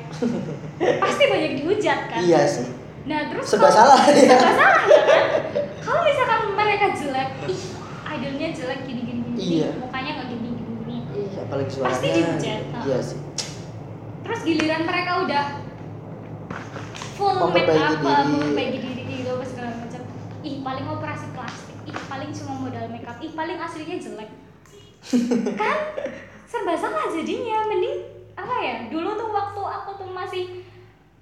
pasti 1.03 1.25
banyak 1.29 1.53
dihujat 1.57 2.01
kan? 2.09 2.21
Iya 2.21 2.41
sih. 2.45 2.67
Nah 3.05 3.19
terus 3.29 3.47
kalau- 3.49 3.71
salah 3.73 3.99
ya 4.05 4.15
serba 4.27 4.51
salah 4.53 4.83
ya 4.85 5.03
kan? 5.07 5.25
Kalau 5.81 6.01
misalkan 6.03 6.41
mereka 6.53 6.87
jelek 6.93 7.31
ih 7.47 7.61
idolnya 8.13 8.49
jelek 8.53 8.81
gini 8.85 9.01
gini 9.03 9.21
gini 9.25 9.39
Iya. 9.59 9.69
mukanya 9.77 10.11
nggak 10.17 10.29
gini 10.29 10.42
apalagi 11.47 11.71
suaranya. 11.75 11.95
Pasti 11.99 12.09
dihujat. 12.15 12.63
iya 12.87 12.99
sih. 13.03 13.19
Terus 14.23 14.41
giliran 14.47 14.83
mereka 14.87 15.13
udah 15.27 15.45
full 17.19 17.37
make 17.51 17.69
up 17.69 17.99
diri. 17.99 18.31
memperbaiki 18.31 18.79
diri 18.79 19.03
gitu 19.23 19.31
apa 19.35 19.45
segala 19.47 19.71
macam. 19.83 20.03
Ih 20.43 20.57
paling 20.63 20.87
operasi 20.87 21.27
plastik. 21.35 21.77
Ih 21.87 21.97
paling 22.07 22.31
cuma 22.31 22.53
modal 22.63 22.87
make 22.91 23.07
up. 23.07 23.19
Ih 23.19 23.33
paling 23.35 23.59
aslinya 23.59 23.97
jelek. 23.99 24.31
Kan? 25.61 25.79
Serba 26.47 26.75
salah 26.79 27.11
jadinya. 27.11 27.67
Mending 27.67 27.97
apa 28.33 28.55
ya 28.63 28.77
dulu 28.89 29.19
tuh 29.19 29.29
waktu 29.29 29.63
aku 29.63 29.91
tuh 30.01 30.11
masih 30.11 30.45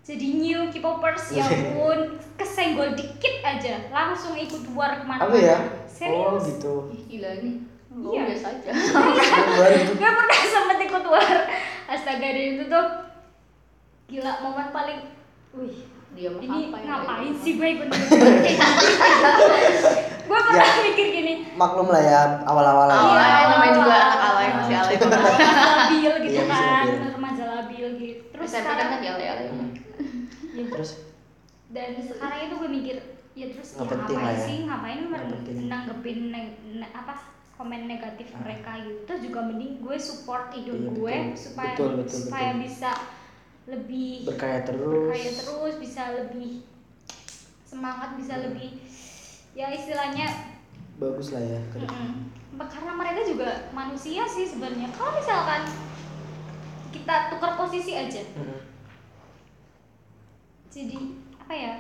jadi 0.01 0.29
new 0.33 0.61
K-popers 0.73 1.37
ya 1.37 1.45
ampun 1.51 2.21
kesenggol 2.37 2.93
dikit 2.93 3.41
aja. 3.41 3.89
Langsung 3.89 4.37
ikut 4.37 4.69
war 4.77 5.01
ke 5.01 5.05
mana 5.09 5.25
apa 5.25 5.37
ya? 5.41 5.59
Oh 5.61 5.89
serius 5.89 6.45
gitu. 6.57 6.75
Ih, 6.93 7.03
gila 7.09 7.33
nih 7.41 7.70
gue 7.93 8.07
Iya. 8.09 8.23
biasa 8.25 8.47
aja. 8.53 8.71
Itu 9.83 9.93
Gak 9.97 10.13
pernah 10.15 10.39
sempet 10.47 10.79
ikut 10.81 11.05
war. 11.05 11.39
Astaga 11.87 12.23
dan 12.23 12.47
itu 12.49 12.65
tuh 12.65 12.87
Gila 14.07 14.33
momen 14.41 14.71
paling 14.71 14.99
Wih 15.53 15.75
dia 16.11 16.27
ini 16.33 16.67
apa 16.67 16.77
ya? 16.77 16.87
ngapain 16.89 17.35
sih 17.37 17.55
gue 17.55 17.69
ikut 17.73 17.87
Gue 20.23 20.39
pernah 20.41 20.67
mikir 20.81 21.07
gini. 21.09 21.35
Maklum 21.53 21.87
lah 21.87 21.99
ya 22.01 22.21
awal-awal 22.43 22.87
Iya, 22.87 22.95
ya. 22.95 23.07
Alay, 23.09 23.43
namanya 23.49 23.73
juga 23.73 23.95
anak 23.97 24.21
alay, 24.25 24.47
masih 24.53 24.75
alay. 24.77 24.95
Remaja 24.97 25.35
labil 25.67 26.13
gitu 26.21 26.31
Iya, 26.33 26.45
kan. 26.47 26.85
Remaja 27.13 27.45
labil 27.49 27.87
gitu. 27.97 28.21
Terus 28.31 28.49
kan 28.49 28.63
sekarang 28.65 28.89
alay 28.97 29.27
alay 29.29 29.47
Hmm. 29.51 29.71
ya, 30.53 30.65
terus? 30.69 30.91
Dan 31.69 31.89
sekarang 32.01 32.39
itu 32.45 32.55
gue 32.57 32.71
mikir 32.73 32.97
Ya 33.33 33.47
terus 33.49 33.69
ya 33.73 33.87
ngapain 33.87 34.19
ya. 34.29 34.35
sih? 34.41 34.57
Ngapain 34.65 34.99
Nggak 35.05 35.23
penting. 35.33 35.57
nanggepin 35.67 36.19
neg- 36.29 36.59
ne- 36.73 36.91
apa 36.93 37.15
komen 37.61 37.85
negatif 37.85 38.33
Ah. 38.33 38.41
mereka 38.41 38.73
gitu 38.81 39.05
Terus 39.05 39.21
juga 39.23 39.41
mending 39.45 39.73
gue 39.79 39.97
support 40.01 40.49
idol 40.51 40.73
Iya, 40.75 40.89
gue 40.91 41.15
betul. 41.29 41.37
Supaya 41.37 41.71
Betul, 41.71 41.91
betul, 42.01 42.19
supaya 42.19 42.51
betul. 42.51 42.63
bisa 42.65 42.91
lebih 43.69 44.11
berkarya 44.25 44.61
terus 44.65 44.81
berkarya 44.81 45.33
terus 45.37 45.75
bisa 45.77 46.03
lebih 46.17 46.51
semangat 47.63 48.17
bisa 48.17 48.35
Hmm. 48.35 48.45
lebih 48.49 48.71
ya 49.53 49.67
istilahnya 49.69 50.27
bagus 50.97 51.31
lah 51.31 51.39
ya 51.39 51.61
mm-mm. 51.77 52.11
karena 52.61 52.93
mereka 52.93 53.21
juga 53.23 53.49
manusia 53.71 54.27
sih 54.27 54.43
sebenarnya 54.45 54.91
kalau 54.91 55.13
misalkan 55.13 55.71
kita 56.91 57.31
tukar 57.31 57.55
posisi 57.55 57.95
aja 57.95 58.25
Mm-mm. 58.33 58.59
jadi 60.69 60.99
apa 61.39 61.55
ya 61.55 61.73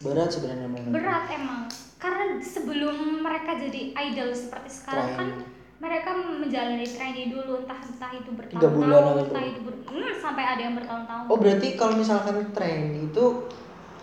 berat 0.00 0.28
sebenarnya 0.28 0.68
berat 0.88 1.24
emang 1.30 1.68
karena 2.02 2.34
sebelum 2.42 3.22
mereka 3.22 3.54
jadi 3.54 3.94
idol 3.94 4.34
seperti 4.34 4.70
sekarang 4.74 5.06
kan 5.14 5.28
Training. 5.30 5.46
mereka 5.78 6.10
menjalani 6.18 6.82
training 6.82 7.28
dulu 7.30 7.62
entah 7.62 7.78
entah 7.78 8.10
itu 8.10 8.30
bertahun-tahun 8.34 9.30
entah 9.30 9.44
itu? 9.46 9.50
itu 9.54 9.60
ber- 9.62 9.82
hmm, 9.86 10.10
sampai 10.18 10.42
ada 10.42 10.62
yang 10.66 10.74
bertahun-tahun 10.74 11.24
oh 11.30 11.38
berarti 11.38 11.66
kalau 11.78 11.94
misalkan 11.94 12.50
tren 12.50 13.06
itu 13.06 13.24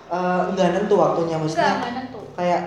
eh, 0.08 0.42
nggak 0.56 0.68
nentu 0.80 0.96
waktunya 0.96 1.36
maksudnya 1.36 1.76
enggak 1.76 1.94
nentu 2.00 2.20
kayak 2.40 2.62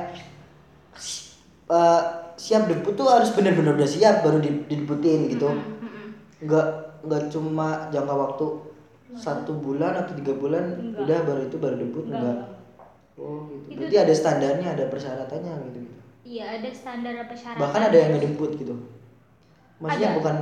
eh, 1.73 2.01
siap 2.37 2.63
debut 2.69 2.93
tuh 2.93 3.09
harus 3.09 3.33
benar-benar 3.33 3.73
udah 3.77 3.89
siap 3.89 4.21
baru 4.21 4.37
di- 4.37 4.69
didebutin 4.69 5.33
gitu 5.33 5.49
Mm-mm, 5.49 5.81
mm-mm. 5.81 6.07
nggak 6.45 6.67
nggak 7.09 7.23
cuma 7.33 7.89
jangka 7.89 8.15
waktu 8.15 8.47
satu 9.13 9.53
bulan 9.61 9.93
atau 9.93 10.13
tiga 10.17 10.33
bulan 10.37 10.65
Enggak. 10.77 11.05
udah 11.05 11.19
baru 11.25 11.41
itu 11.45 11.57
baru 11.61 11.77
debut 11.77 12.05
enggak, 12.09 12.21
enggak. 12.21 12.39
Oh 13.15 13.45
gitu. 13.47 13.57
Itu- 13.69 13.79
berarti 13.79 13.99
ada 13.99 14.15
standarnya 14.15 14.69
ada 14.71 14.85
persyaratannya 14.87 15.53
gitu 15.67 15.79
gitu 15.83 16.01
Iya 16.23 16.45
ada 16.57 16.71
standar 16.71 17.13
apa 17.19 17.35
syarat. 17.35 17.59
bahkan 17.59 17.83
ada 17.83 17.99
yang 17.99 18.11
ngedebut 18.15 18.51
gitu. 18.55 18.75
Maksudnya 19.77 20.09
Ada. 20.09 20.19
bukan 20.23 20.37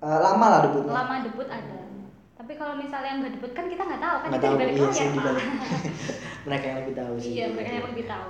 eh, 0.00 0.18
lama 0.18 0.46
lah 0.48 0.60
debutnya. 0.64 0.92
Lama 0.94 1.14
debut 1.20 1.46
ada. 1.46 1.78
Tapi 2.32 2.52
kalau 2.56 2.74
misalnya 2.74 3.08
yang 3.08 3.20
nggak 3.20 3.34
debut 3.36 3.52
kan 3.52 3.64
kita 3.68 3.82
nggak 3.84 4.00
tahu 4.00 4.16
kan 4.18 4.26
nggak 4.26 4.34
kita 4.34 4.48
tahu. 4.48 4.56
dibalik 4.56 4.74
iya 4.74 4.88
sih 4.90 5.06
dibalik. 5.12 5.46
Mereka 6.48 6.64
yang 6.64 6.78
lebih 6.80 6.94
tahu 6.96 7.14
sih 7.20 7.30
Iya 7.30 7.46
mereka 7.52 7.70
yang 7.72 7.86
lebih 7.86 8.06
tahu. 8.08 8.28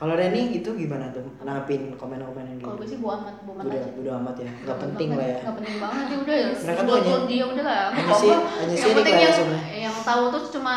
Kalau 0.00 0.16
Reni 0.16 0.56
itu 0.56 0.70
gimana 0.72 1.12
tuh? 1.12 1.20
Nanggapin 1.38 1.92
komen-komen 1.92 2.40
yang 2.42 2.56
kalau 2.58 2.72
gitu 2.72 2.80
gue 2.80 2.88
sih 2.88 2.98
bodo 2.98 3.20
amat 3.20 3.34
bodo 3.38 3.52
amat 3.54 3.64
udah 3.66 3.76
aja. 3.76 3.90
udah 3.94 4.12
amat 4.16 4.34
ya. 4.34 4.50
Nggak 4.58 4.78
penting 4.80 5.08
lah 5.12 5.26
ya. 5.26 5.38
nggak 5.38 5.56
penting 5.60 5.76
banget 5.76 6.04
ya 6.06 6.16
udah 6.16 6.36
ya. 6.36 6.48
Mereka 6.56 6.80
tuh 6.80 6.86
buat 6.86 6.96
hanya- 6.96 7.12
buat 7.12 7.24
dia 7.26 7.44
udah 7.46 7.64
lah 7.66 7.80
hanya 7.86 8.00
Apa-apa. 8.02 8.16
sih- 8.16 8.32
hanya 8.32 8.64
yang 8.64 8.80
sirik 8.80 8.96
penting 8.96 9.14
ya 9.14 9.28
yang 9.28 9.50
yang 9.82 9.96
tahu 10.00 10.22
tuh 10.30 10.42
cuma 10.50 10.74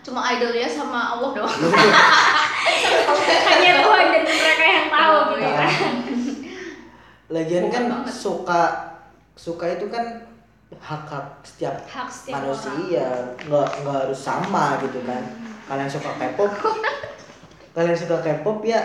cuma 0.00 0.20
idol 0.28 0.52
ya 0.52 0.66
sama 0.68 1.00
Allah 1.12 1.30
doang. 1.32 1.54
Hanya 3.24 3.70
Tuhan 3.78 4.06
dan 4.10 4.22
mereka 4.26 4.64
yang 4.66 4.88
tahu 4.90 5.16
gitu 5.30 5.40
Iya. 5.40 5.52
kan. 5.54 5.70
lagian 7.26 7.64
kan 7.68 7.84
suka 8.04 8.62
suka 9.34 9.64
itu 9.70 9.86
kan 9.88 10.04
hak-hak 10.74 11.24
setiap 11.40 11.74
Hak 11.84 12.04
setiap 12.06 12.42
manusia 12.42 13.06
nggak 13.40 13.68
nggak 13.80 13.96
harus 14.02 14.20
sama 14.20 14.76
gitu 14.80 14.98
kan. 15.02 15.22
Kalian 15.64 15.88
suka 15.88 16.10
K-pop 16.12 16.50
kalian 17.74 17.92
suka 17.92 18.16
K-pop 18.18 18.62
ya 18.62 18.78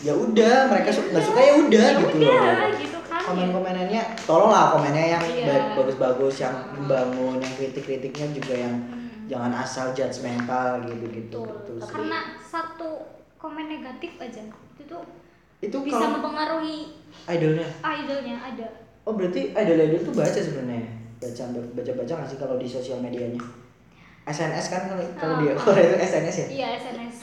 ya 0.00 0.12
udah 0.12 0.68
mereka 0.68 0.92
su- 0.92 1.08
nggak 1.08 1.24
suka 1.24 1.40
ya 1.40 1.54
udah 1.58 1.86
Ya 1.86 1.98
gitu 1.98 2.16
loh 2.20 2.70
gitu 2.76 2.98
kan. 3.02 3.20
komen-komenannya 3.24 4.02
tolonglah 4.22 4.64
komennya 4.70 5.04
yang 5.10 5.22
Iya. 5.24 5.44
ba- 5.46 5.80
bagus-bagus 5.80 6.34
yang 6.38 6.54
membangun 6.70 7.40
yang 7.40 7.54
kritik-kritiknya 7.54 8.26
juga 8.30 8.54
yang 8.58 8.74
Hmm. 8.76 9.24
jangan 9.24 9.52
asal 9.54 9.86
judgmental 9.90 10.84
gitu 10.84 11.06
gitu 11.08 11.42
sih. 11.74 11.88
Karena 11.88 12.20
satu 12.38 13.00
komen 13.34 13.64
negatif 13.66 14.12
aja 14.18 14.44
itu 14.44 14.82
tuh 14.84 15.04
Itu 15.58 15.80
bisa 15.80 15.96
kalau 15.98 16.20
mempengaruhi 16.20 16.92
idolnya. 17.26 17.64
idolnya 17.82 18.36
ada 18.38 18.66
Oh 19.02 19.12
berarti 19.12 19.52
idol-idol 19.52 20.00
tuh 20.02 20.14
baca 20.14 20.36
sebenarnya. 20.38 20.84
Baca 21.16 21.42
baca 21.72 21.92
baca 21.94 22.12
nggak 22.14 22.28
sih 22.28 22.36
kalau 22.36 22.56
di 22.56 22.64
sosial 22.66 23.00
medianya? 23.00 23.40
SNS 24.24 24.66
kan 24.68 24.82
kalau 24.86 25.04
kalau 25.14 25.34
Oh. 25.34 25.40
dia 25.40 25.52
kalau 25.54 25.76
itu 25.76 25.96
SNS 25.98 26.36
ya. 26.38 26.46
iya 26.48 26.68
SNS 26.76 27.14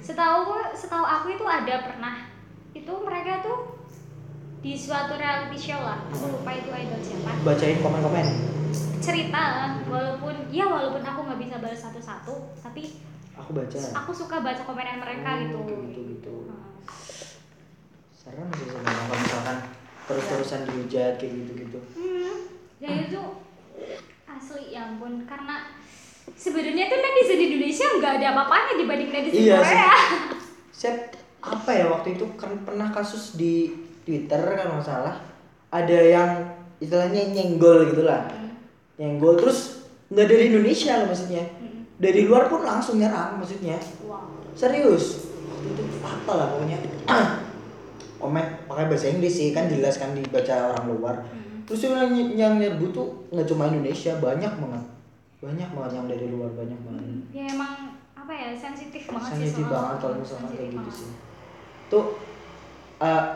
setahu 0.00 0.38
setahu 0.70 1.02
aku 1.02 1.26
itu 1.30 1.44
ada 1.44 1.82
pernah 1.82 2.30
itu 2.70 2.92
mereka 2.96 3.40
tuh 3.40 3.74
di 4.60 4.72
suatu 4.72 5.14
reality 5.14 5.58
show 5.60 5.78
lah 5.78 5.98
aku 6.06 6.30
lupa 6.30 6.50
itu 6.52 6.70
idol 6.70 7.00
siapa 7.00 7.30
Bacain 7.42 7.78
komen-komen. 7.78 8.26
cerita 8.98 9.42
walaupun 9.84 10.48
ya 10.48 10.64
walaupun 10.64 11.02
aku 11.02 11.20
nggak 11.22 11.40
bisa 11.40 11.54
balas 11.58 11.80
satu-satu 11.80 12.34
tapi 12.58 13.02
Aku 13.34 13.50
baca. 13.50 13.74
aku 13.74 14.10
suka 14.10 14.38
baca 14.40 14.62
komenan 14.62 14.98
mereka 14.98 15.26
Oh, 15.28 15.38
gitu 15.42 15.58
gitu 15.84 16.00
gitu. 16.08 16.34
Nah, 16.46 16.78
Serem 18.14 18.46
sih 18.52 18.64
sebenarnya 18.64 18.94
kalau 19.04 19.18
misalkan 19.18 19.58
terus-terusan 20.04 20.60
dihujat 20.64 21.12
kayak 21.16 21.32
gitu-gitu. 21.34 21.78
hmm, 21.92 22.36
dan 22.78 22.94
itu 23.02 23.22
asli 24.24 24.70
ya 24.70 24.86
ampun 24.86 25.24
karena 25.24 25.76
sebenarnya 26.32 26.88
tuh 26.88 26.98
netizen 26.98 27.36
di 27.36 27.46
Indonesia 27.52 27.86
nggak 28.00 28.12
ada 28.20 28.26
apa-apanya 28.32 28.72
dibanding 28.80 29.10
netizen 29.12 29.42
Iya. 29.44 29.58
Korea. 29.60 29.92
Set 30.72 30.96
apa 31.54 31.70
ya 31.76 31.84
waktu 31.92 32.16
itu 32.16 32.24
kan 32.40 32.56
pernah 32.64 32.88
kasus 32.88 33.36
di 33.36 33.68
Twitter 34.08 34.40
kan 34.40 34.80
nggak 34.80 34.84
salah. 34.84 35.16
Ada 35.68 35.98
yang 36.00 36.30
istilahnya 36.80 37.32
nyenggol 37.34 37.90
gitulah 37.92 38.28
nyenggol 38.94 39.34
terus 39.34 39.88
nggak 40.08 40.26
dari 40.28 40.44
Indonesia 40.52 41.02
loh 41.02 41.08
maksudnya. 41.12 41.44
Hmm. 41.60 41.72
dari 41.94 42.26
luar 42.26 42.50
pun 42.50 42.66
langsung 42.66 42.98
nyerang 42.98 43.38
maksudnya. 43.38 43.78
Wow. 44.04 44.26
Serius. 44.56 45.30
Waktu 45.46 45.68
itu 45.72 45.82
fatal 46.02 46.36
lah 46.36 46.48
pokoknya. 46.50 46.78
Komen 48.20 48.46
pakai 48.66 48.88
bahasa 48.88 49.12
Inggris 49.12 49.36
sih 49.36 49.52
kan 49.52 49.68
jelas 49.68 50.00
kan 50.00 50.16
dibaca 50.16 50.72
orang 50.74 50.84
luar. 50.90 51.16
Hmm. 51.28 51.62
terus 51.64 51.80
yang 51.88 52.12
yang 52.36 52.52
nyerbu 52.60 52.92
tuh 52.92 53.08
nggak 53.32 53.48
cuma 53.48 53.72
Indonesia 53.72 54.12
banyak 54.20 54.52
banget 54.52 54.84
banyak 55.44 55.68
banget 55.68 55.92
yang 55.92 56.06
dari 56.08 56.26
luar 56.26 56.50
banyak 56.50 56.80
banget. 56.80 57.04
Ya 57.30 57.44
emang 57.50 57.72
apa 58.14 58.32
ya 58.32 58.48
sensitif 58.56 59.04
banget 59.06 59.28
sih 59.28 59.32
sensitif 59.44 59.62
soal- 59.62 59.74
banget 59.76 59.96
kalau 60.00 60.16
misalkan 60.16 60.48
kayak 60.50 60.68
gitu 60.72 60.90
sih. 60.90 61.10
Tuh 61.86 62.04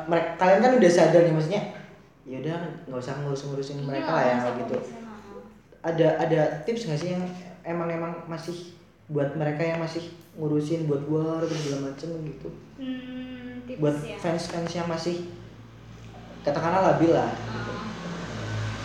mereka 0.04 0.28
kalian 0.36 0.60
kan 0.60 0.72
udah 0.74 0.90
sadar 0.90 1.22
nih 1.22 1.34
maksudnya 1.34 1.62
ya 2.24 2.36
udah 2.38 2.56
nggak 2.84 2.98
usah 2.98 3.14
ngurus-ngurusin 3.18 3.78
mereka 3.82 4.08
Iya, 4.08 4.16
lah 4.16 4.24
ya 4.24 4.36
gitu. 4.58 4.76
ada 5.80 6.06
ada 6.18 6.40
tips 6.62 6.84
nggak 6.84 6.98
sih 6.98 7.10
yang 7.12 7.24
emang 7.62 7.88
emang 7.88 8.12
masih 8.24 8.76
buat 9.06 9.32
mereka 9.32 9.60
yang 9.62 9.78
masih 9.78 10.04
ngurusin 10.34 10.84
buat 10.84 11.04
war 11.06 11.40
dan 11.40 11.56
segala 11.56 11.80
macem 11.88 12.08
gitu? 12.24 12.48
Hmm, 12.76 13.64
tips 13.64 13.80
buat 13.80 13.96
ya. 13.98 14.16
fans 14.16 14.44
fans 14.46 14.72
yang 14.74 14.84
masih 14.86 15.28
katakanlah 16.42 16.94
labil 16.94 17.12
lah 17.12 17.32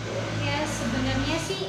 Uh, 0.04 0.30
ya 0.40 0.62
sebenarnya 0.62 1.36
sih 1.36 1.60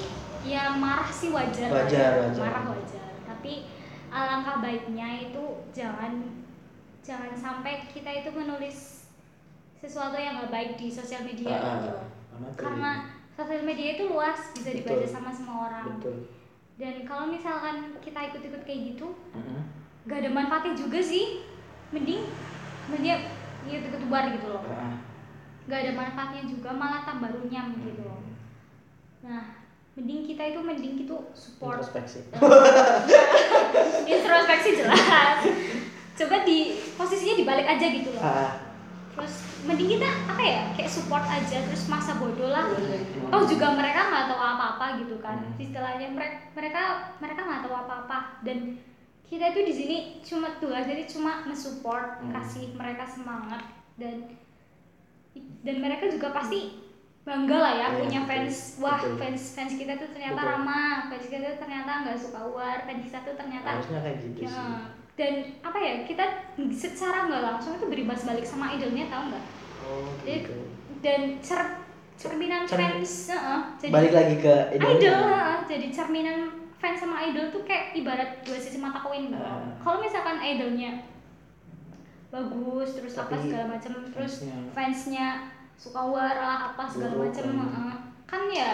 ya 0.46 0.78
marah 0.78 1.10
sih 1.10 1.34
wajar 1.34 1.70
Wajar, 1.74 2.12
ya. 2.14 2.22
wajar. 2.30 2.42
marah 2.46 2.64
wajar 2.70 3.10
tapi 3.26 3.66
alangkah 4.10 4.62
baiknya 4.62 5.28
itu 5.28 5.44
jangan 5.74 6.22
jangan 7.02 7.34
sampai 7.34 7.86
kita 7.86 8.10
itu 8.16 8.30
menulis 8.30 9.10
sesuatu 9.76 10.16
yang 10.16 10.40
nggak 10.40 10.54
baik 10.54 10.72
di 10.78 10.88
sosial 10.88 11.22
media 11.22 11.50
Ah, 11.52 11.62
ah, 11.62 11.76
gitu. 11.78 11.94
karena 12.32 12.48
tuh- 12.50 12.58
karena 12.58 12.92
sosial 13.36 13.64
media 13.64 13.88
itu 13.94 14.04
luas 14.08 14.40
bisa 14.54 14.70
dibaca 14.72 14.98
Betul. 14.98 15.12
sama 15.12 15.30
semua 15.30 15.58
orang 15.68 15.86
betul 15.98 16.16
dan 16.76 16.96
kalau 17.04 17.26
misalkan 17.28 17.76
kita 18.00 18.20
ikut-ikut 18.30 18.62
kayak 18.64 18.82
gitu 18.94 19.08
Mm-mm. 19.32 19.62
gak 20.06 20.20
ada 20.22 20.30
manfaatnya 20.30 20.74
juga 20.76 21.00
sih 21.00 21.42
mending 21.90 22.24
mending 22.88 23.22
ya 23.66 23.78
ikut 23.82 24.04
bar 24.08 24.30
gitu 24.30 24.48
loh 24.48 24.64
Ah, 24.66 24.90
ah. 24.90 24.96
gak 25.66 25.80
ada 25.82 25.92
manfaatnya 25.94 26.44
juga 26.46 26.70
malah 26.72 27.02
tambah 27.02 27.30
runyam 27.32 27.74
gitu 27.80 28.02
loh 28.02 28.22
nah 29.22 29.65
mending 29.96 30.28
kita 30.28 30.44
itu 30.52 30.60
mending 30.60 30.94
gitu 31.08 31.16
support. 31.32 31.80
Introspeksi. 31.80 32.20
Introspeksi 34.12 34.70
jelas. 34.76 35.40
Coba 36.16 36.36
di 36.44 36.80
posisinya 37.00 37.36
dibalik 37.40 37.68
aja 37.68 37.86
gitu 37.90 38.12
loh. 38.16 38.24
Ah. 38.24 38.54
terus 39.16 39.48
mending 39.64 39.96
kita 39.96 40.12
apa 40.28 40.44
ya 40.44 40.62
kayak 40.76 40.92
support 40.92 41.24
aja 41.24 41.64
terus 41.64 41.88
masa 41.88 42.20
bodoh 42.20 42.52
lah. 42.52 42.68
Oh 43.32 43.48
juga 43.48 43.72
mereka 43.72 44.12
nggak 44.12 44.28
tahu 44.28 44.42
apa-apa 44.44 45.00
gitu 45.00 45.16
kan. 45.24 45.40
Hmm. 45.40 45.56
istilahnya 45.56 46.12
mereka 46.12 46.52
mereka 46.52 46.82
mereka 47.24 47.42
nggak 47.48 47.62
tahu 47.64 47.76
apa-apa. 47.80 48.44
Dan 48.44 48.76
kita 49.24 49.56
itu 49.56 49.60
di 49.64 49.74
sini 49.74 49.98
cuma 50.20 50.60
tugas 50.60 50.84
jadi 50.84 51.08
cuma 51.08 51.48
nge-support 51.48 52.20
Hmm. 52.20 52.36
kasih 52.36 52.76
mereka 52.76 53.08
semangat. 53.08 53.64
Dan 53.96 54.28
dan 55.64 55.76
mereka 55.80 56.12
juga 56.12 56.36
pasti 56.36 56.85
bangga 57.26 57.58
lah 57.58 57.74
ya 57.74 57.88
Iya, 57.88 57.98
punya 57.98 58.20
betul. 58.22 58.30
fans 58.30 58.56
wah 58.78 58.96
Betul. 58.96 59.18
fans 59.18 59.42
fans 59.52 59.74
kita 59.74 59.94
tuh 59.96 60.10
ternyata 60.10 60.38
Betul. 60.38 60.52
ramah 60.52 60.98
fans 61.08 61.26
kita 61.26 61.44
tuh 61.48 61.58
ternyata 61.60 61.92
nggak 62.00 62.18
suka 62.18 62.42
war 62.46 62.78
fans 62.80 63.02
kita 63.02 63.18
tuh 63.20 63.34
ternyata 63.34 63.68
harusnya 63.72 64.00
kayak 64.00 64.18
gitu 64.22 64.40
ya, 64.40 64.50
sih 64.52 64.74
dan 65.16 65.34
apa 65.62 65.78
ya 65.80 65.94
kita 66.04 66.26
secara 66.70 67.26
nggak 67.26 67.44
langsung 67.44 67.74
itu 67.74 67.86
berimbas 67.88 68.22
balik 68.24 68.44
sama 68.44 68.70
idolnya 68.70 69.08
tahu 69.08 69.24
nggak 69.28 69.44
oh 69.82 70.08
jadi 70.22 70.38
gitu 70.40 70.54
dan 71.00 71.22
cer 71.40 71.62
cerminan 72.16 72.62
Cer- 72.64 72.78
fans 72.78 73.12
heeh, 73.28 73.60
jadi 73.78 73.92
balik 73.92 74.14
lagi 74.14 74.36
ke 74.38 74.54
idol 74.72 74.92
idolnya. 74.94 75.14
heeh, 75.34 75.58
jadi 75.66 75.88
cerminan 75.90 76.40
fans 76.76 77.00
sama 77.00 77.18
idol 77.24 77.50
tuh 77.50 77.64
kayak 77.64 77.92
ibarat 77.94 78.40
dua 78.42 78.56
sisi 78.56 78.78
mata 78.78 79.00
koin. 79.00 79.32
Ah. 79.32 79.66
kalau 79.78 79.98
misalkan 79.98 80.38
idolnya 80.38 81.02
bagus 82.28 82.90
terus 82.94 83.16
apa 83.16 83.32
Tapi 83.32 83.44
segala 83.46 83.66
macam 83.70 83.92
terus 84.06 84.34
fansnya- 84.44 84.72
fansnya 84.72 85.28
suka 85.76 86.02
war 86.02 86.36
lah 86.36 86.74
apa 86.74 86.84
segala 86.88 87.14
Buruk 87.16 87.32
macam 87.32 87.46
kan. 87.46 87.58
heeh. 87.60 87.96
kan 88.26 88.42
ya 88.50 88.72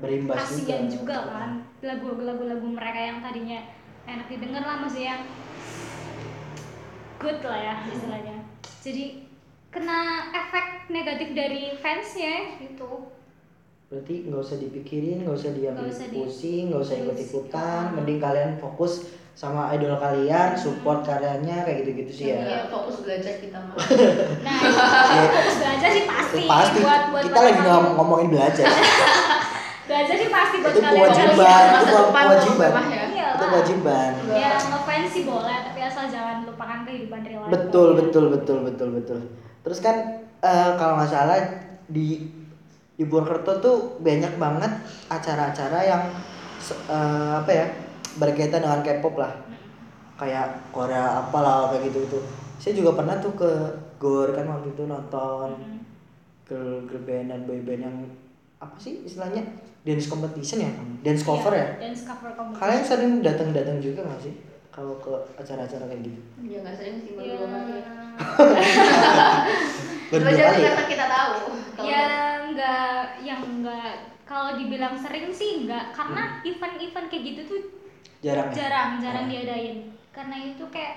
Berimbas 0.00 0.36
kasihan 0.40 0.88
juga. 0.88 1.16
juga, 1.16 1.16
kan 1.28 1.50
lagu-lagu 1.84 2.44
lagu 2.48 2.66
mereka 2.66 3.00
yang 3.00 3.18
tadinya 3.20 3.60
enak 4.04 4.26
didengar 4.28 4.64
lah 4.64 4.76
maksudnya 4.80 5.24
good 7.20 7.40
lah 7.40 7.58
ya 7.58 7.74
istilahnya 7.88 8.36
jadi 8.84 9.04
kena 9.72 10.00
efek 10.30 10.66
negatif 10.88 11.28
dari 11.32 11.74
fansnya 11.80 12.60
gitu 12.60 13.08
berarti 13.88 14.28
nggak 14.28 14.40
usah 14.40 14.56
dipikirin 14.58 15.24
nggak 15.24 15.36
usah 15.36 15.50
diambil 15.52 15.88
pusing 16.12 16.72
nggak 16.72 16.82
usah 16.82 16.96
ikut 16.98 17.16
ikutan 17.16 17.82
Ah. 17.88 17.92
mending 17.92 18.20
kalian 18.20 18.56
fokus 18.58 19.08
sama 19.34 19.66
idol 19.68 19.94
kalian 19.96 20.54
support 20.54 21.02
karyanya 21.02 21.62
kayak 21.62 21.82
gitu 21.82 21.90
gitu 22.00 22.12
sih 22.12 22.26
ya 22.30 22.38
Iya, 22.40 22.60
fokus 22.66 23.02
belajar 23.02 23.34
kita 23.36 23.58
mah. 23.60 23.74
nah 24.46 24.58
itu 25.12 25.26
fokus 25.28 25.56
belajar 25.58 25.88
sih 25.90 26.04
pasti, 26.04 26.40
pasti 26.44 26.78
buat 26.80 27.02
buat 27.10 27.22
kita 27.24 27.38
lagi 27.40 27.60
ngom- 27.60 27.92
ngomongin 27.94 28.28
belajar 28.30 28.66
belajar 29.84 30.14
sih 30.16 30.30
pasti 30.30 30.56
buat 30.56 30.70
Itu 30.70 30.80
kalian 30.80 30.96
kewajiban. 30.96 31.62
itu 31.74 31.92
kewajiban. 31.92 32.72
ya. 32.88 33.04
Iya 33.04 33.26
itu 33.28 33.42
lah. 33.42 33.50
kewajiban 33.50 34.10
ya 34.32 34.50
ngefans 34.56 35.08
sih 35.10 35.22
boleh 35.24 35.56
tapi 35.60 35.80
asal 35.80 36.04
jangan 36.06 36.36
lupakan 36.44 36.78
kehidupan 36.82 37.20
real 37.20 37.42
life 37.42 37.50
betul 37.50 37.88
betul 37.92 38.24
betul 38.30 38.58
betul 38.62 38.88
betul 38.92 39.18
terus 39.60 39.78
kan 39.78 39.96
eh, 40.38 40.70
kalau 40.74 40.94
nggak 40.96 41.10
salah 41.10 41.38
di 41.84 42.30
di 42.94 43.04
Purwokerto 43.04 43.58
tuh 43.58 43.76
banyak 43.98 44.38
banget 44.38 44.72
acara-acara 45.10 45.78
yang 45.82 46.02
eh, 46.86 47.32
apa 47.36 47.50
ya 47.50 47.66
berkaitan 48.16 48.60
dengan 48.60 48.80
K-pop 48.80 49.14
lah 49.16 49.32
kayak 50.14 50.70
Korea 50.70 51.20
apalah 51.20 51.68
kayak 51.68 51.88
gitu 51.88 51.98
itu 52.04 52.18
saya 52.56 52.72
juga 52.72 52.94
pernah 52.94 53.18
tuh 53.18 53.34
ke 53.34 53.50
Gor 53.96 54.30
kan 54.30 54.46
waktu 54.48 54.70
itu 54.70 54.82
nonton 54.84 55.50
Mm. 55.54 55.80
girl 56.44 56.84
girl 56.84 57.02
band 57.02 57.26
dan 57.28 57.40
boy 57.42 57.58
band 57.58 57.82
yang 57.82 57.96
apa 58.58 58.76
sih 58.76 59.00
istilahnya 59.00 59.42
dance 59.80 60.06
competition 60.06 60.60
ya 60.60 60.70
dance 61.00 61.22
cover 61.22 61.50
ya 61.50 61.58
Iya, 61.58 61.68
dance 61.82 62.02
cover 62.02 62.30
competition. 62.32 62.60
kalian 62.60 62.82
sering 62.82 63.12
datang 63.20 63.48
datang 63.50 63.76
juga 63.78 64.00
nggak 64.02 64.20
sih 64.20 64.34
kalau 64.68 64.98
ke 64.98 65.10
acara-acara 65.34 65.84
kayak 65.84 66.02
gitu 66.02 66.20
Ya 66.44 66.58
nggak 66.60 66.76
sering 66.76 66.96
sih 66.98 67.10
baru 67.12 67.24
ya 67.24 67.34
dua 67.34 67.48
kali. 67.50 67.76
Baru 70.06 70.22
dua 70.22 70.36
kali 70.36 70.60
ya? 70.60 70.66
karena 70.68 70.84
kita 70.86 71.06
tahu. 71.08 71.34
Kalau 71.74 71.86
ya 71.86 72.04
enggak 72.44 72.94
yang 73.20 73.40
enggak 73.42 73.92
kalau 74.24 74.50
dibilang 74.54 74.94
sering 74.94 75.28
sih 75.30 75.64
enggak 75.64 75.90
karena 75.90 76.22
Hmm. 76.34 76.46
event-event 76.46 77.06
kayak 77.08 77.24
gitu 77.24 77.40
tuh 77.44 77.60
jarang 78.24 78.48
ya? 78.48 78.54
jarang 78.56 78.88
jarang 78.98 79.22
Oh. 79.22 79.30
diadain 79.30 79.76
karena 80.10 80.36
itu 80.46 80.64
kayak 80.66 80.94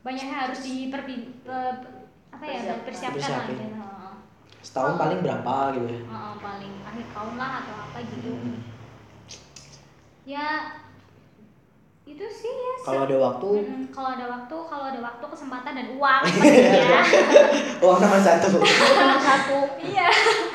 banyak 0.00 0.22
yang 0.22 0.38
harus 0.38 0.58
diperbi 0.60 1.14
pe- 1.40 1.80
apa 2.30 2.44
ya 2.44 2.78
Persiapkan. 2.78 2.84
persiapkan 2.84 3.30
lah 3.30 3.42
gitu. 3.46 3.62
Setahun 4.60 4.94
paling 4.94 5.20
berapa 5.20 5.54
gitu 5.72 5.86
ya 5.88 5.98
Heeh, 6.04 6.32
paling 6.38 6.72
akhir 6.82 7.04
tahun 7.08 7.34
lah 7.34 7.50
atau 7.58 7.74
apa 7.80 7.98
gitu 8.04 8.30
Hmm. 8.30 8.56
ya 10.24 10.46
itu 12.04 12.24
sih 12.26 12.50
ya 12.50 12.72
kalau 12.82 13.00
ada 13.04 13.16
waktu 13.18 13.46
Mm, 13.62 13.88
kalau 13.88 14.10
ada 14.10 14.26
waktu 14.26 14.54
kalau 14.62 14.86
ada 14.86 14.98
waktu 14.98 15.24
kesempatan 15.26 15.72
dan 15.74 15.86
uang 15.90 16.22
pastinya 16.24 17.02
uang 17.78 17.98
nomor 17.98 18.18
satu 18.18 18.46
nomor 18.98 19.18
satu 19.18 19.58
iya 19.78 20.06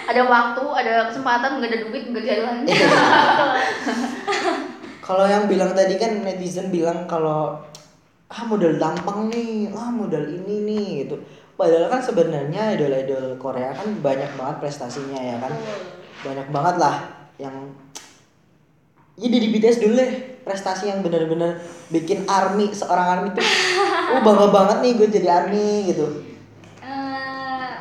ada 0.03 0.19
waktu, 0.25 0.63
ada 0.75 0.93
kesempatan, 1.07 1.57
nggak 1.57 1.69
ada 1.69 1.79
duit, 1.81 2.03
nggak 2.05 2.25
jalan. 2.25 2.55
kalau 5.03 5.27
yang 5.27 5.51
bilang 5.51 5.75
tadi 5.75 5.99
kan 5.99 6.23
netizen 6.23 6.71
bilang 6.71 7.03
kalau 7.11 7.59
ah 8.31 8.43
modal 8.47 8.79
tampang 8.79 9.27
nih 9.27 9.67
ah 9.75 9.91
modal 9.91 10.23
ini 10.23 10.63
nih 10.63 10.87
gitu. 11.03 11.19
Padahal 11.53 11.91
kan 11.91 12.01
sebenarnya 12.01 12.73
idol-idol 12.73 13.37
Korea 13.37 13.75
kan 13.75 13.99
banyak 13.99 14.31
banget 14.39 14.55
prestasinya 14.63 15.19
ya 15.19 15.37
kan? 15.43 15.53
Banyak 16.23 16.47
banget 16.49 16.75
lah 16.79 16.95
yang 17.35 17.53
ya 19.19 19.27
dari 19.29 19.47
BTS 19.53 19.77
dulu 19.83 19.93
deh 19.93 20.11
prestasi 20.41 20.89
yang 20.89 21.05
benar-benar 21.05 21.61
bikin 21.93 22.25
army 22.25 22.73
seorang 22.73 23.07
army 23.19 23.29
tuh 23.37 23.45
oh 24.09 24.21
bangga 24.25 24.47
banget 24.49 24.77
nih 24.81 24.91
gue 24.97 25.07
jadi 25.19 25.27
army 25.29 25.93
gitu. 25.93 26.05
Eh, 26.81 27.71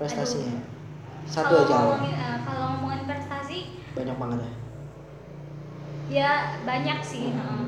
prestasinya. 0.00 0.56
aduh. 0.56 1.28
satu 1.28 1.54
Kalau 1.60 1.66
aja. 1.68 1.76
ngomongin, 1.76 2.14
eh, 2.16 2.36
kalau 2.46 2.64
ngomongin 2.72 3.02
prestasi 3.04 3.58
banyak 3.92 4.16
banget 4.16 4.38
ya 4.46 4.67
ya 6.08 6.30
banyak 6.62 6.98
sih 7.00 7.30
heeh. 7.30 7.64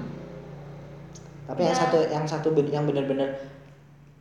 tapi 1.45 1.61
yang 1.63 1.75
Ya. 1.75 1.81
satu 1.83 1.99
yang 2.07 2.25
satu 2.25 2.49
ben- 2.51 2.71
yang 2.71 2.85
benar-benar 2.85 3.29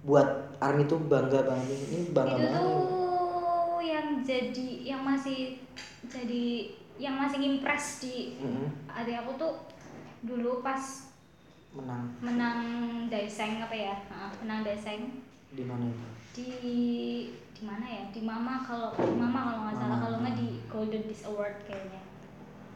buat 0.02 0.28
army 0.58 0.84
tuh 0.86 1.00
bangga 1.06 1.40
banget. 1.42 1.68
Ini 1.88 2.00
bangga 2.10 2.36
itu 2.36 2.48
banget. 2.50 2.58
tuh 2.58 3.80
yang 3.80 4.08
jadi 4.20 4.68
yang 4.86 5.02
masih 5.04 5.60
jadi 6.04 6.46
yang 6.98 7.16
masih 7.16 7.38
ngimpress 7.38 8.02
di 8.02 8.36
Mm-mm, 8.36 8.68
adik 8.90 9.16
aku 9.18 9.32
tuh 9.38 9.54
dulu 10.22 10.60
pas 10.60 11.08
menang. 11.72 12.04
menang 12.20 12.60
Daeseng 13.08 13.62
apa 13.62 13.72
ya? 13.72 13.96
Menang 14.42 14.66
Daeseng. 14.66 15.24
Di 15.50 15.64
mana 15.64 15.86
itu? 15.86 16.06
Di 16.34 16.50
di 17.54 17.62
mana 17.62 17.86
ya? 17.86 18.04
Di 18.10 18.20
Mama 18.20 18.60
kalau 18.60 18.92
di 18.96 19.16
Mama 19.16 19.40
kalau 19.46 19.60
nggak 19.64 19.78
salah. 19.78 19.98
Kalau 20.02 20.18
nggak 20.20 20.36
di 20.36 20.48
Golden 20.66 21.04
Disc 21.06 21.24
Award 21.24 21.62
kayaknya. 21.64 22.02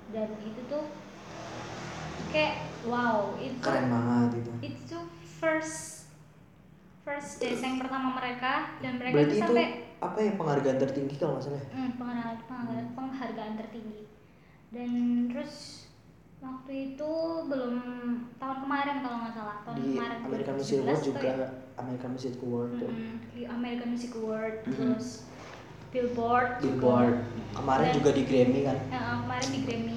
Dan 0.07 0.29
itu 0.39 0.61
tuh 0.67 0.83
kayak 2.33 2.55
wow 2.83 3.37
itu 3.37 3.57
keren 3.61 3.87
banget 3.87 4.29
itu 4.35 4.51
itu 4.63 4.79
tuh 4.89 5.03
first 5.37 6.09
first 7.01 7.37
Daeseng 7.37 7.77
pertama 7.77 8.15
mereka 8.15 8.73
dan 8.79 8.97
mereka 8.97 9.13
berarti 9.13 9.35
itu 9.35 9.43
sampai 9.43 9.67
apa 9.99 10.17
ya 10.19 10.31
penghargaan 10.33 10.79
tertinggi 10.79 11.15
kalau 11.15 11.31
nggak 11.33 11.45
salah 11.45 11.55
ya? 11.57 11.67
Hmm, 11.69 11.91
penghargaan, 11.95 12.37
penghargaan, 12.43 12.87
penghargaan 12.91 13.53
tertinggi. 13.55 14.01
Dan 14.67 14.89
terus 15.27 15.53
waktu 16.39 16.71
itu 16.89 17.11
belum 17.45 17.75
tahun 18.35 18.57
kemarin 18.59 18.95
kalau 18.99 19.17
nggak 19.21 19.33
salah 19.33 19.57
tahun 19.63 19.75
di 19.77 19.87
kemarin 19.93 20.17
American 20.21 20.55
2017 20.55 20.59
Music 20.59 20.75
Award 20.81 21.03
juga 21.05 21.23
ya. 21.23 21.47
American 21.73 22.09
Music 22.11 22.33
Award 22.37 22.71
Mm-mm, 22.73 23.11
di 23.31 23.41
American 23.45 23.87
Music 23.89 24.11
Award 24.13 24.55
Mhm. 24.61 24.75
terus 24.75 25.07
Billboard 25.89 26.49
juga. 26.57 26.63
Billboard 26.65 27.15
kemarin 27.53 27.85
Dan- 27.85 27.95
juga 27.95 28.09
di 28.11 28.23
Grammy 28.25 28.59
kan 28.61 28.77
Ya, 28.89 29.01
kemarin 29.21 29.47
di 29.49 29.59
Grammy 29.61 29.95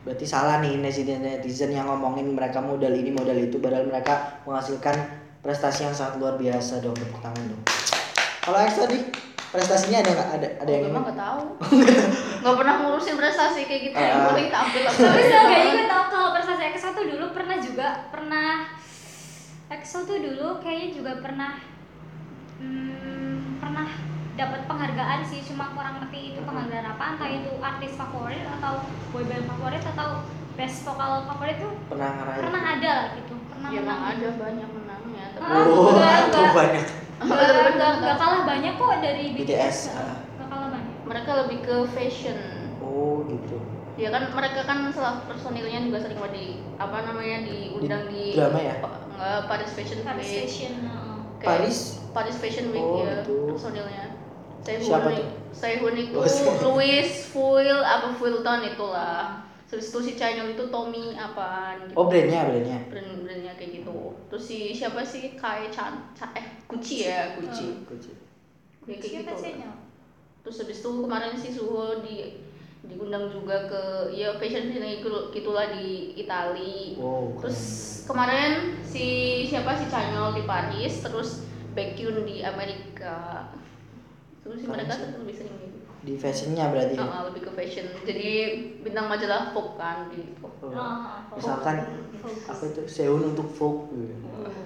berarti 0.00 0.24
salah 0.24 0.64
nih 0.64 0.80
netizen 0.80 1.20
netizen 1.20 1.70
yang 1.72 1.84
ngomongin 1.88 2.32
mereka 2.32 2.60
modal 2.60 2.92
ini 2.92 3.12
modal 3.12 3.36
itu 3.36 3.60
padahal 3.60 3.84
mereka 3.84 4.40
menghasilkan 4.48 4.96
prestasi 5.44 5.84
yang 5.84 5.92
sangat 5.92 6.16
luar 6.16 6.40
biasa 6.40 6.80
dong 6.80 6.96
tepuk 6.96 7.20
tangan 7.20 7.44
dong 7.52 7.62
kalau 8.40 8.58
EXO 8.64 8.88
nih 8.88 9.02
prestasinya 9.50 9.98
ada 10.00 10.10
nggak 10.14 10.30
ada 10.38 10.48
ada 10.62 10.70
yang 10.70 10.82
Gue 10.86 10.90
ini 10.90 10.94
mah 10.94 11.02
nggak 11.10 11.18
tahu. 11.18 11.42
Nggak 12.40 12.56
pernah 12.56 12.74
ngurusin 12.80 13.16
prestasi 13.18 13.60
kayak 13.66 13.82
gitu. 13.90 13.96
Ah. 13.98 14.06
Yang 14.06 14.22
penting 14.30 14.48
tampil 14.54 14.82
apa. 14.86 15.00
tapi 15.10 15.22
seenggaknya 15.26 15.70
gue 15.74 15.86
tau 15.90 16.04
kalau 16.06 16.28
prestasi 16.38 16.62
EXO 16.70 16.88
tuh 16.94 17.04
dulu 17.10 17.26
pernah 17.34 17.56
juga 17.58 17.88
pernah 18.14 18.50
EXO 19.70 19.98
tuh 20.06 20.18
dulu 20.22 20.46
kayaknya 20.62 20.88
juga 20.94 21.12
pernah 21.18 21.52
hmm, 22.62 23.58
pernah 23.58 23.88
dapat 24.40 24.60
penghargaan 24.64 25.20
sih 25.22 25.44
cuma 25.44 25.76
kurang 25.76 26.00
ngerti 26.00 26.32
itu 26.32 26.40
penghargaan 26.40 26.86
apa 26.88 27.04
entah 27.12 27.28
itu 27.28 27.50
artis 27.60 27.92
favorit 27.92 28.40
atau 28.58 28.72
boyband 29.12 29.44
favorit 29.44 29.82
atau 29.84 30.24
best 30.56 30.80
vokal 30.82 31.28
favorit 31.28 31.56
tuh 31.60 31.72
pernah 31.88 32.10
ngerayain 32.16 32.40
pernah 32.40 32.62
ada 32.64 32.90
lah 32.90 33.06
gitu 33.16 33.34
pernah 33.52 33.68
Ya 33.70 33.80
menang 33.84 34.02
ada 34.08 34.28
banyak 34.40 34.68
menangnya. 34.72 35.24
Tapi 35.36 35.52
oh 35.52 35.88
enggak, 35.92 36.16
itu 36.16 36.38
enggak. 36.40 36.54
banyak 36.60 36.84
nggak 38.00 38.16
kalah 38.16 38.42
banyak 38.48 38.72
kok 38.74 38.96
dari 39.04 39.24
BTS, 39.36 39.44
BTS 39.44 39.76
ah. 39.92 40.16
kalah 40.48 40.68
banyak 40.72 40.94
mereka 41.04 41.30
lebih 41.44 41.58
ke 41.60 41.76
fashion. 41.92 42.38
oh 42.80 43.20
gitu 43.28 43.56
Ya 44.00 44.08
kan 44.08 44.32
mereka 44.32 44.64
kan 44.64 44.88
salah 44.96 45.20
personilnya 45.28 45.84
juga 45.84 46.00
sering 46.00 46.16
di 46.32 46.64
apa 46.80 47.04
namanya 47.04 47.44
diundang 47.44 48.08
Di 48.08 48.32
di, 48.32 48.38
drama 48.40 48.56
ya? 48.56 48.80
Enggak, 48.80 49.40
Paris 49.44 49.70
Fashion 49.76 50.00
Paris 50.00 50.24
Week. 50.24 50.40
Fashion 50.48 50.72
Paris 51.36 51.78
Paris 52.16 52.36
Fashion 52.40 52.66
Week 52.72 52.80
Oh, 52.80 53.04
ya 53.04 53.20
gitu. 53.20 53.52
personilnya. 53.52 54.09
Sehun, 54.60 54.84
Siapa 54.84 55.08
tuh? 55.10 55.28
Sehun 55.50 55.94
itu 55.94 56.16
Oh. 56.16 56.26
Louis 56.70 57.08
Fuil 57.26 57.78
apa 57.78 58.12
Fuilton 58.12 58.60
itulah. 58.66 59.40
Terus 59.66 59.86
itu 59.88 59.98
si 60.02 60.12
Chanyeol 60.14 60.52
itu 60.52 60.66
Tommy 60.66 61.14
apaan 61.14 61.86
gitu. 61.86 61.94
oh 61.94 62.04
brandnya 62.04 62.42
brandnya 62.42 62.78
brand 62.90 63.22
brandnya 63.22 63.52
kayak 63.54 63.70
gitu. 63.78 64.18
Terus 64.26 64.42
si 64.42 64.58
siapa 64.70 64.98
sih 65.00 65.34
Kai 65.34 65.70
Chan 65.70 66.10
Cha- 66.12 66.34
eh 66.34 66.58
Gucci 66.66 67.06
ya 67.06 67.38
Gucci. 67.38 67.86
Gucci 67.86 68.10
Kayak 68.82 69.00
Siapa 69.00 69.30
gitu. 69.30 69.34
sih 69.38 69.52
Nyal? 69.56 69.76
Terus 70.42 70.56
habis 70.58 70.78
itu 70.80 70.90
kemarin 70.90 71.34
si 71.34 71.48
Suho 71.50 72.02
di 72.02 72.42
diundang 72.80 73.28
juga 73.28 73.68
ke 73.68 73.82
ya 74.10 74.34
fashion 74.36 74.72
fashion 74.72 74.98
gitu 74.98 75.30
gitulah 75.30 75.70
di 75.70 76.18
Itali. 76.18 76.96
wow 76.98 77.30
keren. 77.30 77.40
Terus 77.46 77.60
kemarin 78.04 78.52
si 78.82 79.04
siapa 79.46 79.78
si 79.78 79.86
Chanyeol 79.86 80.34
di 80.34 80.42
Paris, 80.42 80.98
terus 80.98 81.46
Baekhyun 81.70 82.26
di 82.26 82.42
Amerika. 82.42 83.46
Terus 84.40 84.56
si 84.56 84.64
Keren 84.64 84.74
mereka 84.74 84.92
sih. 84.92 85.04
tuh 85.06 85.18
lebih 85.20 85.34
sering 85.34 85.56
gitu. 85.58 85.78
di 86.00 86.14
fashionnya 86.16 86.64
berarti 86.66 86.94
ya? 86.94 87.04
Ah, 87.04 87.22
lebih 87.26 87.42
ke 87.42 87.50
fashion. 87.52 87.86
Jadi 88.02 88.28
bintang 88.80 89.06
majalah 89.06 89.52
Vogue 89.52 89.76
kan 89.76 90.08
gitu. 90.08 90.32
Oh. 90.40 90.72
Ah, 90.72 91.20
ah, 91.22 91.34
misalkan 91.34 91.76
Fokus. 92.16 92.44
apa 92.46 92.64
itu 92.66 92.82
Sehun 92.86 93.22
untuk 93.26 93.48
folk 93.50 93.88
gitu. 93.90 94.16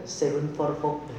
Sehun 0.04 0.46
for 0.52 0.74
folk 0.74 1.02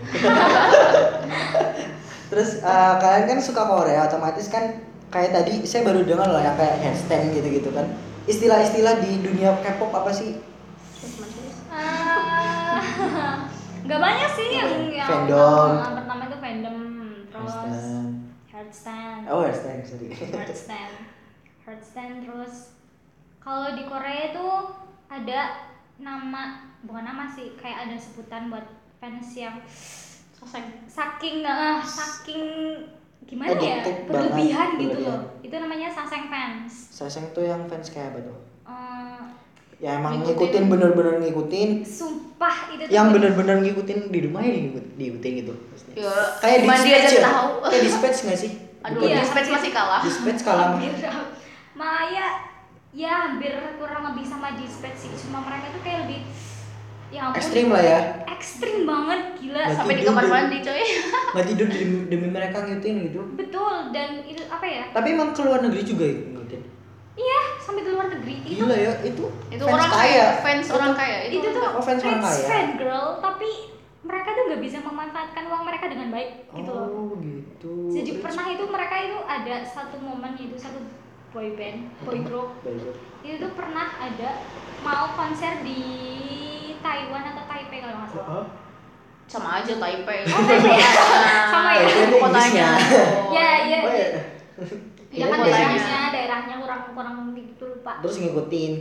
terus 2.26 2.58
eh, 2.58 2.94
kalian 2.98 3.26
kan 3.28 3.40
suka 3.40 3.64
Korea 3.64 4.04
otomatis 4.04 4.48
kan 4.48 4.82
kayak 5.08 5.32
tadi 5.32 5.62
saya 5.64 5.86
baru 5.86 6.02
dengar 6.02 6.28
loh 6.28 6.40
ya 6.40 6.54
kayak 6.54 6.82
handstand 6.82 7.32
gitu-gitu 7.32 7.70
kan 7.70 7.86
istilah-istilah 8.26 9.00
di 9.00 9.22
dunia 9.22 9.54
K-pop 9.60 9.92
apa 9.92 10.12
sih 10.12 10.42
Ah, 11.68 13.46
nggak 13.86 14.00
banyak 14.00 14.30
sih 14.34 14.48
yang 14.52 14.70
yang 14.90 15.08
Fandom. 15.08 15.70
pertama 15.94 16.24
itu 16.26 16.38
fandom 16.40 16.76
terus 17.28 17.54
heartstand 18.56 19.28
oh 19.28 19.44
handstand 19.44 19.84
sorry. 19.84 20.08
Heartstand 20.16 20.96
heartstand 21.68 22.14
terus 22.24 22.80
kalau 23.44 23.76
di 23.76 23.84
Korea 23.84 24.32
itu 24.32 24.48
ada 25.12 25.68
nama 26.00 26.72
bukan 26.88 27.04
nama 27.04 27.28
sih 27.28 27.60
kayak 27.60 27.92
ada 27.92 27.96
sebutan 28.00 28.48
buat 28.48 28.64
fans 29.04 29.36
yang 29.36 29.60
saking 30.88 31.44
ah, 31.44 31.84
saking 31.84 32.44
gimana 33.26 33.58
ya 33.58 33.82
Addicted 33.82 34.06
berlebihan 34.06 34.70
gitu 34.78 34.98
loh. 35.02 35.20
itu 35.42 35.56
namanya 35.58 35.90
saseng 35.90 36.30
fans. 36.30 36.94
Saseng 36.94 37.34
tuh 37.34 37.42
yang 37.50 37.66
fans 37.66 37.90
kayak 37.90 38.14
apa 38.14 38.20
tuh? 38.22 38.38
Eh, 38.70 39.15
ya 39.86 40.02
emang 40.02 40.18
Ngikutin. 40.18 40.34
ngikutin 40.34 40.64
bener-bener 40.66 41.14
ngikutin. 41.22 41.70
Sumpah 41.86 42.56
itu 42.74 42.90
yang 42.90 43.14
bener- 43.14 43.38
bener-bener 43.38 43.62
ngikutin 43.64 44.10
di 44.10 44.20
rumahnya 44.26 44.52
diikut, 44.52 44.86
diikutin 44.98 45.32
gitu 45.38 45.54
maksudnya. 45.54 45.96
Ya, 45.96 46.14
kayak 46.42 46.58
dispatch 46.66 47.14
ya? 47.14 47.22
tahu. 47.24 47.50
kayak 47.64 47.84
dispatch 47.86 48.18
nggak 48.26 48.40
sih? 48.42 48.52
Aduh, 48.82 49.02
Iya. 49.04 49.22
dispatch. 49.22 49.50
masih 49.54 49.72
kalah. 49.72 50.02
dispatch 50.02 50.42
kalah. 50.42 50.68
Hampir 50.74 50.94
Maya 51.76 52.28
ya 52.90 53.12
hampir 53.28 53.52
kurang 53.76 54.02
lebih 54.10 54.26
sama 54.26 54.58
dispatch 54.58 54.98
sih. 54.98 55.12
Cuma 55.22 55.44
mereka 55.44 55.70
tuh 55.70 55.82
kayak 55.84 56.10
lebih 56.10 56.20
ya 57.12 57.30
ampun 57.30 57.38
ekstrim 57.38 57.68
lah 57.70 57.84
ya. 57.84 58.00
ekstrim 58.26 58.78
banget 58.84 59.22
gila. 59.38 59.62
Nggak 59.62 59.76
Sampai 59.78 59.94
di 59.94 60.04
kamar 60.04 60.26
mandi 60.26 60.58
coy. 60.64 60.82
nggak 61.32 61.46
tidur 61.46 61.68
demi, 61.70 61.98
demi 62.10 62.28
mereka 62.28 62.58
ngikutin 62.60 62.96
gitu. 63.06 63.20
Betul 63.38 63.94
dan 63.94 64.26
itu 64.26 64.42
apa 64.50 64.66
ya? 64.66 64.84
Tapi 64.90 65.08
emang 65.14 65.30
ke 65.30 65.42
luar 65.46 65.62
negeri 65.62 65.84
juga 65.86 66.04
ya 66.04 66.16
ngikutin 66.18 66.62
iya 67.16 67.42
sampai 67.58 67.82
ke 67.82 67.92
luar 67.92 68.08
negeri 68.10 68.36
itu 68.44 68.60
gila 68.60 68.76
ya 68.76 68.92
itu 69.02 69.24
Itu 69.48 69.64
fans 69.64 69.74
orang 69.74 69.90
kaya 69.90 70.04
kaya, 70.04 70.28
fans 70.44 70.68
orang 70.70 70.94
kaya. 70.94 71.18
itu 71.28 71.48
tuh 71.48 71.62
Oh, 71.66 71.82
fans 71.82 72.02
orang 72.02 72.22
kaya. 72.22 72.46
fan 72.46 72.68
girl 72.76 73.08
tapi 73.24 73.50
mereka 74.06 74.30
tuh 74.32 74.44
nggak 74.46 74.62
bisa 74.62 74.78
memanfaatkan 74.80 75.44
uang 75.48 75.64
mereka 75.66 75.86
dengan 75.90 76.08
baik 76.12 76.30
gitu 76.52 76.70
loh 76.70 76.86
oh 76.86 77.12
gitu 77.18 77.74
jadi 77.90 78.12
Rich. 78.12 78.22
pernah 78.22 78.46
itu 78.48 78.64
mereka 78.68 78.96
itu 79.02 79.18
ada 79.26 79.56
satu 79.66 79.98
momen 79.98 80.32
itu 80.36 80.56
satu 80.56 80.80
boy 81.32 81.56
band 81.56 81.90
boy 82.04 82.20
group 82.22 82.50
itu 83.20 83.36
tuh 83.40 83.52
pernah 83.58 83.88
ada 83.98 84.30
mau 84.80 85.10
konser 85.16 85.66
di 85.66 85.82
Taiwan 86.80 87.26
atau 87.26 87.44
Taipei 87.46 87.82
kalau 87.82 87.96
nggak 87.98 88.12
salah 88.14 88.28
Hah? 88.30 88.46
sama 89.26 89.50
aja 89.58 89.74
Taipei. 89.76 90.22
Oh, 90.22 90.38
ya? 90.70 90.92
Sama 91.50 91.72
ya? 91.74 91.86
Itu 91.90 92.18
Kotanya. 92.22 92.68
Ya 93.34 93.50
ya 93.66 93.80
oh 93.82 93.90
ya 93.90 94.08
ya 95.10 95.26
kan 95.26 95.40
Kirain 95.42 95.82
daerahnya 96.36 96.60
daerahnya 96.60 96.66
kurang 96.68 96.82
kurang 96.92 97.16
gitu 97.40 97.64
lupa. 97.64 97.92
Terus 98.04 98.18
ngikutin. 98.20 98.74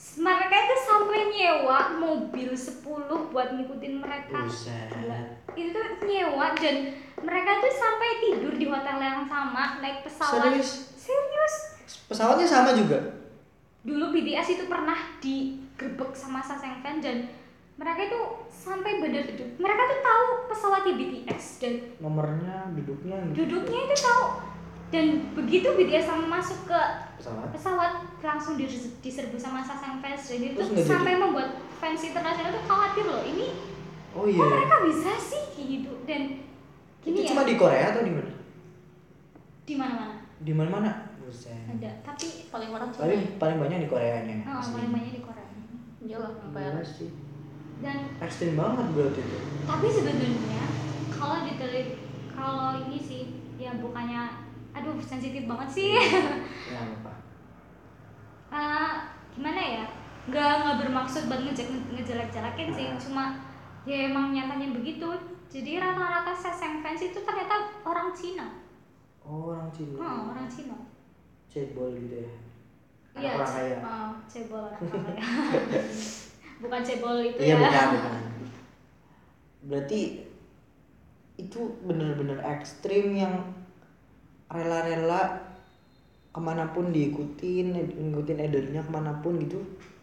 Mereka 0.00 0.56
itu 0.64 0.76
sampai 0.88 1.20
nyewa 1.28 1.78
mobil 2.00 2.50
10 2.56 3.30
buat 3.30 3.48
ngikutin 3.54 3.94
mereka. 4.00 4.42
Buset. 4.48 4.90
Gila. 4.90 5.20
itu 5.50 5.74
tuh 5.74 6.06
nyewa 6.06 6.54
dan 6.56 6.94
mereka 7.20 7.50
tuh 7.58 7.72
sampai 7.74 8.08
tidur 8.22 8.54
di 8.54 8.66
hotel 8.70 8.96
yang 8.98 9.26
sama 9.28 9.78
naik 9.82 10.02
pesawat. 10.06 10.50
Serius? 10.50 10.70
Serius. 10.96 11.54
Pesawatnya 12.06 12.46
sama 12.48 12.70
juga? 12.74 12.98
Dulu 13.86 14.14
BTS 14.14 14.58
itu 14.58 14.64
pernah 14.66 14.96
digerebek 15.20 16.10
sama 16.16 16.40
Sasengkan 16.42 17.02
dan 17.02 17.28
mereka 17.80 18.00
itu 18.12 18.20
sampai 18.52 19.00
bener 19.00 19.24
mereka 19.56 19.82
tuh 19.88 20.00
tahu 20.04 20.26
pesawatnya 20.52 20.92
BTS 21.00 21.44
dan 21.64 21.74
nomornya 21.96 22.68
duduknya 22.76 23.16
duduknya 23.32 23.80
itu 23.88 23.96
tahu 24.04 24.49
dan 24.90 25.06
begitu 25.32 25.70
BTS 25.70 26.04
sama 26.04 26.26
masuk 26.38 26.66
ke 26.66 26.80
pesawat. 27.14 27.46
pesawat 27.54 27.92
langsung 28.20 28.58
dis- 28.58 28.98
diserbu 28.98 29.38
sama 29.38 29.62
sasang 29.62 30.02
fans 30.02 30.22
dan 30.26 30.42
itu 30.42 30.58
nggak 30.58 30.82
jadi? 30.82 30.90
sampai 30.90 31.14
membuat 31.14 31.48
fans 31.78 32.02
internasional 32.02 32.50
tuh 32.50 32.64
khawatir 32.66 33.04
loh 33.06 33.22
ini 33.22 33.54
oh 34.10 34.26
kok 34.26 34.34
iya 34.34 34.42
mereka 34.42 34.76
bisa 34.84 35.10
sih 35.14 35.42
kayak 35.54 35.68
gitu 35.78 35.92
dan 36.04 36.22
itu 37.00 37.06
gini 37.06 37.28
cuma 37.30 37.42
ya 37.42 37.48
di 37.48 37.54
Korea 37.54 37.86
atau 37.94 38.02
di 38.02 38.12
mana? 38.12 38.32
Di 39.64 39.74
mana-mana. 39.78 40.16
Di 40.42 40.52
mana 40.52 40.68
mana 40.68 40.90
buset. 41.22 41.54
Ada 41.70 41.90
tapi 42.02 42.50
paling 42.50 42.70
orang 42.74 42.90
Cina. 42.90 43.02
Paling 43.06 43.22
paling 43.38 43.58
banyak 43.62 43.78
di 43.86 43.88
Koreanya 43.88 44.36
oh, 44.50 44.58
asli. 44.58 44.74
paling 44.74 44.90
banyak 44.90 45.12
di 45.14 45.22
Korea. 45.22 45.46
Iyalah 46.02 46.30
ngapain 46.42 46.74
Gila 46.74 46.82
sih. 46.82 47.10
Dan 47.80 47.96
ekstrim 48.18 48.58
banget 48.58 48.86
berarti 48.92 49.20
itu. 49.22 49.38
tapi 49.64 49.86
sebenarnya 49.88 50.64
kalau 51.08 51.46
ditelit 51.46 51.88
kalau 52.34 52.68
ini 52.82 52.98
sih 52.98 53.22
ya 53.56 53.78
bukannya 53.78 54.49
aduh 54.80 54.96
sensitif 54.98 55.44
banget 55.44 55.68
sih. 55.70 55.92
Ya 56.72 56.80
apa 56.80 57.12
Eh, 58.50 58.92
gimana 59.30 59.60
ya? 59.62 59.84
Nggak 60.26 60.50
nggak 60.64 60.76
bermaksud 60.82 61.22
buat 61.30 61.38
ngejek 61.44 61.68
ngejelek 61.94 62.34
jelekin 62.34 62.70
sih 62.74 62.86
cuma 62.98 63.38
ya 63.86 64.10
emang 64.10 64.34
nyatanya 64.34 64.74
begitu. 64.74 65.06
Jadi 65.50 65.82
rata-rata 65.82 66.30
seseng 66.30 66.78
fans 66.78 67.02
itu 67.02 67.18
ternyata 67.20 67.70
orang 67.82 68.10
Cina. 68.14 68.46
Oh 69.20 69.50
orang 69.54 69.70
Cina. 69.70 69.98
Oh, 69.98 70.30
orang 70.30 70.46
Cina. 70.46 70.78
Cebol 71.50 71.90
gitu 71.98 72.22
ya? 72.22 72.30
Iya, 73.18 73.30
orang 73.34 73.50
kaya. 73.50 73.76
oh, 73.82 74.10
cebol 74.30 74.62
orang 74.70 74.82
kaya. 74.86 75.22
Bukan 76.62 76.80
cebol 76.86 77.16
itu 77.24 77.40
iya 77.42 77.54
ya. 77.54 77.58
bukan 77.58 77.86
bukan. 77.98 78.14
Berarti 79.66 80.00
itu 81.34 81.60
bener-bener 81.82 82.38
ekstrim 82.44 83.16
yang 83.16 83.34
rela-rela 84.50 85.46
ke 86.30 86.40
mana 86.42 86.70
pun 86.70 86.90
diikutin 86.94 87.74
ngikutin 87.74 88.38
edarnya 88.38 88.82
ke 88.82 88.90
mana 88.90 89.14
pun 89.22 89.38
gitu. 89.38 89.58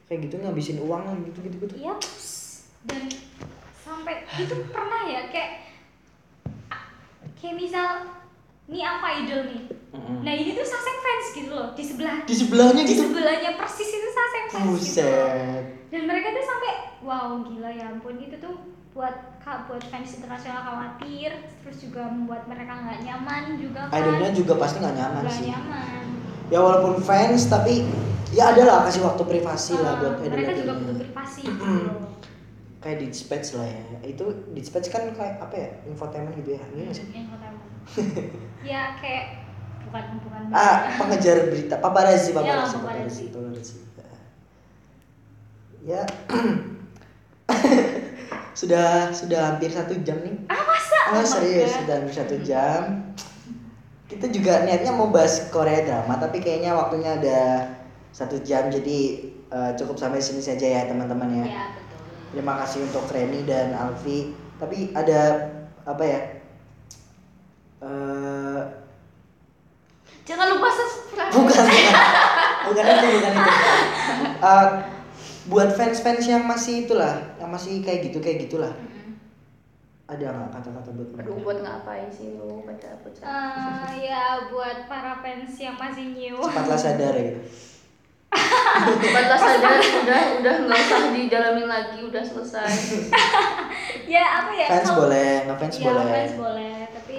Kayak 0.07 0.31
gitu 0.31 0.35
ngabisin 0.39 0.79
uang 0.83 1.03
gitu 1.27 1.39
gitu 1.43 1.55
gitu. 1.67 1.75
Iya, 1.83 1.95
dan 2.87 3.03
sampai 3.83 4.23
itu 4.39 4.55
pernah 4.71 5.03
ya 5.03 5.27
kayak 5.27 5.51
kayak 7.35 7.55
misal 7.59 8.07
nih 8.71 8.83
apa 8.83 9.07
idol 9.23 9.41
nih? 9.51 9.63
Nah 9.97 10.33
ini 10.35 10.55
tuh 10.55 10.63
saseng 10.63 10.97
fans 11.03 11.27
gitu 11.35 11.51
loh 11.51 11.67
di 11.75 11.83
sebelah 11.83 12.23
di 12.23 12.35
sebelahnya 12.35 12.83
di 12.83 12.93
gitu? 12.95 13.03
sebelahnya 13.07 13.51
persis 13.59 13.89
itu 13.91 14.09
saseng 14.11 14.45
fans 14.51 14.79
gitu 14.83 15.03
loh. 15.03 15.29
dan 15.87 16.01
mereka 16.03 16.27
tuh 16.35 16.45
sampai 16.45 16.71
wow 17.03 17.29
gila 17.43 17.69
ya 17.71 17.85
ampun 17.91 18.15
itu 18.19 18.35
tuh 18.39 18.55
buat 18.97 19.15
buat 19.69 19.83
fans 19.87 20.17
internasional 20.17 20.59
khawatir 20.59 21.29
terus 21.61 21.77
juga 21.79 22.09
membuat 22.09 22.49
mereka 22.49 22.73
nggak 22.81 22.99
nyaman 23.05 23.43
juga 23.61 23.87
kan. 23.87 23.95
Idolnya 23.95 24.31
juga 24.33 24.53
pasti 24.57 24.77
nggak 24.81 24.95
nyaman 24.97 25.23
nggak 25.23 25.37
sih. 25.37 25.45
nyaman. 25.53 26.03
Ya 26.49 26.59
walaupun 26.59 26.93
fans 27.05 27.45
tapi 27.45 27.85
ya 28.33 28.51
ada 28.51 28.61
lah 28.65 28.77
kasih 28.89 29.05
waktu 29.05 29.23
privasi 29.23 29.77
lah 29.77 29.95
Ah, 29.95 29.99
buat 30.01 30.13
mereka 30.25 30.51
juga 30.57 30.73
butuh 30.81 30.95
privasi 30.99 31.41
gitu 31.47 31.65
kayak 32.81 32.97
dispatch 33.05 33.53
lah 33.55 33.67
ya. 33.69 33.83
Itu 34.03 34.25
dispatch 34.51 34.89
kan 34.89 35.13
kayak 35.13 35.39
apa 35.45 35.55
ya? 35.55 35.69
Infotainment 35.85 36.33
gitu 36.41 36.57
ya? 36.57 36.63
Iya 36.73 36.89
sih? 36.91 37.05
Infotainment. 37.13 37.71
ya 38.73 38.97
kayak 38.99 39.25
bukan 39.87 40.05
bukan 40.25 40.41
ah 40.51 40.97
pengejar 40.97 41.53
berita. 41.53 41.75
Paparazzi 41.79 42.33
Ya, 42.33 42.35
paparazzi 42.35 42.75
paparazzi. 42.81 43.23
paparazzi 43.31 43.75
paparazzi. 43.77 43.77
Ya 45.87 46.01
sudah 48.57 49.13
sudah 49.13 49.53
hampir 49.53 49.69
satu 49.69 49.93
jam 50.01 50.17
nih. 50.25 50.33
Ah 50.49 50.57
masa? 50.65 50.97
Ah 51.13 51.21
Oh 51.21 51.21
serius 51.21 51.77
sudah 51.77 52.01
hampir 52.01 52.15
satu 52.17 52.41
jam. 52.41 53.13
Kita 54.09 54.33
juga 54.33 54.65
niatnya 54.65 54.97
mau 54.97 55.13
bahas 55.13 55.45
Korea 55.53 55.85
drama 55.85 56.17
tapi 56.17 56.41
kayaknya 56.41 56.73
waktunya 56.73 57.21
ada 57.21 57.39
satu 58.09 58.41
jam 58.41 58.73
jadi 58.73 59.29
eh, 59.29 59.71
cukup 59.77 60.01
sampai 60.01 60.17
sini 60.17 60.41
saja 60.41 60.65
ya 60.65 60.81
teman-teman 60.89 61.45
ya. 61.45 61.45
Ya 61.45 61.63
betul. 61.69 62.01
Terima 62.33 62.53
kasih 62.65 62.79
untuk 62.89 63.05
Reni 63.13 63.45
dan 63.45 63.77
Alfi. 63.77 64.33
Tapi 64.57 64.89
ada 64.97 65.53
apa 65.85 66.01
ya? 66.01 66.21
Eh, 67.77 68.61
jangan 70.25 70.49
lupa 70.57 70.67
subscribe. 70.73 71.29
Bukan, 71.29 71.61
bukan, 71.61 71.95
bukan 72.73 72.85
itu, 72.89 73.07
bukan 73.21 73.33
itu. 73.37 73.51
Eh, 74.37 74.67
buat 75.47 75.69
fans-fans 75.71 76.23
yang 76.23 76.43
masih 76.43 76.83
itulah, 76.83 77.15
yang 77.35 77.47
masih 77.47 77.79
kayak 77.79 78.05
gitu, 78.05 78.19
kayak 78.19 78.43
gitulah. 78.43 78.71
Mm-mm. 78.73 79.15
Ada 80.05 80.23
nggak 80.29 80.49
kata-kata 80.53 80.89
buat 80.93 81.09
mereka? 81.09 81.25
aduh 81.25 81.37
buat 81.41 81.59
ngapain 81.59 82.07
sih 82.07 82.27
lu 82.33 82.61
baca 82.61 82.89
baca 82.97 83.21
Eh, 83.21 84.07
ya 84.07 84.23
buat 84.47 84.77
para 84.85 85.17
fans 85.17 85.51
yang 85.53 85.75
masih 85.75 86.05
new 86.09 86.35
Cepatlah 86.37 86.75
sadar 86.77 87.13
gitu. 87.13 87.39
Cepatlah 89.03 89.35
sadar 89.37 89.75
udah 89.79 90.21
udah 90.37 90.55
nggak 90.61 90.79
usah 90.81 91.01
didalamin 91.11 91.65
lagi 91.65 91.99
udah 92.01 92.19
selesai 92.21 92.71
ya 94.13 94.23
apa 94.37 94.51
ya 94.53 94.67
Fans 94.69 94.83
kalau- 94.85 94.99
boleh, 95.01 95.31
ngefans 95.43 95.75
ya, 95.77 95.83
boleh. 95.85 96.07
fans 96.09 96.33
boleh 96.37 96.75
tapi 96.89 97.17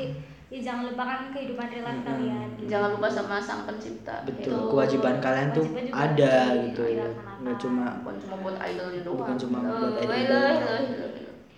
ya 0.48 0.60
jangan 0.62 0.88
lupakan 0.88 1.28
kehidupan 1.28 1.66
real 1.66 1.84
life 1.84 1.92
Mm-mm. 1.94 2.08
kalian 2.08 2.48
gitu. 2.54 2.68
jangan 2.68 2.88
lupa 2.90 3.08
sama 3.08 3.36
sang 3.38 3.62
pencipta 3.62 4.16
Betul, 4.24 4.40
Itu 4.42 4.52
kewajiban 4.66 5.16
kalian 5.18 5.48
tuh 5.50 5.60
Kewajiban 5.62 5.84
juga 5.86 6.00
ada 6.00 6.32
gitu. 6.64 6.82
dilaksanakan. 6.82 7.36
Nggak 7.38 7.56
cuma 7.58 7.84
bukan 7.98 8.16
cuma 8.18 8.34
buat 8.38 8.56
idolnya 8.58 9.00
doang 9.02 9.18
Bukan 9.18 9.36
cuma 9.36 9.58
buat 9.60 9.92
Eh, 9.94 10.08
idol 10.18 10.40
doang. 10.40 10.86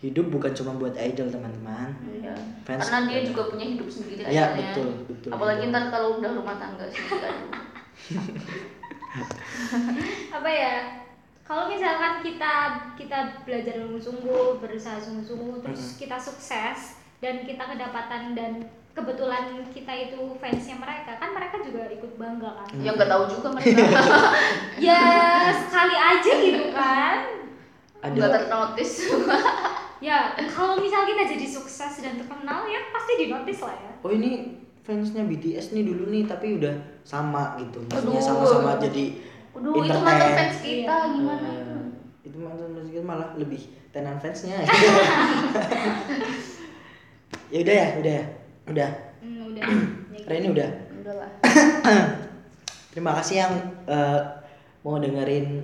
hidup 0.01 0.27
bukan 0.29 0.53
cuma 0.53 0.73
buat 0.75 0.95
idol 0.97 1.29
teman-teman. 1.29 1.89
Iya. 2.03 2.35
Fans- 2.65 2.83
karena 2.83 3.01
dia 3.07 3.21
juga 3.23 3.43
punya 3.47 3.67
hidup 3.69 3.85
sendiri 3.87 4.21
Iya, 4.23 4.45
akhirnya. 4.49 4.73
betul, 4.73 4.89
betul. 5.07 5.31
apalagi 5.31 5.63
ntar 5.69 5.85
kalau 5.89 6.09
udah 6.17 6.31
rumah 6.33 6.57
tangga 6.57 6.85
sih 6.87 7.05
apa 10.31 10.49
ya 10.49 10.75
kalau 11.43 11.67
misalkan 11.67 12.23
kita 12.23 12.53
kita 12.95 13.19
belajar 13.43 13.75
sungguh-sungguh 13.77 14.59
berusaha 14.59 14.97
sungguh-sungguh 14.97 15.61
terus 15.61 15.97
kita 15.97 16.17
sukses 16.17 16.79
dan 17.19 17.43
kita 17.43 17.61
kedapatan 17.61 18.33
dan 18.33 18.53
kebetulan 19.01 19.65
kita 19.73 19.93
itu 19.97 20.21
fansnya 20.37 20.77
mereka 20.77 21.17
kan 21.17 21.33
mereka 21.33 21.57
juga 21.65 21.89
ikut 21.89 22.13
bangga 22.21 22.51
kan? 22.61 22.69
Hmm. 22.69 22.85
yang 22.85 22.95
nggak 23.01 23.09
tahu 23.09 23.25
juga 23.33 23.49
mereka. 23.57 23.81
Ya 24.87 25.03
sekali 25.57 25.97
aja 25.97 26.33
gitu 26.37 26.65
kan. 26.77 27.17
Ada. 28.05 28.17
nggak 28.17 28.33
ternotis. 28.37 28.93
Ya 30.01 30.33
kalau 30.49 30.81
misal 30.81 31.05
kita 31.05 31.29
jadi 31.29 31.45
sukses 31.45 32.01
dan 32.01 32.17
terkenal 32.17 32.65
ya 32.65 32.89
pasti 32.89 33.21
dinotis 33.21 33.61
lah 33.61 33.77
ya. 33.77 33.93
Oh 34.01 34.09
ini 34.09 34.57
fansnya 34.81 35.29
BTS 35.29 35.77
nih 35.77 35.85
dulu 35.85 36.09
nih 36.09 36.25
tapi 36.25 36.57
udah 36.57 36.73
sama 37.05 37.61
gitu. 37.61 37.85
Maksudnya 37.85 38.17
sama-sama 38.17 38.81
jadi 38.81 39.21
Aduh, 39.53 39.85
itu 39.85 39.99
mantan 40.01 40.33
fans 40.33 40.57
kita 40.65 40.89
Iya. 40.89 41.13
gimana? 41.13 41.49
Eh, 41.53 41.61
itu? 41.61 42.33
itu 42.33 42.37
mantan 42.41 42.73
fans 42.73 42.89
kita 42.89 43.05
malah 43.05 43.29
lebih 43.37 43.61
tenan 43.93 44.17
fansnya. 44.17 44.65
Ya 47.51 47.67
udah 47.67 47.75
ya 47.75 47.89
udah 47.99 48.13
ya 48.15 48.40
udah? 48.71 48.91
Hmm, 49.21 49.51
udah. 49.51 49.67
Terima 52.95 53.13
kasih 53.19 53.37
yang 53.43 53.55
eh, 53.87 54.21
mau 54.87 54.99
dengerin 54.99 55.63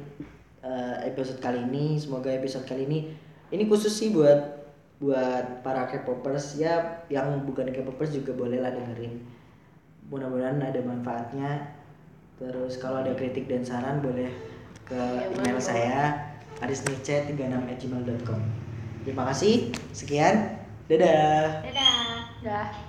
eh, 0.63 0.97
episode 1.07 1.39
kali 1.39 1.63
ini. 1.63 1.99
Semoga 1.99 2.35
episode 2.35 2.67
kali 2.67 2.87
ini 2.87 2.99
ini 3.55 3.63
khusus 3.71 3.95
sih 3.95 4.11
buat 4.11 4.67
buat 4.99 5.63
para 5.63 5.87
K-popers. 5.87 6.59
Ya 6.59 7.07
yang 7.07 7.47
bukan 7.47 7.71
K-popers 7.71 8.15
juga 8.15 8.35
boleh 8.35 8.59
lah 8.59 8.75
dengerin. 8.75 9.23
Mudah-mudahan 10.11 10.63
ada 10.63 10.83
manfaatnya. 10.83 11.75
Terus 12.37 12.77
kalau 12.77 13.01
ada 13.01 13.17
kritik 13.17 13.49
dan 13.49 13.65
saran 13.65 14.05
boleh 14.05 14.29
ke 14.87 14.95
Ya, 14.95 15.27
email 15.35 15.59
saya 15.59 16.15
arisnice36@gmail.com 16.63 18.41
terima 19.07 19.31
kasih. 19.31 19.71
Sekian. 19.95 20.59
Dadah. 20.87 21.67
Dadah 21.67 22.86